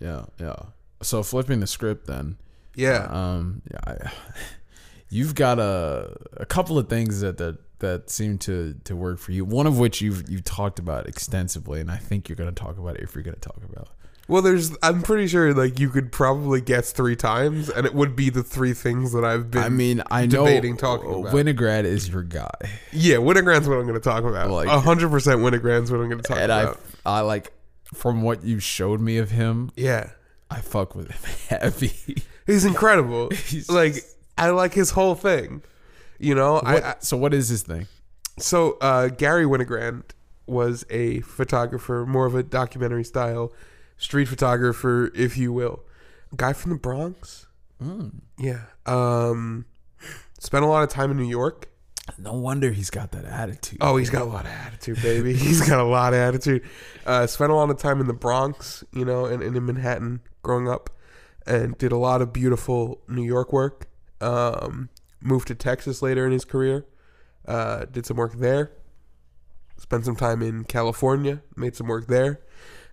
Yeah. 0.00 0.24
Yeah. 0.38 0.56
So 1.02 1.22
flipping 1.22 1.60
the 1.60 1.66
script 1.66 2.06
then. 2.06 2.36
Yeah, 2.74 3.06
Um. 3.10 3.62
Yeah. 3.70 3.78
I, 3.86 4.12
you've 5.10 5.34
got 5.34 5.58
a 5.58 6.16
a 6.36 6.46
couple 6.46 6.78
of 6.78 6.88
things 6.88 7.20
that 7.20 7.38
that 7.38 7.58
that 7.80 8.10
seem 8.10 8.38
to 8.38 8.74
to 8.84 8.96
work 8.96 9.18
for 9.18 9.32
you. 9.32 9.44
One 9.44 9.66
of 9.66 9.78
which 9.78 10.00
you've 10.00 10.28
you 10.28 10.40
talked 10.40 10.78
about 10.78 11.06
extensively, 11.08 11.80
and 11.80 11.90
I 11.90 11.96
think 11.96 12.28
you're 12.28 12.36
going 12.36 12.52
to 12.52 12.60
talk 12.62 12.78
about 12.78 12.96
it 12.96 13.02
if 13.02 13.14
you're 13.14 13.22
going 13.24 13.34
to 13.36 13.40
talk 13.40 13.60
about. 13.64 13.88
Well, 14.28 14.42
there's. 14.42 14.76
I'm 14.82 15.00
pretty 15.02 15.26
sure 15.26 15.54
like 15.54 15.80
you 15.80 15.88
could 15.88 16.12
probably 16.12 16.60
guess 16.60 16.92
three 16.92 17.16
times, 17.16 17.70
and 17.70 17.86
it 17.86 17.94
would 17.94 18.14
be 18.14 18.28
the 18.28 18.42
three 18.42 18.74
things 18.74 19.12
that 19.12 19.24
I've 19.24 19.50
been. 19.50 19.62
I 19.62 19.70
mean, 19.70 20.02
I 20.10 20.26
know 20.26 20.44
debating 20.44 20.76
talking 20.76 21.08
about. 21.10 21.32
Winogrand 21.32 21.84
is 21.84 22.08
your 22.10 22.22
guy, 22.22 22.50
yeah, 22.92 23.16
Winogrand's 23.16 23.66
what 23.68 23.78
I'm 23.78 23.86
going 23.86 23.94
to 23.94 24.00
talk 24.00 24.24
about. 24.24 24.50
Like- 24.50 24.68
hundred 24.68 25.08
percent 25.08 25.40
Winogrand's 25.40 25.90
what 25.90 26.00
I'm 26.00 26.08
going 26.10 26.20
to 26.20 26.28
talk 26.28 26.38
and 26.38 26.52
I 26.52 26.62
about. 26.62 26.80
I 27.06 27.20
like 27.22 27.52
from 27.94 28.20
what 28.20 28.44
you 28.44 28.60
showed 28.60 29.00
me 29.00 29.16
of 29.16 29.30
him, 29.30 29.70
yeah, 29.76 30.10
I 30.50 30.60
fuck 30.60 30.94
with 30.94 31.10
him 31.10 31.58
heavy. 31.60 32.22
he's 32.46 32.66
incredible. 32.66 33.30
He's 33.46 33.70
like 33.70 33.94
I 34.36 34.50
like 34.50 34.74
his 34.74 34.90
whole 34.90 35.14
thing. 35.14 35.62
You 36.18 36.34
know, 36.34 36.54
What- 36.54 36.66
I, 36.66 36.76
I 36.90 36.94
so 37.00 37.16
what 37.16 37.32
is 37.32 37.48
his 37.48 37.62
thing? 37.62 37.86
so 38.38 38.76
uh, 38.82 39.08
Gary 39.08 39.44
Winogrand 39.46 40.02
was 40.46 40.84
a 40.90 41.20
photographer, 41.20 42.04
more 42.06 42.26
of 42.26 42.34
a 42.34 42.42
documentary 42.42 43.04
style 43.04 43.52
street 43.98 44.26
photographer, 44.26 45.10
if 45.14 45.36
you 45.36 45.52
will. 45.52 45.80
Guy 46.36 46.52
from 46.52 46.72
the 46.72 46.78
Bronx. 46.78 47.46
Yeah. 48.38 48.62
Um, 48.86 49.66
spent 50.38 50.64
a 50.64 50.68
lot 50.68 50.82
of 50.82 50.88
time 50.88 51.10
in 51.10 51.16
New 51.16 51.28
York. 51.28 51.68
No 52.16 52.32
wonder 52.32 52.70
he's 52.70 52.90
got 52.90 53.12
that 53.12 53.26
attitude. 53.26 53.78
Oh, 53.82 53.96
he's 53.98 54.08
got 54.08 54.22
a 54.22 54.24
lot 54.24 54.46
of 54.46 54.50
attitude, 54.50 55.02
baby. 55.02 55.34
he's 55.36 55.68
got 55.68 55.78
a 55.78 55.84
lot 55.84 56.14
of 56.14 56.20
attitude. 56.20 56.62
Uh, 57.04 57.26
spent 57.26 57.52
a 57.52 57.54
lot 57.54 57.68
of 57.68 57.76
time 57.76 58.00
in 58.00 58.06
the 58.06 58.14
Bronx, 58.14 58.82
you 58.92 59.04
know, 59.04 59.26
and, 59.26 59.42
and 59.42 59.54
in 59.54 59.66
Manhattan 59.66 60.20
growing 60.42 60.68
up, 60.68 60.88
and 61.46 61.76
did 61.76 61.92
a 61.92 61.98
lot 61.98 62.22
of 62.22 62.32
beautiful 62.32 63.02
New 63.08 63.22
York 63.22 63.52
work. 63.52 63.88
Um, 64.20 64.88
moved 65.20 65.48
to 65.48 65.54
Texas 65.54 66.00
later 66.00 66.24
in 66.24 66.32
his 66.32 66.44
career, 66.44 66.86
uh, 67.46 67.84
did 67.84 68.06
some 68.06 68.16
work 68.16 68.34
there. 68.38 68.72
Spent 69.76 70.04
some 70.04 70.16
time 70.16 70.42
in 70.42 70.64
California, 70.64 71.42
made 71.56 71.76
some 71.76 71.86
work 71.86 72.08
there. 72.08 72.40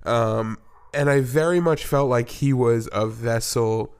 Um, 0.04 0.58
and 0.96 1.10
I 1.10 1.22
very 1.22 1.60
much 1.60 1.86
felt 1.86 2.10
like 2.10 2.30
he 2.30 2.54
was 2.54 2.90
a 2.92 3.06
vessel 3.06 3.94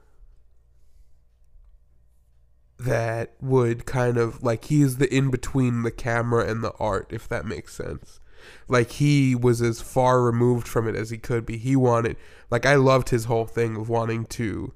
that 2.78 3.34
would 3.40 3.86
kind 3.86 4.18
of 4.18 4.42
like 4.42 4.66
he's 4.66 4.96
the 4.96 5.12
in 5.14 5.30
between 5.30 5.82
the 5.82 5.90
camera 5.90 6.46
and 6.46 6.62
the 6.62 6.72
art 6.78 7.08
if 7.10 7.28
that 7.28 7.44
makes 7.44 7.74
sense. 7.74 8.20
Like 8.68 8.92
he 8.92 9.34
was 9.34 9.62
as 9.62 9.80
far 9.80 10.22
removed 10.22 10.68
from 10.68 10.88
it 10.88 10.94
as 10.94 11.10
he 11.10 11.18
could 11.18 11.46
be. 11.46 11.58
He 11.58 11.76
wanted 11.76 12.16
like 12.50 12.66
i 12.66 12.74
loved 12.74 13.10
his 13.10 13.24
whole 13.24 13.46
thing 13.46 13.76
of 13.76 13.88
wanting 13.88 14.24
to 14.26 14.72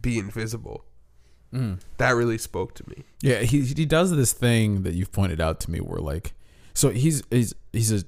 be 0.00 0.18
invisible. 0.18 0.84
Mm. 1.52 1.80
That 1.96 2.12
really 2.12 2.38
spoke 2.38 2.74
to 2.76 2.88
me. 2.88 3.04
Yeah, 3.22 3.40
he 3.40 3.62
he 3.62 3.86
does 3.86 4.12
this 4.12 4.32
thing 4.32 4.82
that 4.82 4.94
you've 4.94 5.12
pointed 5.12 5.40
out 5.40 5.60
to 5.60 5.70
me 5.70 5.80
where 5.80 6.00
like 6.00 6.32
so 6.74 6.90
he's 6.90 7.22
he's 7.30 7.54
he's 7.72 7.92
a, 7.92 8.04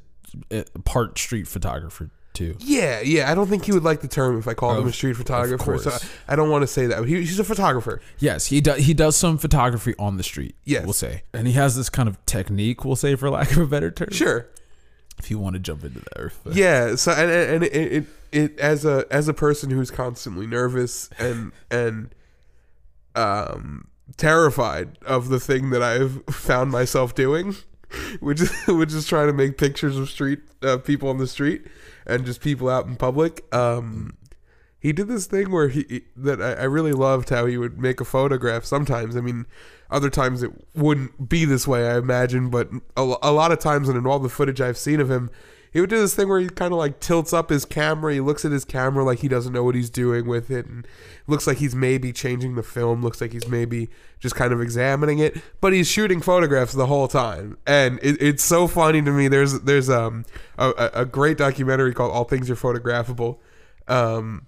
a 0.50 0.64
part 0.80 1.18
street 1.18 1.48
photographer 1.48 2.10
too. 2.34 2.56
yeah 2.60 3.00
yeah 3.00 3.30
i 3.30 3.34
don't 3.34 3.46
think 3.48 3.64
he 3.64 3.72
would 3.72 3.82
like 3.84 4.00
the 4.00 4.08
term 4.08 4.38
if 4.38 4.48
i 4.48 4.54
called 4.54 4.78
him 4.78 4.86
a 4.88 4.92
street 4.92 5.14
photographer 5.16 5.78
so 5.78 5.90
course. 5.90 6.10
i 6.28 6.34
don't 6.36 6.48
want 6.50 6.62
to 6.62 6.66
say 6.66 6.86
that 6.86 7.04
he, 7.04 7.16
he's 7.16 7.38
a 7.38 7.44
photographer 7.44 8.00
Yes, 8.18 8.46
he 8.46 8.60
does 8.60 8.78
he 8.86 8.94
does 8.94 9.16
some 9.16 9.38
photography 9.38 9.94
on 9.98 10.16
the 10.16 10.22
street. 10.22 10.54
Yes. 10.64 10.84
We'll 10.84 10.92
say. 10.92 11.22
And 11.34 11.46
he 11.46 11.52
has 11.54 11.76
this 11.76 11.88
kind 11.90 12.08
of 12.08 12.24
technique, 12.26 12.84
we'll 12.84 12.96
say 12.96 13.14
for 13.16 13.28
lack 13.30 13.50
of 13.52 13.58
a 13.58 13.66
better 13.66 13.90
term. 13.90 14.08
sure 14.12 14.48
If 15.18 15.30
you 15.30 15.38
want 15.38 15.54
to 15.54 15.60
jump 15.60 15.84
into 15.84 16.00
that. 16.00 16.32
but- 16.44 16.54
yeah 16.54 16.94
so 16.96 17.12
and, 17.12 17.30
and 17.30 17.50
and 17.54 17.64
it, 17.64 17.92
it 17.92 18.04
it 18.32 18.58
as 18.58 18.84
a 18.84 19.04
as 19.10 19.28
a 19.28 19.34
person 19.34 19.70
who's 19.70 19.90
constantly 19.90 20.46
nervous 20.46 21.10
and 21.18 21.52
and 21.70 22.14
um 23.14 23.88
terrified 24.16 24.98
of 25.06 25.28
the 25.28 25.40
thing 25.40 25.70
that 25.70 25.82
I've 25.82 26.22
found 26.30 26.70
myself 26.70 27.14
doing 27.14 27.56
which 28.20 28.40
is 28.40 28.50
which 28.68 28.92
is 28.92 29.06
trying 29.06 29.26
to 29.26 29.32
make 29.32 29.58
pictures 29.58 29.96
of 29.96 30.08
street 30.08 30.40
uh, 30.62 30.76
people 30.78 31.08
on 31.08 31.18
the 31.18 31.26
street 31.26 31.66
and 32.06 32.24
just 32.24 32.40
people 32.40 32.68
out 32.68 32.86
in 32.86 32.96
public 32.96 33.44
um 33.54 34.16
he 34.82 34.92
did 34.92 35.06
this 35.06 35.26
thing 35.26 35.52
where 35.52 35.68
he 35.68 36.02
that 36.16 36.42
I, 36.42 36.54
I 36.54 36.64
really 36.64 36.92
loved 36.92 37.28
how 37.28 37.46
he 37.46 37.56
would 37.56 37.78
make 37.78 38.00
a 38.00 38.04
photograph. 38.04 38.64
Sometimes, 38.64 39.16
I 39.16 39.20
mean, 39.20 39.46
other 39.92 40.10
times 40.10 40.42
it 40.42 40.50
wouldn't 40.74 41.28
be 41.28 41.44
this 41.44 41.68
way, 41.68 41.88
I 41.88 41.98
imagine, 41.98 42.50
but 42.50 42.68
a, 42.96 43.14
a 43.22 43.30
lot 43.30 43.52
of 43.52 43.60
times, 43.60 43.88
and 43.88 43.96
in 43.96 44.08
all 44.08 44.18
the 44.18 44.28
footage 44.28 44.60
I've 44.60 44.76
seen 44.76 44.98
of 44.98 45.08
him, 45.08 45.30
he 45.72 45.80
would 45.80 45.90
do 45.90 45.98
this 45.98 46.14
thing 46.14 46.28
where 46.28 46.38
he 46.38 46.48
kind 46.48 46.72
of 46.72 46.78
like 46.78 47.00
tilts 47.00 47.32
up 47.32 47.50
his 47.50 47.64
camera. 47.64 48.12
He 48.12 48.20
looks 48.20 48.44
at 48.44 48.52
his 48.52 48.64
camera 48.64 49.04
like 49.04 49.20
he 49.20 49.28
doesn't 49.28 49.52
know 49.52 49.64
what 49.64 49.74
he's 49.74 49.90
doing 49.90 50.26
with 50.26 50.50
it, 50.50 50.66
and 50.66 50.86
looks 51.26 51.46
like 51.46 51.58
he's 51.58 51.74
maybe 51.74 52.12
changing 52.12 52.54
the 52.54 52.62
film. 52.62 53.02
Looks 53.02 53.20
like 53.20 53.32
he's 53.32 53.48
maybe 53.48 53.88
just 54.20 54.34
kind 54.34 54.52
of 54.52 54.60
examining 54.60 55.18
it, 55.18 55.40
but 55.60 55.72
he's 55.72 55.88
shooting 55.88 56.20
photographs 56.20 56.72
the 56.74 56.86
whole 56.86 57.08
time, 57.08 57.56
and 57.66 57.98
it, 58.02 58.20
it's 58.20 58.42
so 58.42 58.66
funny 58.68 59.00
to 59.02 59.10
me. 59.10 59.28
There's 59.28 59.60
there's 59.60 59.88
um 59.88 60.24
a, 60.58 60.90
a 60.94 61.04
great 61.06 61.38
documentary 61.38 61.94
called 61.94 62.12
All 62.12 62.24
Things 62.24 62.50
Are 62.50 62.56
Photographable. 62.56 63.38
Um, 63.88 64.46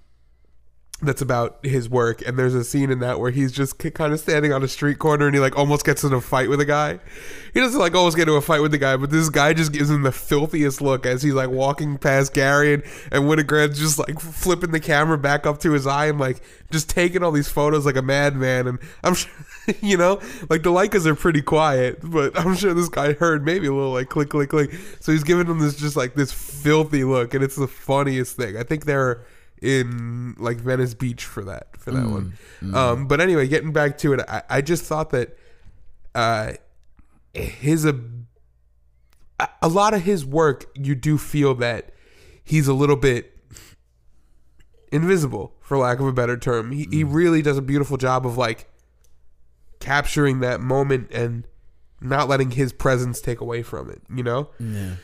that's 1.02 1.20
about 1.20 1.58
his 1.62 1.88
work 1.88 2.22
and 2.26 2.38
there's 2.38 2.54
a 2.54 2.64
scene 2.64 2.90
in 2.90 3.00
that 3.00 3.18
where 3.18 3.30
he's 3.30 3.52
just 3.52 3.78
kind 3.94 4.12
of 4.12 4.20
standing 4.20 4.52
on 4.52 4.62
a 4.62 4.68
street 4.68 4.98
corner 4.98 5.26
and 5.26 5.34
he 5.34 5.40
like 5.40 5.56
almost 5.56 5.84
gets 5.84 6.04
in 6.04 6.12
a 6.12 6.20
fight 6.20 6.48
with 6.48 6.60
a 6.60 6.64
guy. 6.64 6.98
He 7.52 7.60
doesn't 7.60 7.78
like 7.78 7.94
almost 7.94 8.16
get 8.16 8.22
into 8.22 8.34
a 8.34 8.40
fight 8.40 8.62
with 8.62 8.70
the 8.70 8.78
guy 8.78 8.96
but 8.96 9.10
this 9.10 9.28
guy 9.28 9.52
just 9.52 9.72
gives 9.72 9.90
him 9.90 10.02
the 10.02 10.12
filthiest 10.12 10.80
look 10.80 11.04
as 11.04 11.22
he's 11.22 11.34
like 11.34 11.50
walking 11.50 11.98
past 11.98 12.32
gary 12.32 12.74
and, 12.74 12.82
and 13.12 13.24
winogrand's 13.24 13.78
just 13.78 13.98
like 13.98 14.20
flipping 14.20 14.70
the 14.70 14.80
camera 14.80 15.18
back 15.18 15.46
up 15.46 15.58
to 15.60 15.72
his 15.72 15.86
eye 15.86 16.06
and 16.06 16.18
like 16.18 16.40
just 16.70 16.88
taking 16.88 17.22
all 17.22 17.32
these 17.32 17.48
photos 17.48 17.86
like 17.86 17.96
a 17.96 18.02
madman 18.02 18.66
and 18.66 18.78
i'm 19.04 19.14
sure 19.14 19.30
you 19.80 19.96
know 19.96 20.20
like 20.50 20.62
the 20.62 20.70
Leicas 20.70 21.06
are 21.06 21.14
pretty 21.14 21.40
quiet 21.40 21.98
but 22.02 22.38
i'm 22.38 22.54
sure 22.54 22.74
this 22.74 22.88
guy 22.88 23.12
heard 23.14 23.44
maybe 23.44 23.66
a 23.66 23.72
little 23.72 23.92
like 23.92 24.08
click 24.08 24.30
click 24.30 24.50
click. 24.50 24.72
So 25.00 25.12
he's 25.12 25.24
giving 25.24 25.46
him 25.46 25.58
this 25.58 25.76
just 25.76 25.96
like 25.96 26.14
this 26.14 26.32
filthy 26.32 27.04
look 27.04 27.34
and 27.34 27.42
it's 27.42 27.56
the 27.56 27.68
funniest 27.68 28.36
thing. 28.36 28.56
I 28.56 28.62
think 28.62 28.84
they're 28.84 29.24
in 29.62 30.34
like 30.38 30.58
Venice 30.58 30.94
Beach 30.94 31.24
for 31.24 31.44
that 31.44 31.76
for 31.78 31.90
that 31.92 32.06
one. 32.06 32.34
Um, 32.74 33.06
but 33.06 33.20
anyway, 33.20 33.48
getting 33.48 33.72
back 33.72 33.98
to 33.98 34.12
it, 34.12 34.20
I, 34.28 34.42
I 34.48 34.60
just 34.60 34.84
thought 34.84 35.10
that 35.10 35.36
uh, 36.14 36.52
his 37.32 37.84
a 37.84 37.98
a 39.60 39.68
lot 39.68 39.94
of 39.94 40.02
his 40.02 40.24
work, 40.24 40.66
you 40.74 40.94
do 40.94 41.18
feel 41.18 41.54
that 41.56 41.92
he's 42.42 42.68
a 42.68 42.74
little 42.74 42.96
bit 42.96 43.32
invisible, 44.92 45.54
for 45.60 45.76
lack 45.76 45.98
of 45.98 46.06
a 46.06 46.12
better 46.12 46.36
term. 46.36 46.72
He 46.72 46.86
he 46.90 47.04
really 47.04 47.42
does 47.42 47.58
a 47.58 47.62
beautiful 47.62 47.96
job 47.96 48.26
of 48.26 48.36
like 48.38 48.70
capturing 49.80 50.40
that 50.40 50.60
moment 50.60 51.10
and 51.10 51.46
not 52.00 52.28
letting 52.28 52.52
his 52.52 52.72
presence 52.72 53.20
take 53.20 53.40
away 53.40 53.62
from 53.62 53.90
it. 53.90 54.02
You 54.14 54.22
know. 54.22 54.50
Yeah. 54.58 54.94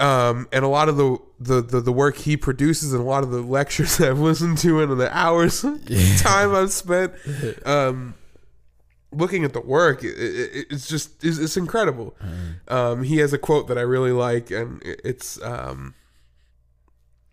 Um, 0.00 0.48
and 0.50 0.64
a 0.64 0.68
lot 0.68 0.88
of 0.88 0.96
the, 0.96 1.18
the, 1.38 1.60
the, 1.62 1.80
the 1.80 1.92
work 1.92 2.16
he 2.16 2.36
produces 2.36 2.92
and 2.92 3.00
a 3.00 3.04
lot 3.04 3.22
of 3.22 3.30
the 3.30 3.42
lectures 3.58 4.00
I've 4.00 4.18
listened 4.18 4.58
to 4.58 4.80
and 4.80 4.98
the 5.00 5.16
hours 5.16 5.60
time 6.22 6.54
I've 6.54 6.72
spent 6.72 7.12
um, 7.66 8.14
looking 9.12 9.44
at 9.44 9.52
the 9.52 9.60
work, 9.60 10.02
it, 10.02 10.08
it, 10.18 10.66
it's 10.70 10.88
just 10.88 11.22
it's, 11.24 11.38
it's 11.38 11.56
incredible. 11.56 12.16
Um, 12.68 13.02
he 13.02 13.18
has 13.18 13.32
a 13.32 13.38
quote 13.38 13.68
that 13.68 13.76
I 13.78 13.82
really 13.82 14.12
like, 14.12 14.50
and 14.50 14.82
it- 14.82 15.00
it's 15.04 15.40
um, 15.42 15.94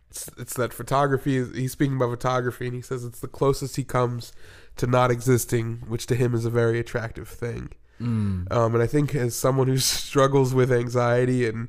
it's, 0.09 0.29
it's 0.37 0.53
that 0.55 0.73
photography. 0.73 1.37
is- 1.37 1.55
He's 1.55 1.71
speaking 1.71 1.95
about 1.97 2.09
photography, 2.11 2.65
and 2.67 2.75
he 2.75 2.81
says 2.81 3.03
it's 3.03 3.19
the 3.19 3.27
closest 3.27 3.75
he 3.75 3.83
comes 3.83 4.31
to 4.77 4.87
not 4.87 5.11
existing, 5.11 5.83
which 5.87 6.05
to 6.07 6.15
him 6.15 6.33
is 6.33 6.45
a 6.45 6.49
very 6.49 6.79
attractive 6.79 7.27
thing. 7.27 7.69
Mm. 8.01 8.51
Um, 8.51 8.73
and 8.75 8.83
I 8.83 8.87
think 8.87 9.15
as 9.15 9.35
someone 9.35 9.67
who 9.67 9.77
struggles 9.77 10.53
with 10.53 10.71
anxiety 10.71 11.47
and 11.47 11.67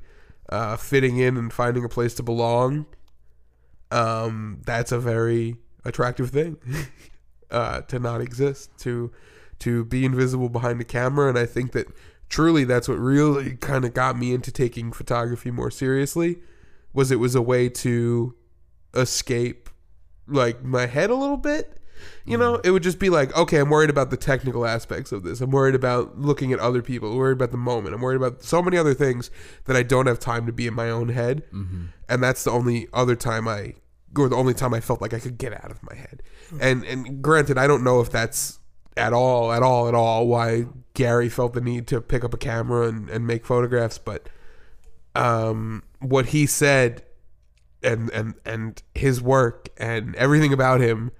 uh, 0.49 0.77
fitting 0.77 1.19
in 1.19 1.37
and 1.37 1.53
finding 1.53 1.85
a 1.85 1.89
place 1.89 2.15
to 2.15 2.23
belong, 2.23 2.87
um, 3.91 4.63
that's 4.65 4.93
a 4.93 4.99
very 4.99 5.57
attractive 5.85 6.31
thing 6.31 6.59
uh, 7.51 7.83
to 7.83 7.99
not 7.99 8.21
exist, 8.21 8.71
to 8.79 9.13
to 9.61 9.85
be 9.85 10.05
invisible 10.05 10.49
behind 10.49 10.79
the 10.79 10.85
camera. 10.85 11.29
And 11.29 11.39
I 11.39 11.45
think 11.47 11.73
that 11.73 11.89
truly 12.29 12.65
that's 12.65 12.89
what 12.89 12.99
really 12.99 13.57
kind 13.57 13.85
of 13.85 13.93
got 13.93 14.17
me 14.17 14.33
into 14.33 14.53
taking 14.53 14.93
photography 14.93 15.51
more 15.51 15.71
seriously. 15.71 16.39
Was 16.93 17.11
it 17.11 17.17
was 17.17 17.35
a 17.35 17.43
way 17.43 17.69
to 17.69 18.35
escape 18.95 19.69
like 20.27 20.63
my 20.63 20.87
head 20.87 21.11
a 21.11 21.15
little 21.15 21.37
bit 21.37 21.78
you 22.25 22.37
know, 22.37 22.57
it 22.57 22.71
would 22.71 22.83
just 22.83 22.99
be 22.99 23.11
like, 23.11 23.37
okay, 23.37 23.59
I'm 23.59 23.71
worried 23.71 23.91
about 23.91 24.11
the 24.11 24.17
technical 24.17 24.67
aspects 24.67 25.13
of 25.13 25.23
this. 25.23 25.41
I'm 25.41 25.51
worried 25.51 25.75
about 25.75 26.19
looking 26.19 26.53
at 26.53 26.59
other 26.59 26.83
people. 26.83 27.11
I'm 27.13 27.17
worried 27.17 27.33
about 27.33 27.51
the 27.51 27.57
moment. 27.57 27.95
I'm 27.95 28.01
worried 28.01 28.17
about 28.17 28.43
so 28.43 28.63
many 28.63 28.77
other 28.77 28.95
things 28.95 29.31
that 29.65 29.77
I 29.77 29.83
don't 29.83 30.07
have 30.07 30.19
time 30.19 30.47
to 30.47 30.53
be 30.53 30.67
in 30.67 30.75
my 30.75 30.91
own 30.91 31.09
head. 31.11 31.43
And 32.09 32.23
that's 32.23 32.45
the 32.45 32.51
only 32.51 32.89
other 32.93 33.17
time 33.17 33.47
I, 33.49 33.75
or 34.17 34.29
the 34.29 34.37
only 34.37 34.55
time 34.55 34.75
I 34.75 34.81
felt 34.81 35.01
like 35.01 35.15
I 35.15 35.19
could 35.19 35.39
get 35.39 35.53
out 35.53 35.71
of 35.71 35.83
my 35.83 35.95
head. 35.95 36.23
And 36.61 36.85
and 36.85 37.23
granted, 37.23 37.59
I 37.59 37.67
don't 37.67 37.85
know 37.85 38.01
if 38.01 38.11
that's 38.11 38.59
at 38.97 39.13
all, 39.13 39.53
at 39.53 39.63
all, 39.63 39.87
at 39.89 39.95
all 39.95 40.27
why 40.27 40.67
Gary 40.95 41.29
felt 41.29 41.53
the 41.55 41.61
need 41.61 41.87
to 41.89 42.01
pick 42.01 42.25
up 42.25 42.35
a 42.35 42.39
camera 42.39 42.89
and, 42.89 43.09
and 43.11 43.27
make 43.27 43.47
photographs, 43.47 43.99
but 43.99 44.29
um, 45.15 45.83
what 46.01 46.27
he 46.27 46.47
said 46.47 47.03
and 47.83 48.11
and 48.11 48.35
and 48.45 48.83
his 48.95 49.23
work 49.23 49.69
and 49.77 50.17
everything 50.17 50.53
about 50.53 50.81
him 50.81 51.13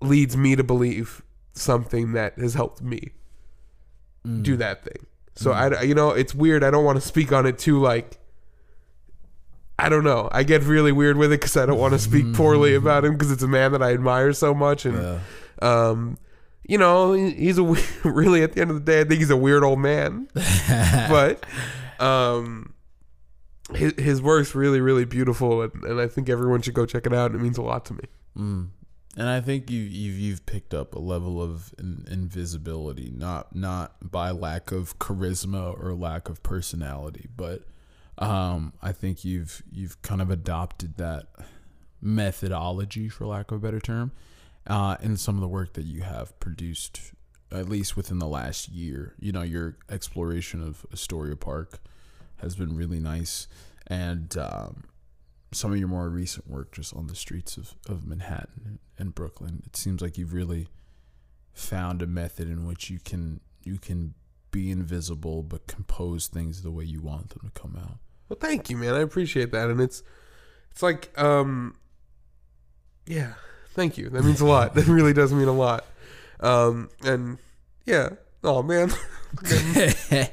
leads 0.00 0.36
me 0.36 0.56
to 0.56 0.62
believe 0.64 1.22
something 1.52 2.12
that 2.12 2.38
has 2.38 2.54
helped 2.54 2.80
me 2.82 3.12
do 4.42 4.56
that 4.56 4.84
thing. 4.84 5.06
So 5.36 5.52
I, 5.52 5.82
you 5.82 5.94
know, 5.94 6.10
it's 6.10 6.34
weird. 6.34 6.62
I 6.64 6.70
don't 6.70 6.84
want 6.84 7.00
to 7.00 7.06
speak 7.06 7.32
on 7.32 7.46
it 7.46 7.58
too. 7.58 7.78
Like, 7.80 8.18
I 9.78 9.88
don't 9.88 10.04
know. 10.04 10.28
I 10.32 10.42
get 10.42 10.62
really 10.64 10.92
weird 10.92 11.16
with 11.16 11.32
it 11.32 11.40
because 11.40 11.56
I 11.56 11.64
don't 11.64 11.78
want 11.78 11.92
to 11.94 11.98
speak 11.98 12.34
poorly 12.34 12.74
about 12.74 13.04
him 13.04 13.12
because 13.12 13.30
it's 13.30 13.42
a 13.42 13.48
man 13.48 13.72
that 13.72 13.82
I 13.82 13.92
admire 13.92 14.32
so 14.32 14.52
much, 14.52 14.84
and 14.84 15.20
um, 15.62 16.18
you 16.66 16.76
know, 16.76 17.12
he's 17.12 17.58
a 17.58 17.62
really 18.04 18.42
at 18.42 18.52
the 18.52 18.60
end 18.60 18.70
of 18.70 18.84
the 18.84 18.92
day, 18.92 19.00
I 19.00 19.04
think 19.04 19.20
he's 19.20 19.30
a 19.30 19.36
weird 19.36 19.62
old 19.64 19.78
man, 19.78 20.28
but 21.08 21.44
um. 22.00 22.74
His, 23.74 23.92
his 23.98 24.22
work's 24.22 24.54
really, 24.54 24.80
really 24.80 25.04
beautiful, 25.04 25.60
and, 25.60 25.84
and 25.84 26.00
I 26.00 26.08
think 26.08 26.30
everyone 26.30 26.62
should 26.62 26.72
go 26.72 26.86
check 26.86 27.04
it 27.04 27.12
out. 27.12 27.34
It 27.34 27.38
means 27.42 27.58
a 27.58 27.62
lot 27.62 27.84
to 27.84 27.92
me. 27.92 28.04
Mm. 28.34 28.68
And 29.18 29.28
I 29.28 29.40
think 29.40 29.68
you 29.68 29.80
you've 29.80 30.16
you've 30.16 30.46
picked 30.46 30.72
up 30.72 30.94
a 30.94 31.00
level 31.00 31.42
of 31.42 31.74
in, 31.76 32.06
invisibility, 32.08 33.12
not 33.12 33.52
not 33.52 34.12
by 34.12 34.30
lack 34.30 34.70
of 34.70 34.96
charisma 35.00 35.76
or 35.76 35.92
lack 35.94 36.28
of 36.28 36.40
personality, 36.44 37.26
but 37.36 37.64
um, 38.18 38.74
I 38.80 38.92
think 38.92 39.24
you've 39.24 39.64
you've 39.72 40.00
kind 40.02 40.22
of 40.22 40.30
adopted 40.30 40.98
that 40.98 41.26
methodology, 42.00 43.08
for 43.08 43.26
lack 43.26 43.50
of 43.50 43.56
a 43.56 43.60
better 43.60 43.80
term, 43.80 44.12
uh, 44.68 44.96
in 45.00 45.16
some 45.16 45.34
of 45.34 45.40
the 45.40 45.48
work 45.48 45.72
that 45.72 45.84
you 45.84 46.02
have 46.02 46.38
produced, 46.38 47.12
at 47.50 47.68
least 47.68 47.96
within 47.96 48.20
the 48.20 48.28
last 48.28 48.68
year. 48.68 49.16
You 49.18 49.32
know, 49.32 49.42
your 49.42 49.78
exploration 49.90 50.62
of 50.62 50.86
Astoria 50.92 51.34
Park 51.34 51.80
has 52.36 52.54
been 52.54 52.76
really 52.76 53.00
nice, 53.00 53.48
and 53.88 54.36
um, 54.38 54.84
some 55.52 55.72
of 55.72 55.78
your 55.78 55.88
more 55.88 56.08
recent 56.08 56.48
work 56.48 56.72
just 56.72 56.94
on 56.94 57.06
the 57.06 57.14
streets 57.14 57.56
of, 57.56 57.74
of 57.88 58.06
Manhattan 58.06 58.78
and 58.98 59.14
Brooklyn. 59.14 59.62
It 59.66 59.76
seems 59.76 60.02
like 60.02 60.18
you've 60.18 60.34
really 60.34 60.68
found 61.52 62.02
a 62.02 62.06
method 62.06 62.48
in 62.48 62.66
which 62.66 62.90
you 62.90 62.98
can 63.04 63.40
you 63.64 63.78
can 63.78 64.14
be 64.50 64.70
invisible 64.70 65.42
but 65.42 65.66
compose 65.66 66.26
things 66.26 66.62
the 66.62 66.70
way 66.70 66.84
you 66.84 67.00
want 67.00 67.30
them 67.30 67.50
to 67.52 67.60
come 67.60 67.76
out. 67.78 67.98
Well, 68.28 68.38
thank 68.40 68.70
you, 68.70 68.76
man. 68.76 68.94
I 68.94 69.00
appreciate 69.00 69.52
that, 69.52 69.70
and 69.70 69.80
it's 69.80 70.02
it's 70.70 70.82
like, 70.82 71.10
um, 71.18 71.76
yeah, 73.06 73.34
thank 73.70 73.96
you. 73.96 74.10
That 74.10 74.22
means 74.22 74.40
a 74.40 74.46
lot. 74.46 74.74
that 74.76 74.86
really 74.86 75.12
does 75.12 75.32
mean 75.32 75.48
a 75.48 75.52
lot. 75.52 75.84
Um, 76.40 76.90
and 77.04 77.38
yeah, 77.86 78.10
oh 78.44 78.62
man, 78.62 78.92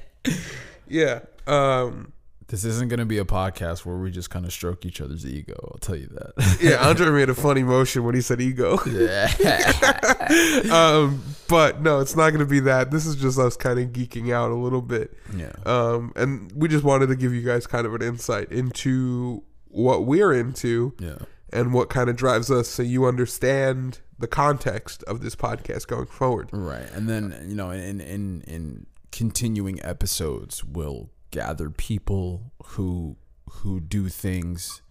yeah. 0.88 1.20
Um, 1.48 2.12
This 2.48 2.64
isn't 2.64 2.90
going 2.90 3.00
to 3.00 3.06
be 3.06 3.18
a 3.18 3.26
podcast 3.26 3.86
where 3.86 3.98
we 3.98 4.12
just 4.12 4.30
kind 4.30 4.46
of 4.46 4.54
stroke 4.54 4.86
each 4.86 5.02
other's 5.02 5.26
ego. 5.26 5.56
I'll 5.72 5.80
tell 5.80 5.96
you 5.96 6.08
that. 6.08 6.58
yeah. 6.62 6.76
Andre 6.88 7.10
made 7.10 7.30
a 7.30 7.34
funny 7.34 7.64
motion 7.64 8.04
when 8.04 8.14
he 8.14 8.22
said 8.22 8.40
ego. 8.40 8.78
um, 10.72 11.22
but 11.48 11.82
no, 11.82 12.00
it's 12.00 12.16
not 12.16 12.30
going 12.30 12.40
to 12.40 12.46
be 12.46 12.60
that. 12.62 12.92
This 12.92 13.06
is 13.06 13.16
just 13.16 13.40
us 13.40 13.56
kind 13.58 13.80
of 13.80 13.90
geeking 13.90 14.34
out 14.34 14.52
a 14.52 14.56
little 14.56 14.82
bit. 14.82 15.14
yeah. 15.36 15.54
Um, 15.66 16.14
and 16.16 16.52
we 16.56 16.68
just 16.68 16.84
wanted 16.84 17.08
to 17.08 17.16
give 17.16 17.34
you 17.34 17.42
guys 17.42 17.66
kind 17.68 17.86
of 17.86 17.94
an 17.94 18.02
insight 18.02 18.52
into 18.52 19.44
what 19.68 20.06
we're 20.06 20.34
into 20.34 20.94
Yeah. 21.00 21.18
and 21.52 21.74
what 21.74 21.90
kind 21.90 22.10
of 22.10 22.16
drives 22.16 22.50
us 22.52 22.68
so 22.68 22.84
you 22.84 23.06
understand 23.06 24.00
the 24.18 24.28
context 24.28 25.04
of 25.04 25.22
this 25.22 25.36
podcast 25.36 25.88
going 25.88 26.06
forward. 26.06 26.50
Right. 26.54 26.90
And 26.94 27.10
then, 27.10 27.46
you 27.48 27.56
know, 27.56 27.72
in 27.72 28.00
in 28.00 28.42
in 28.48 28.86
continuing 29.12 29.82
episodes 29.84 30.64
we'll 30.64 31.10
gather 31.36 31.70
people 31.70 32.54
who 32.64 33.18
who 33.50 33.82
do 33.82 34.08
things 34.08 34.82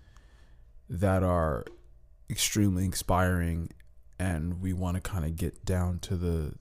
that 0.90 1.22
are 1.22 1.64
extremely 2.28 2.84
inspiring 2.84 3.70
and 4.18 4.60
we 4.60 4.74
want 4.74 4.94
to 4.94 5.00
kind 5.00 5.24
of 5.24 5.36
get 5.36 5.64
down 5.64 5.98
to 5.98 6.14
the 6.16 6.54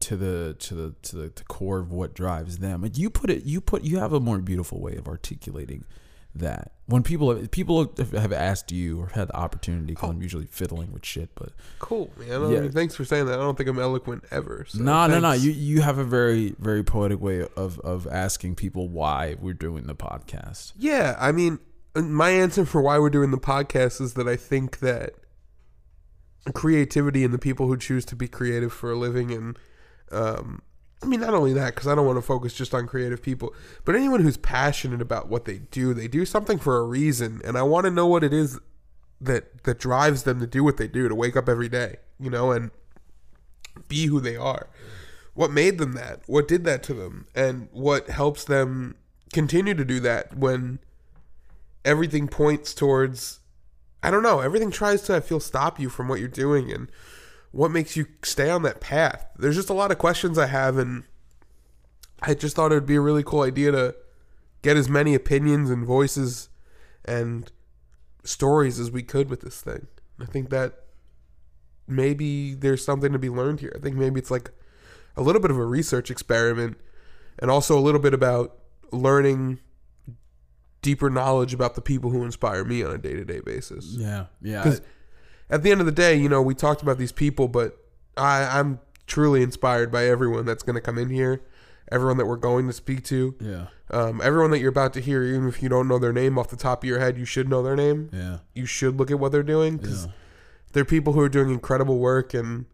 to 0.00 0.16
the 0.16 0.56
to 0.58 0.74
the 0.74 0.94
to 1.02 1.16
the, 1.16 1.28
to 1.28 1.44
core 1.44 1.78
of 1.78 1.92
what 1.92 2.12
drives 2.12 2.58
them. 2.58 2.82
And 2.82 2.98
you 2.98 3.08
put 3.08 3.30
it 3.30 3.44
you 3.44 3.60
put 3.60 3.84
you 3.84 4.00
have 4.00 4.12
a 4.12 4.18
more 4.18 4.38
beautiful 4.38 4.80
way 4.80 4.96
of 4.96 5.06
articulating 5.06 5.84
that 6.34 6.72
when 6.86 7.02
people 7.02 7.34
people 7.48 7.92
have 7.96 8.32
asked 8.32 8.70
you 8.72 9.00
or 9.00 9.08
had 9.08 9.28
the 9.28 9.36
opportunity 9.36 9.94
because 9.94 10.08
I'm 10.10 10.22
usually 10.22 10.46
fiddling 10.46 10.92
with 10.92 11.04
shit, 11.04 11.30
but 11.34 11.50
Cool, 11.78 12.10
man. 12.16 12.50
Yeah. 12.50 12.68
thanks 12.68 12.94
for 12.94 13.04
saying 13.04 13.26
that. 13.26 13.34
I 13.34 13.42
don't 13.42 13.56
think 13.56 13.68
I'm 13.68 13.78
eloquent 13.78 14.24
ever. 14.30 14.64
So 14.68 14.82
no, 14.82 15.06
no, 15.06 15.20
no. 15.20 15.32
You 15.32 15.50
you 15.50 15.82
have 15.82 15.98
a 15.98 16.04
very 16.04 16.54
very 16.58 16.82
poetic 16.82 17.20
way 17.20 17.46
of 17.56 17.78
of 17.80 18.06
asking 18.06 18.54
people 18.54 18.88
why 18.88 19.36
we're 19.40 19.52
doing 19.54 19.86
the 19.86 19.94
podcast. 19.94 20.72
Yeah, 20.78 21.16
I 21.18 21.32
mean, 21.32 21.58
my 21.94 22.30
answer 22.30 22.64
for 22.64 22.80
why 22.80 22.98
we're 22.98 23.10
doing 23.10 23.32
the 23.32 23.38
podcast 23.38 24.00
is 24.00 24.14
that 24.14 24.28
I 24.28 24.36
think 24.36 24.78
that 24.78 25.14
creativity 26.54 27.24
and 27.24 27.34
the 27.34 27.38
people 27.38 27.66
who 27.66 27.76
choose 27.76 28.04
to 28.06 28.16
be 28.16 28.28
creative 28.28 28.72
for 28.72 28.92
a 28.92 28.96
living, 28.96 29.32
and 29.32 29.58
um, 30.12 30.62
I 31.02 31.06
mean, 31.06 31.20
not 31.20 31.34
only 31.34 31.52
that, 31.52 31.74
because 31.74 31.86
I 31.86 31.94
don't 31.94 32.06
want 32.06 32.18
to 32.18 32.22
focus 32.22 32.54
just 32.54 32.74
on 32.74 32.86
creative 32.86 33.22
people, 33.22 33.54
but 33.84 33.94
anyone 33.94 34.20
who's 34.20 34.36
passionate 34.36 35.00
about 35.00 35.28
what 35.28 35.44
they 35.44 35.58
do, 35.58 35.94
they 35.94 36.08
do 36.08 36.24
something 36.24 36.58
for 36.58 36.78
a 36.78 36.84
reason, 36.84 37.40
and 37.44 37.56
I 37.56 37.62
want 37.62 37.84
to 37.84 37.90
know 37.90 38.06
what 38.06 38.24
it 38.24 38.32
is 38.32 38.58
that 39.20 39.64
that 39.64 39.78
drives 39.78 40.24
them 40.24 40.40
to 40.40 40.46
do 40.46 40.64
what 40.64 40.76
they 40.76 40.88
do, 40.88 41.08
to 41.08 41.14
wake 41.14 41.36
up 41.36 41.48
every 41.48 41.68
day, 41.68 41.96
you 42.18 42.30
know, 42.30 42.50
and 42.50 42.70
be 43.86 44.06
who 44.06 44.20
they 44.20 44.36
are. 44.36 44.68
What 45.34 45.52
made 45.52 45.78
them 45.78 45.92
that? 45.92 46.22
What 46.26 46.48
did 46.48 46.64
that 46.64 46.82
to 46.84 46.94
them? 46.94 47.26
And 47.34 47.68
what 47.70 48.08
helps 48.08 48.44
them 48.44 48.96
continue 49.32 49.74
to 49.74 49.84
do 49.84 50.00
that 50.00 50.36
when 50.36 50.80
everything 51.84 52.26
points 52.28 52.74
towards 52.74 53.40
I 54.02 54.10
don't 54.10 54.22
know, 54.22 54.40
everything 54.40 54.70
tries 54.70 55.02
to 55.02 55.16
I 55.16 55.20
feel 55.20 55.40
stop 55.40 55.78
you 55.80 55.88
from 55.88 56.08
what 56.08 56.20
you're 56.20 56.28
doing 56.28 56.72
and 56.72 56.90
what 57.50 57.70
makes 57.70 57.96
you 57.96 58.06
stay 58.22 58.50
on 58.50 58.62
that 58.62 58.80
path. 58.80 59.26
There's 59.38 59.56
just 59.56 59.70
a 59.70 59.74
lot 59.74 59.90
of 59.90 59.98
questions 59.98 60.38
I 60.38 60.46
have 60.46 60.76
and 60.76 61.04
I 62.20 62.34
just 62.34 62.56
thought 62.56 62.72
it 62.72 62.76
would 62.76 62.86
be 62.86 62.96
a 62.96 63.00
really 63.00 63.22
cool 63.22 63.42
idea 63.42 63.72
to 63.72 63.96
get 64.62 64.76
as 64.76 64.88
many 64.88 65.14
opinions 65.14 65.70
and 65.70 65.84
voices 65.86 66.48
and 67.04 67.50
stories 68.24 68.78
as 68.78 68.90
we 68.90 69.02
could 69.02 69.30
with 69.30 69.40
this 69.40 69.60
thing. 69.60 69.86
I 70.20 70.24
think 70.24 70.50
that 70.50 70.84
maybe 71.86 72.54
there's 72.54 72.84
something 72.84 73.12
to 73.12 73.18
be 73.18 73.30
learned 73.30 73.60
here. 73.60 73.72
I 73.74 73.78
think 73.78 73.96
maybe 73.96 74.20
it's 74.20 74.30
like 74.30 74.50
a 75.16 75.22
little 75.22 75.40
bit 75.40 75.50
of 75.50 75.56
a 75.56 75.64
research 75.64 76.10
experiment 76.10 76.76
and 77.38 77.50
also 77.50 77.78
a 77.78 77.80
little 77.80 78.00
bit 78.00 78.14
about 78.14 78.58
learning 78.92 79.60
deeper 80.82 81.10
knowledge 81.10 81.54
about 81.54 81.74
the 81.74 81.80
people 81.80 82.10
who 82.10 82.24
inspire 82.24 82.64
me 82.64 82.82
on 82.82 82.94
a 82.94 82.98
day-to-day 82.98 83.40
basis. 83.40 83.86
Yeah, 83.96 84.26
yeah. 84.42 84.76
At 85.50 85.62
the 85.62 85.70
end 85.70 85.80
of 85.80 85.86
the 85.86 85.92
day, 85.92 86.14
you 86.14 86.28
know, 86.28 86.42
we 86.42 86.54
talked 86.54 86.82
about 86.82 86.98
these 86.98 87.12
people, 87.12 87.48
but 87.48 87.78
I, 88.16 88.58
I'm 88.58 88.80
truly 89.06 89.42
inspired 89.42 89.90
by 89.90 90.06
everyone 90.06 90.44
that's 90.44 90.62
going 90.62 90.74
to 90.74 90.80
come 90.80 90.98
in 90.98 91.08
here, 91.08 91.42
everyone 91.90 92.18
that 92.18 92.26
we're 92.26 92.36
going 92.36 92.66
to 92.66 92.72
speak 92.72 93.04
to, 93.04 93.34
yeah, 93.40 93.66
um, 93.90 94.20
everyone 94.22 94.50
that 94.50 94.58
you're 94.58 94.68
about 94.68 94.92
to 94.94 95.00
hear. 95.00 95.22
Even 95.22 95.48
if 95.48 95.62
you 95.62 95.68
don't 95.68 95.88
know 95.88 95.98
their 95.98 96.12
name 96.12 96.38
off 96.38 96.48
the 96.48 96.56
top 96.56 96.82
of 96.84 96.88
your 96.88 97.00
head, 97.00 97.16
you 97.16 97.24
should 97.24 97.48
know 97.48 97.62
their 97.62 97.76
name. 97.76 98.10
yeah, 98.12 98.38
You 98.54 98.66
should 98.66 98.98
look 98.98 99.10
at 99.10 99.18
what 99.18 99.32
they're 99.32 99.42
doing 99.42 99.78
because 99.78 100.06
yeah. 100.06 100.12
they're 100.72 100.84
people 100.84 101.14
who 101.14 101.20
are 101.20 101.28
doing 101.28 101.50
incredible 101.50 101.98
work, 101.98 102.34
and 102.34 102.66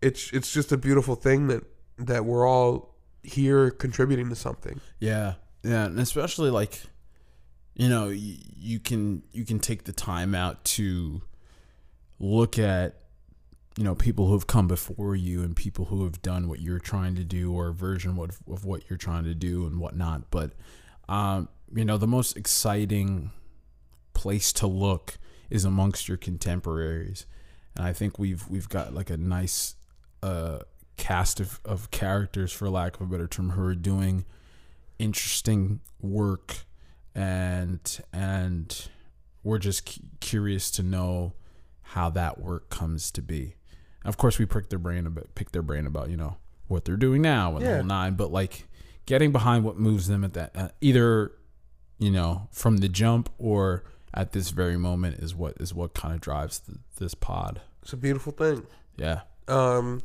it's 0.00 0.32
it's 0.32 0.52
just 0.52 0.72
a 0.72 0.76
beautiful 0.78 1.14
thing 1.14 1.48
that 1.48 1.64
that 1.98 2.24
we're 2.24 2.48
all 2.48 2.94
here 3.22 3.70
contributing 3.70 4.30
to 4.30 4.34
something. 4.34 4.80
Yeah, 4.98 5.34
yeah, 5.62 5.84
and 5.84 6.00
especially 6.00 6.50
like, 6.50 6.80
you 7.74 7.88
know, 7.88 8.08
you, 8.08 8.36
you 8.56 8.80
can 8.80 9.22
you 9.30 9.44
can 9.44 9.58
take 9.58 9.84
the 9.84 9.92
time 9.92 10.34
out 10.34 10.64
to 10.64 11.20
look 12.20 12.58
at, 12.58 13.00
you 13.76 13.82
know, 13.82 13.96
people 13.96 14.26
who 14.26 14.34
have 14.34 14.46
come 14.46 14.68
before 14.68 15.16
you 15.16 15.42
and 15.42 15.56
people 15.56 15.86
who 15.86 16.04
have 16.04 16.22
done 16.22 16.48
what 16.48 16.60
you're 16.60 16.78
trying 16.78 17.16
to 17.16 17.24
do 17.24 17.52
or 17.52 17.68
a 17.68 17.74
version 17.74 18.16
of, 18.18 18.38
of 18.48 18.64
what 18.64 18.88
you're 18.88 18.96
trying 18.96 19.24
to 19.24 19.34
do 19.34 19.66
and 19.66 19.80
whatnot. 19.80 20.30
But, 20.30 20.52
um, 21.08 21.48
you 21.74 21.84
know, 21.84 21.96
the 21.96 22.06
most 22.06 22.36
exciting 22.36 23.30
place 24.12 24.52
to 24.52 24.66
look 24.66 25.18
is 25.48 25.64
amongst 25.64 26.08
your 26.08 26.16
contemporaries, 26.16 27.26
and 27.76 27.86
I 27.86 27.92
think 27.92 28.18
we've 28.18 28.46
we've 28.48 28.68
got 28.68 28.94
like 28.94 29.10
a 29.10 29.16
nice 29.16 29.74
uh, 30.22 30.60
cast 30.96 31.40
of, 31.40 31.60
of 31.64 31.90
characters, 31.90 32.52
for 32.52 32.68
lack 32.68 32.96
of 32.96 33.02
a 33.02 33.06
better 33.06 33.26
term, 33.26 33.50
who 33.50 33.62
are 33.62 33.74
doing 33.74 34.24
interesting 34.98 35.80
work, 36.00 36.58
and 37.14 38.00
and 38.12 38.88
we're 39.42 39.58
just 39.58 39.86
cu- 39.86 40.02
curious 40.20 40.70
to 40.72 40.82
know 40.82 41.32
how 41.90 42.10
that 42.10 42.40
work 42.40 42.70
comes 42.70 43.10
to 43.10 43.22
be. 43.22 43.54
Of 44.04 44.16
course, 44.16 44.38
we 44.38 44.46
pick 44.46 44.68
their 44.68 44.78
brain 44.78 45.06
about 45.06 45.34
pick 45.34 45.52
their 45.52 45.62
brain 45.62 45.86
about 45.86 46.08
you 46.08 46.16
know 46.16 46.36
what 46.68 46.84
they're 46.84 46.96
doing 46.96 47.22
now 47.22 47.56
and 47.56 47.66
the 47.66 47.74
whole 47.74 47.84
nine, 47.84 48.14
but 48.14 48.30
like 48.30 48.68
getting 49.06 49.32
behind 49.32 49.64
what 49.64 49.76
moves 49.76 50.06
them 50.06 50.22
at 50.22 50.34
that 50.34 50.52
uh, 50.54 50.68
either 50.80 51.32
you 51.98 52.10
know 52.10 52.48
from 52.52 52.76
the 52.76 52.88
jump 52.88 53.28
or 53.38 53.82
at 54.14 54.32
this 54.32 54.50
very 54.50 54.76
moment 54.76 55.18
is 55.18 55.34
what 55.34 55.56
is 55.58 55.74
what 55.74 55.94
kind 55.94 56.14
of 56.14 56.20
drives 56.20 56.60
th 56.60 56.78
this 56.98 57.14
pod. 57.14 57.60
It's 57.82 57.92
a 57.92 57.96
beautiful 57.96 58.32
thing. 58.32 58.66
Yeah. 58.96 59.22
Um, 59.48 60.02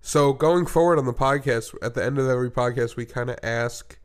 so 0.00 0.32
going 0.32 0.66
forward 0.66 0.98
on 0.98 1.04
the 1.04 1.12
podcast, 1.12 1.74
at 1.82 1.94
the 1.94 2.04
end 2.04 2.18
of 2.18 2.28
every 2.28 2.50
podcast, 2.50 2.96
we 2.96 3.04
kind 3.04 3.30
of 3.30 3.38
ask 3.42 3.98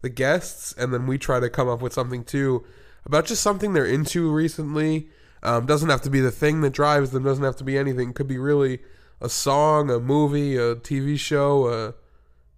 the 0.00 0.08
guests, 0.08 0.74
and 0.76 0.92
then 0.92 1.06
we 1.06 1.16
try 1.16 1.38
to 1.38 1.48
come 1.48 1.68
up 1.68 1.80
with 1.80 1.92
something 1.92 2.24
too 2.24 2.64
about 3.06 3.26
just 3.26 3.42
something 3.42 3.72
they're 3.72 3.86
into 3.86 4.30
recently. 4.32 5.08
Um, 5.44 5.66
doesn't 5.66 5.90
have 5.90 6.02
to 6.02 6.10
be 6.10 6.20
the 6.20 6.30
thing 6.30 6.62
that 6.62 6.70
drives 6.70 7.10
them. 7.10 7.22
Doesn't 7.22 7.44
have 7.44 7.56
to 7.56 7.64
be 7.64 7.76
anything. 7.76 8.12
Could 8.12 8.28
be 8.28 8.38
really 8.38 8.80
a 9.20 9.28
song, 9.28 9.90
a 9.90 10.00
movie, 10.00 10.56
a 10.56 10.74
TV 10.76 11.18
show, 11.18 11.68
a 11.68 11.94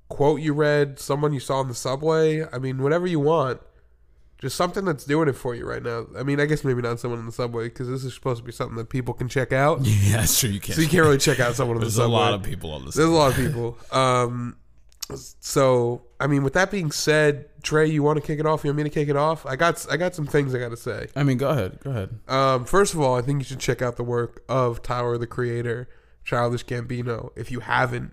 quote 0.08 0.40
you 0.40 0.52
read, 0.52 0.98
someone 0.98 1.32
you 1.32 1.40
saw 1.40 1.58
on 1.58 1.68
the 1.68 1.74
subway. 1.74 2.44
I 2.52 2.58
mean, 2.58 2.82
whatever 2.82 3.06
you 3.06 3.20
want. 3.20 3.60
Just 4.38 4.56
something 4.56 4.84
that's 4.84 5.04
doing 5.04 5.28
it 5.28 5.32
for 5.32 5.54
you 5.54 5.66
right 5.66 5.82
now. 5.82 6.06
I 6.16 6.22
mean, 6.22 6.40
I 6.40 6.44
guess 6.44 6.62
maybe 6.62 6.82
not 6.82 7.00
someone 7.00 7.18
in 7.20 7.26
the 7.26 7.32
subway 7.32 7.64
because 7.64 7.88
this 7.88 8.04
is 8.04 8.12
supposed 8.12 8.38
to 8.38 8.44
be 8.44 8.52
something 8.52 8.76
that 8.76 8.90
people 8.90 9.14
can 9.14 9.28
check 9.28 9.50
out. 9.50 9.80
Yeah, 9.84 10.24
sure 10.26 10.50
you 10.50 10.60
can. 10.60 10.74
So 10.74 10.82
you 10.82 10.88
can't 10.88 11.04
really 11.04 11.16
check 11.16 11.40
out 11.40 11.54
someone 11.54 11.78
in 11.78 11.80
the 11.80 11.86
There's 11.86 11.96
a 11.96 12.06
lot 12.06 12.34
of 12.34 12.42
people 12.42 12.70
on 12.72 12.84
this. 12.84 12.96
There's 12.96 13.08
a 13.08 13.12
lot 13.12 13.30
of 13.30 13.36
people. 13.36 13.78
Um, 13.90 14.56
so 15.14 16.02
I 16.18 16.26
mean, 16.26 16.42
with 16.42 16.54
that 16.54 16.70
being 16.70 16.90
said, 16.90 17.48
Trey, 17.62 17.86
you 17.86 18.02
want 18.02 18.20
to 18.20 18.26
kick 18.26 18.38
it 18.38 18.46
off? 18.46 18.64
You 18.64 18.70
want 18.70 18.78
me 18.78 18.82
to 18.84 18.90
kick 18.90 19.08
it 19.08 19.16
off? 19.16 19.46
I 19.46 19.56
got 19.56 19.84
I 19.90 19.96
got 19.96 20.14
some 20.14 20.26
things 20.26 20.54
I 20.54 20.58
got 20.58 20.70
to 20.70 20.76
say. 20.76 21.08
I 21.14 21.22
mean, 21.22 21.38
go 21.38 21.50
ahead. 21.50 21.80
Go 21.80 21.90
ahead. 21.90 22.18
Um, 22.28 22.64
first 22.64 22.94
of 22.94 23.00
all, 23.00 23.16
I 23.16 23.22
think 23.22 23.40
you 23.40 23.44
should 23.44 23.60
check 23.60 23.82
out 23.82 23.96
the 23.96 24.04
work 24.04 24.42
of 24.48 24.82
Tyler 24.82 25.18
the 25.18 25.26
Creator, 25.26 25.88
Childish 26.24 26.64
Gambino. 26.64 27.30
If 27.36 27.50
you 27.50 27.60
haven't, 27.60 28.12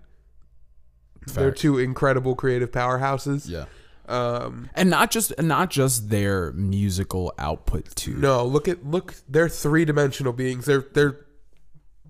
they're 1.27 1.51
two 1.51 1.77
incredible 1.79 2.35
creative 2.35 2.71
powerhouses. 2.71 3.49
Yeah. 3.49 3.65
Um, 4.07 4.69
and 4.75 4.89
not 4.89 5.11
just 5.11 5.39
not 5.41 5.69
just 5.69 6.09
their 6.09 6.51
musical 6.51 7.33
output 7.37 7.95
too. 7.95 8.15
no, 8.15 8.45
look 8.45 8.67
at 8.67 8.85
look. 8.85 9.15
They're 9.29 9.49
three 9.49 9.85
dimensional 9.85 10.33
beings. 10.33 10.65
They're 10.65 10.85
they're 10.93 11.25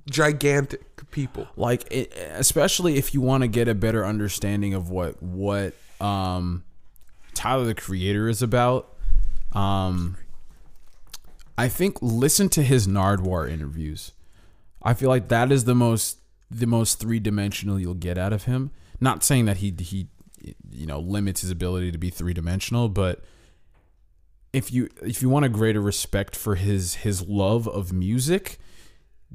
gigantic 0.09 0.92
people. 1.12 1.47
Like 1.56 1.86
it, 1.91 2.14
especially 2.34 2.97
if 2.97 3.14
you 3.14 3.22
want 3.22 3.43
to 3.43 3.47
get 3.47 3.68
a 3.68 3.76
better 3.76 4.06
understanding 4.06 4.74
of 4.74 4.89
what 4.89 5.22
what 5.22 5.74
um 5.99 6.64
Tyler 7.34 7.66
the 7.66 7.76
Creator 7.76 8.30
is 8.30 8.41
about. 8.41 8.95
Um 9.54 10.18
I 11.58 11.70
think 11.70 12.01
listen 12.01 12.49
to 12.49 12.64
his 12.64 12.88
Nardwuar 12.88 13.49
interviews. 13.49 14.12
I 14.82 14.93
feel 14.93 15.10
like 15.10 15.28
that 15.30 15.51
is 15.51 15.66
the 15.66 15.76
most 15.76 16.18
the 16.49 16.68
most 16.68 16.99
three 16.99 17.20
dimensional 17.20 17.80
you'll 17.80 17.93
get 17.93 18.18
out 18.18 18.34
of 18.34 18.43
him. 18.43 18.72
Not 18.99 19.24
saying 19.24 19.45
that 19.45 19.58
he 19.58 19.74
he 19.80 20.08
you 20.72 20.86
know 20.86 20.99
limits 20.99 21.41
his 21.41 21.51
ability 21.51 21.91
to 21.91 21.97
be 21.97 22.10
three 22.10 22.34
dimensional, 22.34 22.89
but 22.89 23.24
if 24.51 24.72
you 24.72 24.89
if 25.01 25.22
you 25.22 25.30
want 25.30 25.45
a 25.45 25.49
greater 25.49 25.82
respect 25.82 26.36
for 26.36 26.56
his 26.56 26.95
his 26.95 27.28
love 27.28 27.68
of 27.68 27.91
music, 27.91 28.60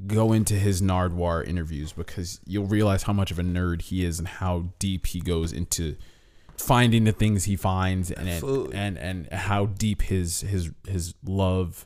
go 0.07 0.31
into 0.33 0.53
his 0.55 0.81
Nardwuar 0.81 1.45
interviews 1.47 1.91
because 1.93 2.39
you'll 2.45 2.65
realize 2.67 3.03
how 3.03 3.13
much 3.13 3.31
of 3.31 3.39
a 3.39 3.43
nerd 3.43 3.81
he 3.83 4.05
is 4.05 4.19
and 4.19 4.27
how 4.27 4.69
deep 4.79 5.07
he 5.07 5.19
goes 5.19 5.51
into 5.51 5.95
finding 6.57 7.03
the 7.05 7.11
things 7.11 7.45
he 7.45 7.55
finds 7.55 8.11
and 8.11 8.27
Absolutely. 8.29 8.75
and 8.75 8.97
and 8.97 9.31
how 9.31 9.65
deep 9.65 10.01
his 10.03 10.41
his 10.41 10.71
his 10.87 11.13
love 11.25 11.85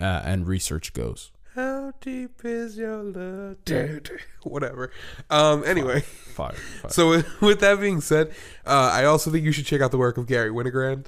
uh, 0.00 0.22
and 0.24 0.46
research 0.46 0.92
goes. 0.92 1.30
How 1.54 1.92
deep 2.00 2.40
is 2.44 2.76
your 2.76 3.02
love? 3.04 3.56
Whatever. 4.42 4.90
Um. 5.30 5.62
Anyway. 5.64 6.00
Fire. 6.00 6.52
fire. 6.52 6.90
So 6.90 7.10
with- 7.10 7.26
with 7.40 7.60
that 7.60 7.80
being 7.80 8.00
said, 8.00 8.30
uh, 8.66 8.90
I 8.92 9.04
also 9.04 9.30
think 9.30 9.44
you 9.44 9.52
should 9.52 9.66
check 9.66 9.80
out 9.80 9.92
the 9.92 9.98
work 9.98 10.18
of 10.18 10.26
Gary 10.26 10.50
Winogrand. 10.50 11.06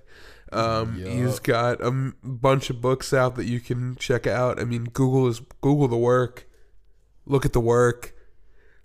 Um, 0.52 0.96
he's 0.96 1.38
got 1.40 1.80
a 1.80 1.86
m- 1.86 2.16
bunch 2.22 2.70
of 2.70 2.80
books 2.80 3.12
out 3.12 3.34
that 3.36 3.46
you 3.46 3.60
can 3.60 3.96
check 3.96 4.26
out. 4.26 4.60
I 4.60 4.64
mean, 4.64 4.84
Google 4.84 5.26
is 5.26 5.40
Google 5.60 5.88
the 5.88 5.96
work, 5.96 6.48
look 7.24 7.44
at 7.44 7.52
the 7.52 7.60
work. 7.60 8.14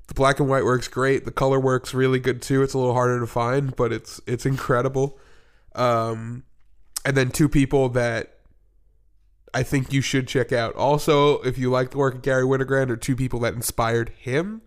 The 0.07 0.13
black 0.15 0.39
and 0.39 0.49
white 0.49 0.65
work's 0.65 0.87
great. 0.89 1.23
The 1.23 1.31
color 1.31 1.59
work's 1.59 1.93
really 1.93 2.19
good 2.19 2.41
too. 2.41 2.63
It's 2.63 2.73
a 2.73 2.77
little 2.77 2.93
harder 2.93 3.19
to 3.19 3.27
find, 3.27 3.75
but 3.75 3.93
it's 3.93 4.19
it's 4.27 4.45
incredible. 4.45 5.17
Um, 5.73 6.43
and 7.05 7.15
then 7.15 7.29
two 7.31 7.47
people 7.47 7.87
that 7.89 8.39
I 9.53 9.63
think 9.63 9.93
you 9.93 10.01
should 10.01 10.27
check 10.27 10.51
out. 10.51 10.75
Also, 10.75 11.39
if 11.43 11.57
you 11.57 11.69
like 11.69 11.91
the 11.91 11.97
work 11.97 12.15
of 12.15 12.21
Gary 12.23 12.43
Winogrand, 12.43 12.89
are 12.89 12.97
two 12.97 13.15
people 13.15 13.39
that 13.41 13.53
inspired 13.53 14.09
him 14.17 14.61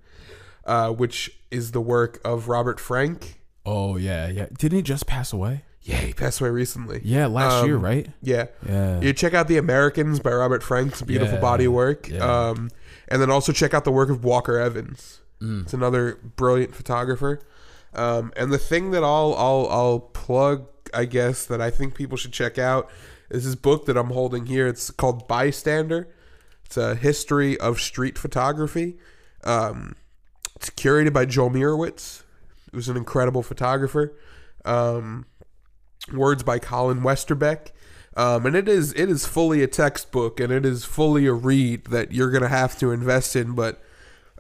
uh, 0.67 0.91
which 0.91 1.31
is 1.51 1.73
the 1.73 1.81
work 1.81 2.21
of 2.25 2.49
Robert 2.49 2.81
Frank. 2.81 3.41
oh 3.67 3.97
yeah, 3.97 4.29
yeah. 4.29 4.47
Didn't 4.57 4.77
he 4.77 4.83
just 4.83 5.07
pass 5.07 5.33
away? 5.33 5.63
Yeah, 5.85 5.97
he 5.99 6.13
passed 6.15 6.41
away 6.41 6.51
recently. 6.51 7.01
Yeah, 7.05 7.27
last 7.27 7.67
year, 7.67 7.77
Um, 7.77 7.83
right? 7.85 8.09
Yeah. 8.23 8.47
Yeah. 8.67 9.01
You 9.01 9.13
check 9.13 9.35
out 9.35 9.49
The 9.49 9.59
Americans 9.59 10.19
by 10.19 10.33
Robert 10.33 10.63
Frank's 10.63 11.03
beautiful 11.03 11.35
Yeah, 11.35 11.41
body 11.41 11.69
work. 11.69 12.09
yeah. 12.09 12.25
Um, 12.49 12.71
and 13.09 13.21
then 13.21 13.31
also 13.31 13.53
check 13.53 13.75
out 13.75 13.85
the 13.85 13.93
work 13.93 14.09
of 14.09 14.25
Walker 14.25 14.59
Evans. 14.59 15.21
Mm. 15.43 15.65
It's 15.65 15.75
another 15.75 16.19
brilliant 16.37 16.75
photographer. 16.75 17.41
Um, 17.95 18.33
and 18.35 18.51
the 18.51 18.59
thing 18.59 18.93
that 18.93 19.05
I'll 19.05 19.35
I'll 19.37 19.69
I'll 19.71 20.01
plug, 20.01 20.67
I 20.95 21.05
guess, 21.05 21.45
that 21.47 21.61
I 21.61 21.71
think 21.71 21.95
people 21.95 22.17
should 22.17 22.33
check 22.33 22.59
out 22.59 22.91
is 23.31 23.45
this 23.45 23.55
book 23.55 23.85
that 23.87 23.97
I'm 23.99 24.09
holding 24.11 24.47
here. 24.47 24.67
It's 24.67 24.91
called 24.91 25.29
Bystander. 25.29 26.09
It's 26.65 26.77
a 26.79 26.95
history 26.95 27.61
of 27.61 27.79
street 27.81 28.17
photography. 28.17 28.97
Um, 29.45 29.97
it's 30.57 30.71
curated 30.71 31.13
by 31.13 31.27
Joel 31.27 31.51
Meyerowitz, 31.51 32.23
who's 32.73 32.89
an 32.89 32.97
incredible 32.97 33.43
photographer. 33.43 34.15
Um, 34.65 35.27
words 36.13 36.43
by 36.43 36.59
Colin 36.59 37.01
Westerbeck. 37.01 37.71
Um, 38.17 38.47
and 38.47 38.55
it 38.55 38.69
is 38.69 38.93
it 38.93 39.11
is 39.11 39.27
fully 39.27 39.63
a 39.63 39.67
textbook 39.67 40.39
and 40.39 40.53
it 40.53 40.65
is 40.65 40.85
fully 40.85 41.27
a 41.27 41.33
read 41.33 41.87
that 41.87 42.13
you're 42.13 42.31
gonna 42.31 42.49
have 42.49 42.79
to 42.79 42.93
invest 42.93 43.35
in. 43.35 43.55
But 43.55 43.83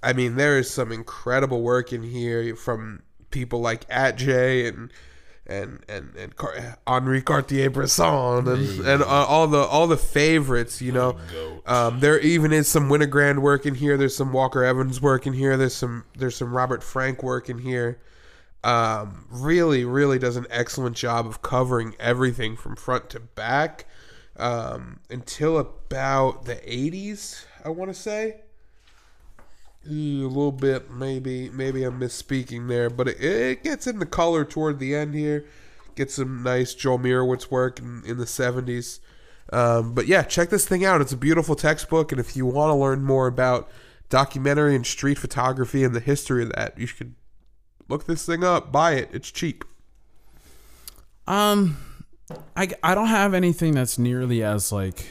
I 0.03 0.13
mean, 0.13 0.37
there 0.37 0.59
is 0.59 0.71
some 0.71 0.93
incredible 0.93 1.63
work 1.63 1.93
in 1.93 2.03
here 2.05 2.55
from 2.55 3.03
people 3.31 3.61
like 3.61 3.89
Atget 3.89 4.69
and 4.69 4.93
and 5.47 5.85
and 5.89 6.15
and 6.15 6.37
Car- 6.37 6.79
Henri 6.87 7.21
Cartier-Bresson 7.21 8.47
and 8.47 8.81
and 8.87 9.03
uh, 9.03 9.07
all 9.07 9.49
the 9.49 9.59
all 9.59 9.89
the 9.89 9.97
favorites. 9.97 10.81
You 10.81 10.93
know, 10.93 11.17
um, 11.67 11.99
there 11.99 12.21
even 12.21 12.53
is 12.53 12.69
some 12.69 12.89
Winogrand 12.89 13.41
work 13.41 13.67
in 13.67 13.75
here. 13.75 13.97
There's 13.97 14.17
some 14.17 14.33
Walker 14.33 14.63
Evans 14.63 15.01
work 15.03 15.27
in 15.27 15.33
here. 15.33 15.57
There's 15.57 15.75
some 15.75 16.05
there's 16.17 16.37
some 16.37 16.55
Robert 16.57 16.85
Frank 16.85 17.25
work 17.25 17.51
in 17.51 17.59
here 17.59 17.99
um, 18.65 19.27
really, 19.31 19.85
really 19.85 20.19
does 20.19 20.37
an 20.37 20.47
excellent 20.51 20.97
job 20.97 21.27
of 21.27 21.43
covering 21.43 21.95
everything 22.01 22.57
from 22.57 22.77
front 22.77 23.11
to 23.11 23.21
back 23.21 23.85
um, 24.37 25.01
until 25.11 25.59
about 25.59 26.47
the 26.47 26.57
80s, 26.57 27.45
I 27.63 27.69
want 27.69 27.95
to 27.95 27.95
say. 27.95 28.41
Ooh, 29.87 30.27
a 30.27 30.29
little 30.29 30.51
bit, 30.51 30.91
maybe, 30.91 31.51
maybe 31.51 31.85
I'm 31.85 32.01
misspeaking 32.01 32.69
there, 32.69 32.89
but 32.89 33.07
it, 33.07 33.23
it 33.23 33.65
gets 33.65 33.87
into 33.87 34.07
color 34.07 34.47
toward 34.47 34.79
the 34.79 34.95
end 34.95 35.15
here. 35.15 35.45
Get 35.95 36.11
some 36.11 36.43
nice 36.43 36.73
Joel 36.73 36.99
Meyerowitz 36.99 37.51
work 37.51 37.79
in, 37.79 38.03
in 38.07 38.17
the 38.17 38.25
70s. 38.25 38.99
Um, 39.53 39.93
but 39.93 40.07
yeah, 40.07 40.23
check 40.23 40.49
this 40.49 40.67
thing 40.67 40.87
out. 40.87 41.03
It's 41.03 41.13
a 41.13 41.19
beautiful 41.19 41.55
textbook, 41.55 42.13
and 42.13 42.21
if 42.21 42.35
you 42.35 42.47
want 42.47 42.71
to 42.71 42.75
learn 42.75 43.05
more 43.05 43.27
about 43.27 43.69
documentary 44.09 44.75
and 44.75 44.87
street 44.87 45.19
photography 45.19 45.85
and 45.85 45.95
the 45.95 46.01
history 46.01 46.45
of 46.45 46.53
that, 46.55 46.79
you 46.79 46.87
should 46.87 47.15
look 47.89 48.07
this 48.07 48.25
thing 48.27 48.43
up, 48.45 48.71
buy 48.73 48.93
it. 48.95 49.11
It's 49.13 49.31
cheap. 49.31 49.65
Um, 51.27 51.77
I 52.57 52.69
I 52.83 52.95
don't 52.95 53.09
have 53.09 53.35
anything 53.35 53.73
that's 53.73 53.99
nearly 53.99 54.43
as 54.43 54.71
like 54.73 55.11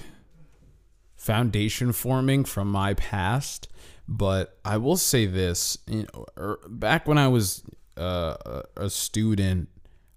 foundation 1.15 1.91
forming 1.93 2.43
from 2.45 2.67
my 2.69 2.93
past, 2.93 3.67
but 4.07 4.57
I 4.63 4.77
will 4.77 4.97
say 4.97 5.25
this: 5.25 5.77
you 5.87 6.05
know, 6.13 6.25
er, 6.37 6.59
back 6.67 7.07
when 7.07 7.17
I 7.17 7.27
was 7.27 7.63
uh, 7.97 8.35
a 8.45 8.63
a 8.85 8.89
student 8.89 9.69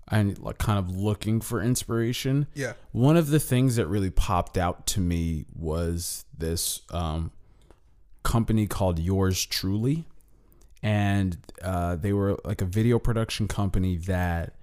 and 0.09 0.39
like 0.39 0.59
kind 0.59 0.79
of 0.79 0.95
looking 0.95 1.41
for 1.41 1.61
inspiration, 1.61 2.47
Yeah. 2.55 2.75
one 2.93 3.17
of 3.17 3.31
the 3.31 3.41
things 3.41 3.75
that 3.77 3.89
really 3.89 4.11
popped 4.11 4.57
out 4.57 4.87
to 4.89 5.01
me 5.01 5.47
was 5.53 6.25
this 6.37 6.83
um, 6.93 7.33
company 8.23 8.69
called 8.69 9.01
Yours 9.01 9.45
Truly, 9.45 10.05
and 10.83 11.37
uh, 11.62 11.97
they 11.97 12.12
were 12.12 12.39
like 12.45 12.61
a 12.61 12.66
video 12.66 12.99
production 12.99 13.49
company 13.49 13.97
that 13.97 14.55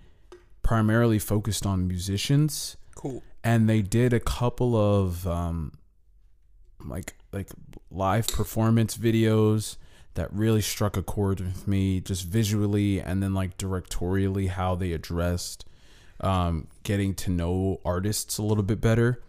primarily 0.62 1.20
focused 1.20 1.66
on 1.66 1.88
musicians, 1.88 2.78
Cool. 2.96 3.22
and 3.44 3.70
they 3.70 3.82
did 3.82 4.14
a 4.14 4.20
couple 4.20 4.76
of 4.76 5.28
um, 5.28 5.74
like 6.86 7.16
like 7.32 7.50
live 7.92 8.28
performance 8.28 8.96
videos 8.98 9.78
that 10.16 10.32
really 10.32 10.62
struck 10.62 10.96
a 10.96 11.02
chord 11.04 11.40
with 11.40 11.68
me 11.68 12.00
just 12.00 12.24
visually 12.26 13.02
and 13.02 13.22
then 13.24 13.34
like 13.34 13.58
directorially 13.58 14.48
how 14.48 14.76
they 14.76 14.92
addressed 14.92 15.66
um, 16.22 16.68
getting 16.84 17.16
to 17.16 17.32
know 17.32 17.82
artists 17.84 18.38
a 18.38 18.44
little 18.44 18.64
bit 18.64 18.80
better 18.80 19.22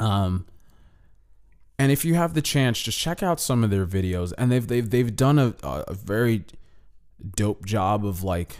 um, 0.00 0.46
and 1.78 1.90
if 1.90 2.04
you 2.04 2.14
have 2.14 2.34
the 2.34 2.42
chance 2.42 2.80
just 2.80 2.98
check 2.98 3.22
out 3.22 3.40
some 3.40 3.64
of 3.64 3.70
their 3.70 3.86
videos. 3.86 4.32
And 4.38 4.50
they've 4.50 4.66
they've, 4.66 4.88
they've 4.88 5.14
done 5.14 5.38
a, 5.38 5.54
a 5.62 5.94
very 5.94 6.44
dope 7.36 7.64
job 7.64 8.04
of 8.04 8.22
like 8.22 8.58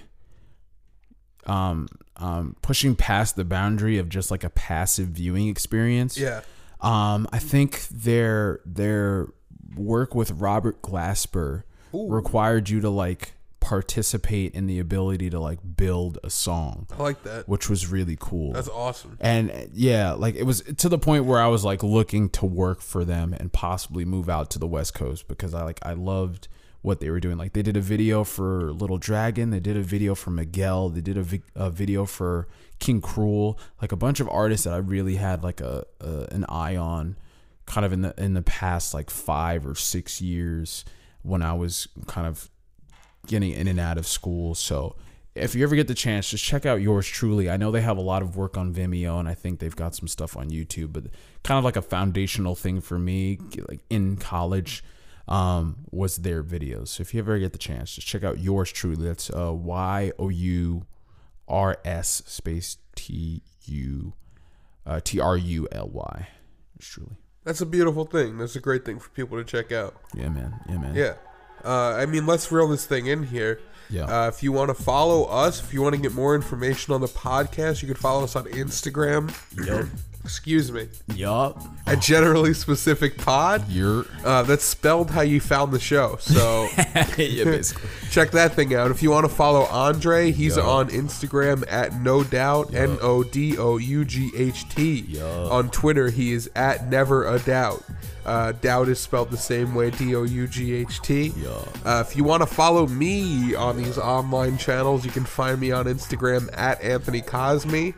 um, 1.47 1.89
um, 2.17 2.57
pushing 2.62 2.97
past 2.97 3.37
the 3.37 3.45
boundary 3.45 3.99
of 3.99 4.09
just 4.09 4.31
like 4.31 4.45
a 4.45 4.51
passive 4.51 5.09
viewing 5.09 5.49
experience. 5.49 6.19
Yeah. 6.19 6.41
um, 6.81 7.27
I 7.33 7.39
think 7.39 7.87
their 7.89 8.61
their 8.65 9.29
work 9.77 10.15
with 10.15 10.31
Robert 10.33 10.83
Glasper 10.83 11.65
required 11.93 12.69
you 12.69 12.81
to 12.81 12.91
like 12.91 13.35
participate 13.65 14.55
in 14.55 14.67
the 14.67 14.79
ability 14.79 15.31
to 15.31 15.41
like 15.41 15.59
build 15.77 16.19
a 16.23 16.29
song, 16.29 16.87
I 16.97 17.03
like 17.03 17.23
that. 17.23 17.49
which 17.49 17.71
was 17.71 17.87
really 17.91 18.17
cool. 18.21 18.53
That's 18.53 18.69
awesome. 18.69 19.17
and 19.21 19.71
yeah, 19.73 20.12
like 20.12 20.35
it 20.37 20.45
was 20.45 20.61
to 20.61 20.89
the 20.89 20.99
point 20.99 21.25
where 21.25 21.41
I 21.41 21.49
was 21.49 21.65
like 21.65 21.83
looking 21.83 22.29
to 22.31 22.45
work 22.47 22.81
for 22.83 23.05
them 23.05 23.33
and 23.33 23.53
possibly 23.53 24.05
move 24.05 24.29
out 24.29 24.51
to 24.51 24.59
the 24.59 24.67
West 24.67 24.93
Coast 24.95 25.27
because 25.29 25.55
I 25.55 25.62
like 25.62 25.81
I 25.83 25.95
loved 25.95 26.49
what 26.83 27.01
they 27.01 27.09
were 27.09 27.21
doing. 27.21 27.39
Like 27.39 27.55
they 27.55 27.62
did 27.62 27.79
a 27.79 27.81
video 27.81 28.23
for 28.23 28.71
Little 28.71 28.99
Dragon, 28.99 29.49
they 29.49 29.61
did 29.61 29.77
a 29.79 29.83
video 29.83 30.15
for 30.15 30.31
Miguel, 30.31 30.91
they 30.91 31.01
did 31.01 31.17
a, 31.17 31.23
vi- 31.23 31.43
a 31.55 31.71
video 31.71 32.05
for 32.05 32.47
King 32.79 33.01
Krule, 33.01 33.57
like 33.81 33.93
a 33.93 33.97
bunch 33.97 34.21
of 34.21 34.29
artists 34.29 34.65
that 34.65 34.75
I 34.75 34.79
really 34.79 35.17
had 35.17 35.43
like 35.43 35.62
a, 35.62 35.87
a 36.01 36.27
an 36.31 36.45
eye 36.51 36.77
on, 36.77 37.17
kind 37.65 37.87
of 37.87 37.95
in 37.95 38.03
the 38.03 38.15
in 38.19 38.35
the 38.35 38.43
past 38.43 38.93
like 38.93 39.09
five 39.09 39.67
or 39.67 39.75
six 39.75 40.21
years 40.21 40.85
when 41.23 41.41
I 41.41 41.55
was 41.55 41.89
kind 42.07 42.27
of 42.27 42.51
getting 43.27 43.53
in 43.53 43.68
and 43.68 43.81
out 43.81 43.99
of 43.99 44.07
school. 44.07 44.55
So 44.55 44.97
if 45.35 45.55
you 45.55 45.64
ever 45.64 45.75
get 45.75 45.89
the 45.89 45.95
chance, 45.95 46.31
just 46.31 46.45
check 46.45 46.64
out 46.64 46.81
yours 46.81 47.07
truly. 47.07 47.51
I 47.51 47.57
know 47.57 47.70
they 47.70 47.81
have 47.81 47.97
a 47.97 48.03
lot 48.03 48.22
of 48.22 48.37
work 48.37 48.57
on 48.57 48.72
Vimeo, 48.72 49.18
and 49.18 49.29
I 49.29 49.35
think 49.35 49.59
they've 49.59 49.75
got 49.75 49.95
some 49.95 50.09
stuff 50.09 50.37
on 50.37 50.51
YouTube. 50.51 50.93
But 50.93 51.05
kind 51.43 51.59
of 51.59 51.64
like 51.64 51.77
a 51.77 51.83
foundational 51.83 52.55
thing 52.55 52.81
for 52.81 52.99
me, 52.99 53.39
like 53.68 53.81
in 53.91 54.16
college, 54.16 54.85
um, 55.27 55.77
was 55.91 56.18
their 56.18 56.43
videos. 56.43 56.89
So 56.89 57.01
if 57.01 57.14
you 57.14 57.20
ever 57.20 57.39
get 57.39 57.53
the 57.53 57.59
chance, 57.59 57.95
just 57.95 58.07
check 58.07 58.22
out 58.22 58.39
yours 58.39 58.70
truly. 58.70 59.05
That's 59.05 59.31
uh, 59.31 59.53
Y 59.53 60.12
O 60.18 60.29
U 60.29 60.87
R 61.49 61.79
S 61.85 62.22
space 62.27 62.77
T 62.95 63.43
U 63.64 64.12
uh, 64.87 65.01
T 65.03 65.20
R 65.20 65.37
U 65.37 65.68
L 65.72 65.89
Y. 65.89 66.29
Truly. 66.79 67.16
That's 67.45 67.61
a 67.61 67.66
beautiful 67.66 68.05
thing. 68.05 68.39
That's 68.39 68.57
a 68.57 68.61
great 68.61 68.85
thing 68.85 68.99
for 68.99 69.11
people 69.11 69.37
to 69.39 69.45
check 69.45 69.72
out. 69.72 69.97
Yeah, 70.14 70.29
man. 70.29 70.61
Yeah, 70.68 70.79
man. 70.79 70.95
Yeah. 70.95 71.14
Uh, 71.65 71.95
I 71.95 72.07
mean, 72.07 72.27
let's 72.27 72.51
reel 72.53 72.69
this 72.69 72.87
thing 72.87 73.07
in 73.07 73.23
here. 73.25 73.61
Yeah. 73.91 74.05
Uh, 74.05 74.29
if 74.29 74.43
you 74.43 74.53
want 74.53 74.75
to 74.77 74.83
follow 74.83 75.25
us, 75.25 75.61
if 75.62 75.75
you 75.75 75.83
want 75.83 75.95
to 75.95 76.01
get 76.01 76.12
more 76.12 76.35
information 76.35 76.95
on 76.95 77.01
the 77.01 77.07
podcast, 77.07 77.83
you 77.83 77.89
can 77.89 77.97
follow 77.97 78.25
us 78.25 78.35
on 78.37 78.45
Instagram. 78.47 79.33
Excuse 80.25 80.72
me. 80.72 80.89
Yup. 81.14 81.62
At 81.87 82.01
Generally 82.01 82.55
Specific 82.55 83.18
Pod. 83.18 83.68
You're. 83.68 84.07
Uh, 84.25 84.43
that's 84.43 84.64
spelled 84.64 85.11
how 85.11 85.20
you 85.20 85.39
found 85.39 85.70
the 85.70 85.79
show. 85.79 86.16
So 86.18 86.68
yeah, 87.18 87.45
basically. 87.45 87.91
check 88.11 88.31
that 88.31 88.55
thing 88.55 88.75
out. 88.75 88.91
If 88.91 89.03
you 89.03 89.11
want 89.11 89.29
to 89.29 89.35
follow 89.35 89.64
Andre, 89.64 90.33
he's 90.33 90.57
on 90.57 90.89
Instagram 90.89 91.70
at 91.70 91.95
no 92.01 92.25
doubt 92.25 92.75
N 92.75 92.97
O 93.03 93.22
D 93.22 93.59
O 93.59 93.77
U 93.77 94.05
G 94.07 94.31
H 94.35 94.66
T. 94.70 95.20
On 95.51 95.68
Twitter, 95.70 96.09
he 96.09 96.33
is 96.33 96.51
at 96.57 96.89
never 96.89 97.27
a 97.27 97.39
doubt. 97.41 97.85
Uh, 98.25 98.53
doubt 98.53 98.89
is 98.89 98.99
spelled 98.99 99.31
the 99.31 99.37
same 99.37 99.75
way 99.75 99.91
D 99.91 100.16
O 100.16 100.22
U 100.22 100.47
G 100.49 100.72
H 100.75 101.03
T. 101.03 101.35
Uh, 101.85 102.03
if 102.09 102.16
you 102.16 102.25
want 102.25 102.43
to 102.43 102.47
follow 102.47 102.87
me 102.87 103.55
on 103.55 103.77
these 103.77 103.99
online 103.99 104.57
channels, 104.57 105.05
you 105.05 105.11
can 105.11 105.27
find 105.27 105.61
me 105.61 105.70
on 105.72 105.85
Instagram 105.85 106.49
at 106.57 106.81
Anthony 106.83 107.20
Cosme, 107.20 107.91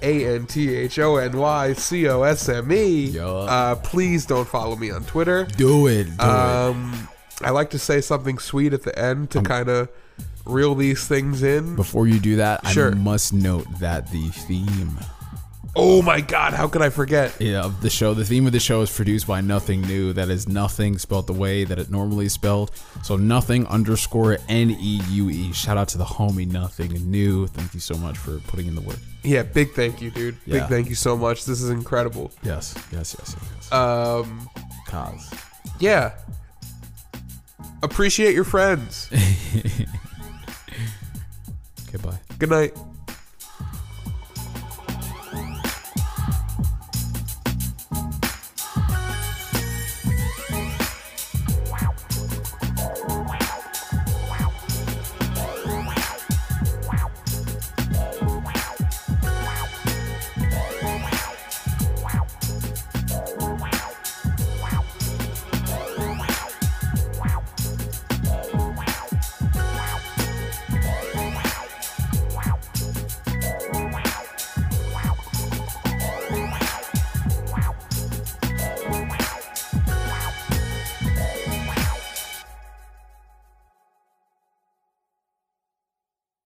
A 0.00 0.34
N 0.34 0.46
T 0.46 0.74
H 0.74 0.98
O 0.98 1.16
N 1.16 1.36
Y 1.36 1.65
C 1.74 2.08
O 2.08 2.22
S 2.22 2.48
M 2.48 2.70
E. 2.72 3.18
Uh, 3.18 3.74
please 3.76 4.26
don't 4.26 4.48
follow 4.48 4.76
me 4.76 4.90
on 4.90 5.04
Twitter. 5.04 5.44
Do 5.56 5.86
it. 5.86 6.04
Do 6.04 6.12
it. 6.12 6.20
Um, 6.20 7.08
I 7.42 7.50
like 7.50 7.70
to 7.70 7.78
say 7.78 8.00
something 8.00 8.38
sweet 8.38 8.72
at 8.72 8.82
the 8.82 8.98
end 8.98 9.30
to 9.30 9.42
kind 9.42 9.68
of 9.68 9.88
reel 10.44 10.74
these 10.74 11.06
things 11.06 11.42
in. 11.42 11.76
Before 11.76 12.06
you 12.06 12.18
do 12.18 12.36
that, 12.36 12.66
Sure. 12.68 12.92
I 12.92 12.94
must 12.94 13.32
note 13.32 13.66
that 13.80 14.10
the 14.10 14.28
theme 14.28 14.96
Oh 15.78 16.00
my 16.00 16.22
God, 16.22 16.54
how 16.54 16.68
could 16.68 16.80
I 16.80 16.88
forget? 16.88 17.38
yeah, 17.38 17.62
of 17.62 17.82
the 17.82 17.90
show, 17.90 18.14
the 18.14 18.24
theme 18.24 18.46
of 18.46 18.52
the 18.52 18.60
show 18.60 18.80
is 18.80 18.90
produced 18.90 19.26
by 19.26 19.42
Nothing 19.42 19.82
New. 19.82 20.14
That 20.14 20.30
is 20.30 20.48
nothing 20.48 20.96
spelled 20.96 21.26
the 21.26 21.34
way 21.34 21.64
that 21.64 21.78
it 21.78 21.90
normally 21.90 22.26
is 22.26 22.32
spelled. 22.32 22.70
So 23.02 23.16
nothing 23.16 23.66
underscore 23.66 24.38
N 24.48 24.70
E 24.70 25.00
U 25.10 25.28
E. 25.28 25.52
Shout 25.52 25.76
out 25.76 25.88
to 25.88 25.98
the 25.98 26.04
homie 26.04 26.50
Nothing 26.50 26.92
New. 27.10 27.46
Thank 27.46 27.74
you 27.74 27.80
so 27.80 27.94
much 27.96 28.16
for 28.16 28.38
putting 28.40 28.68
in 28.68 28.74
the 28.74 28.80
work. 28.80 28.96
Yeah, 29.22 29.42
big 29.42 29.72
thank 29.72 30.00
you, 30.00 30.10
dude. 30.10 30.42
Big 30.46 30.64
thank 30.64 30.88
you 30.88 30.94
so 30.94 31.14
much. 31.14 31.44
This 31.44 31.60
is 31.60 31.68
incredible. 31.68 32.32
Yes, 32.42 32.74
yes, 32.90 33.14
yes, 33.18 33.36
yes. 33.38 33.46
yes. 33.56 33.72
Um, 33.72 34.48
Cause. 34.86 35.30
yeah. 35.78 36.12
Appreciate 37.82 38.34
your 38.34 38.44
friends. 38.44 39.10
Okay, 41.88 41.98
bye. 41.98 42.18
Good 42.38 42.50
night. 42.50 42.76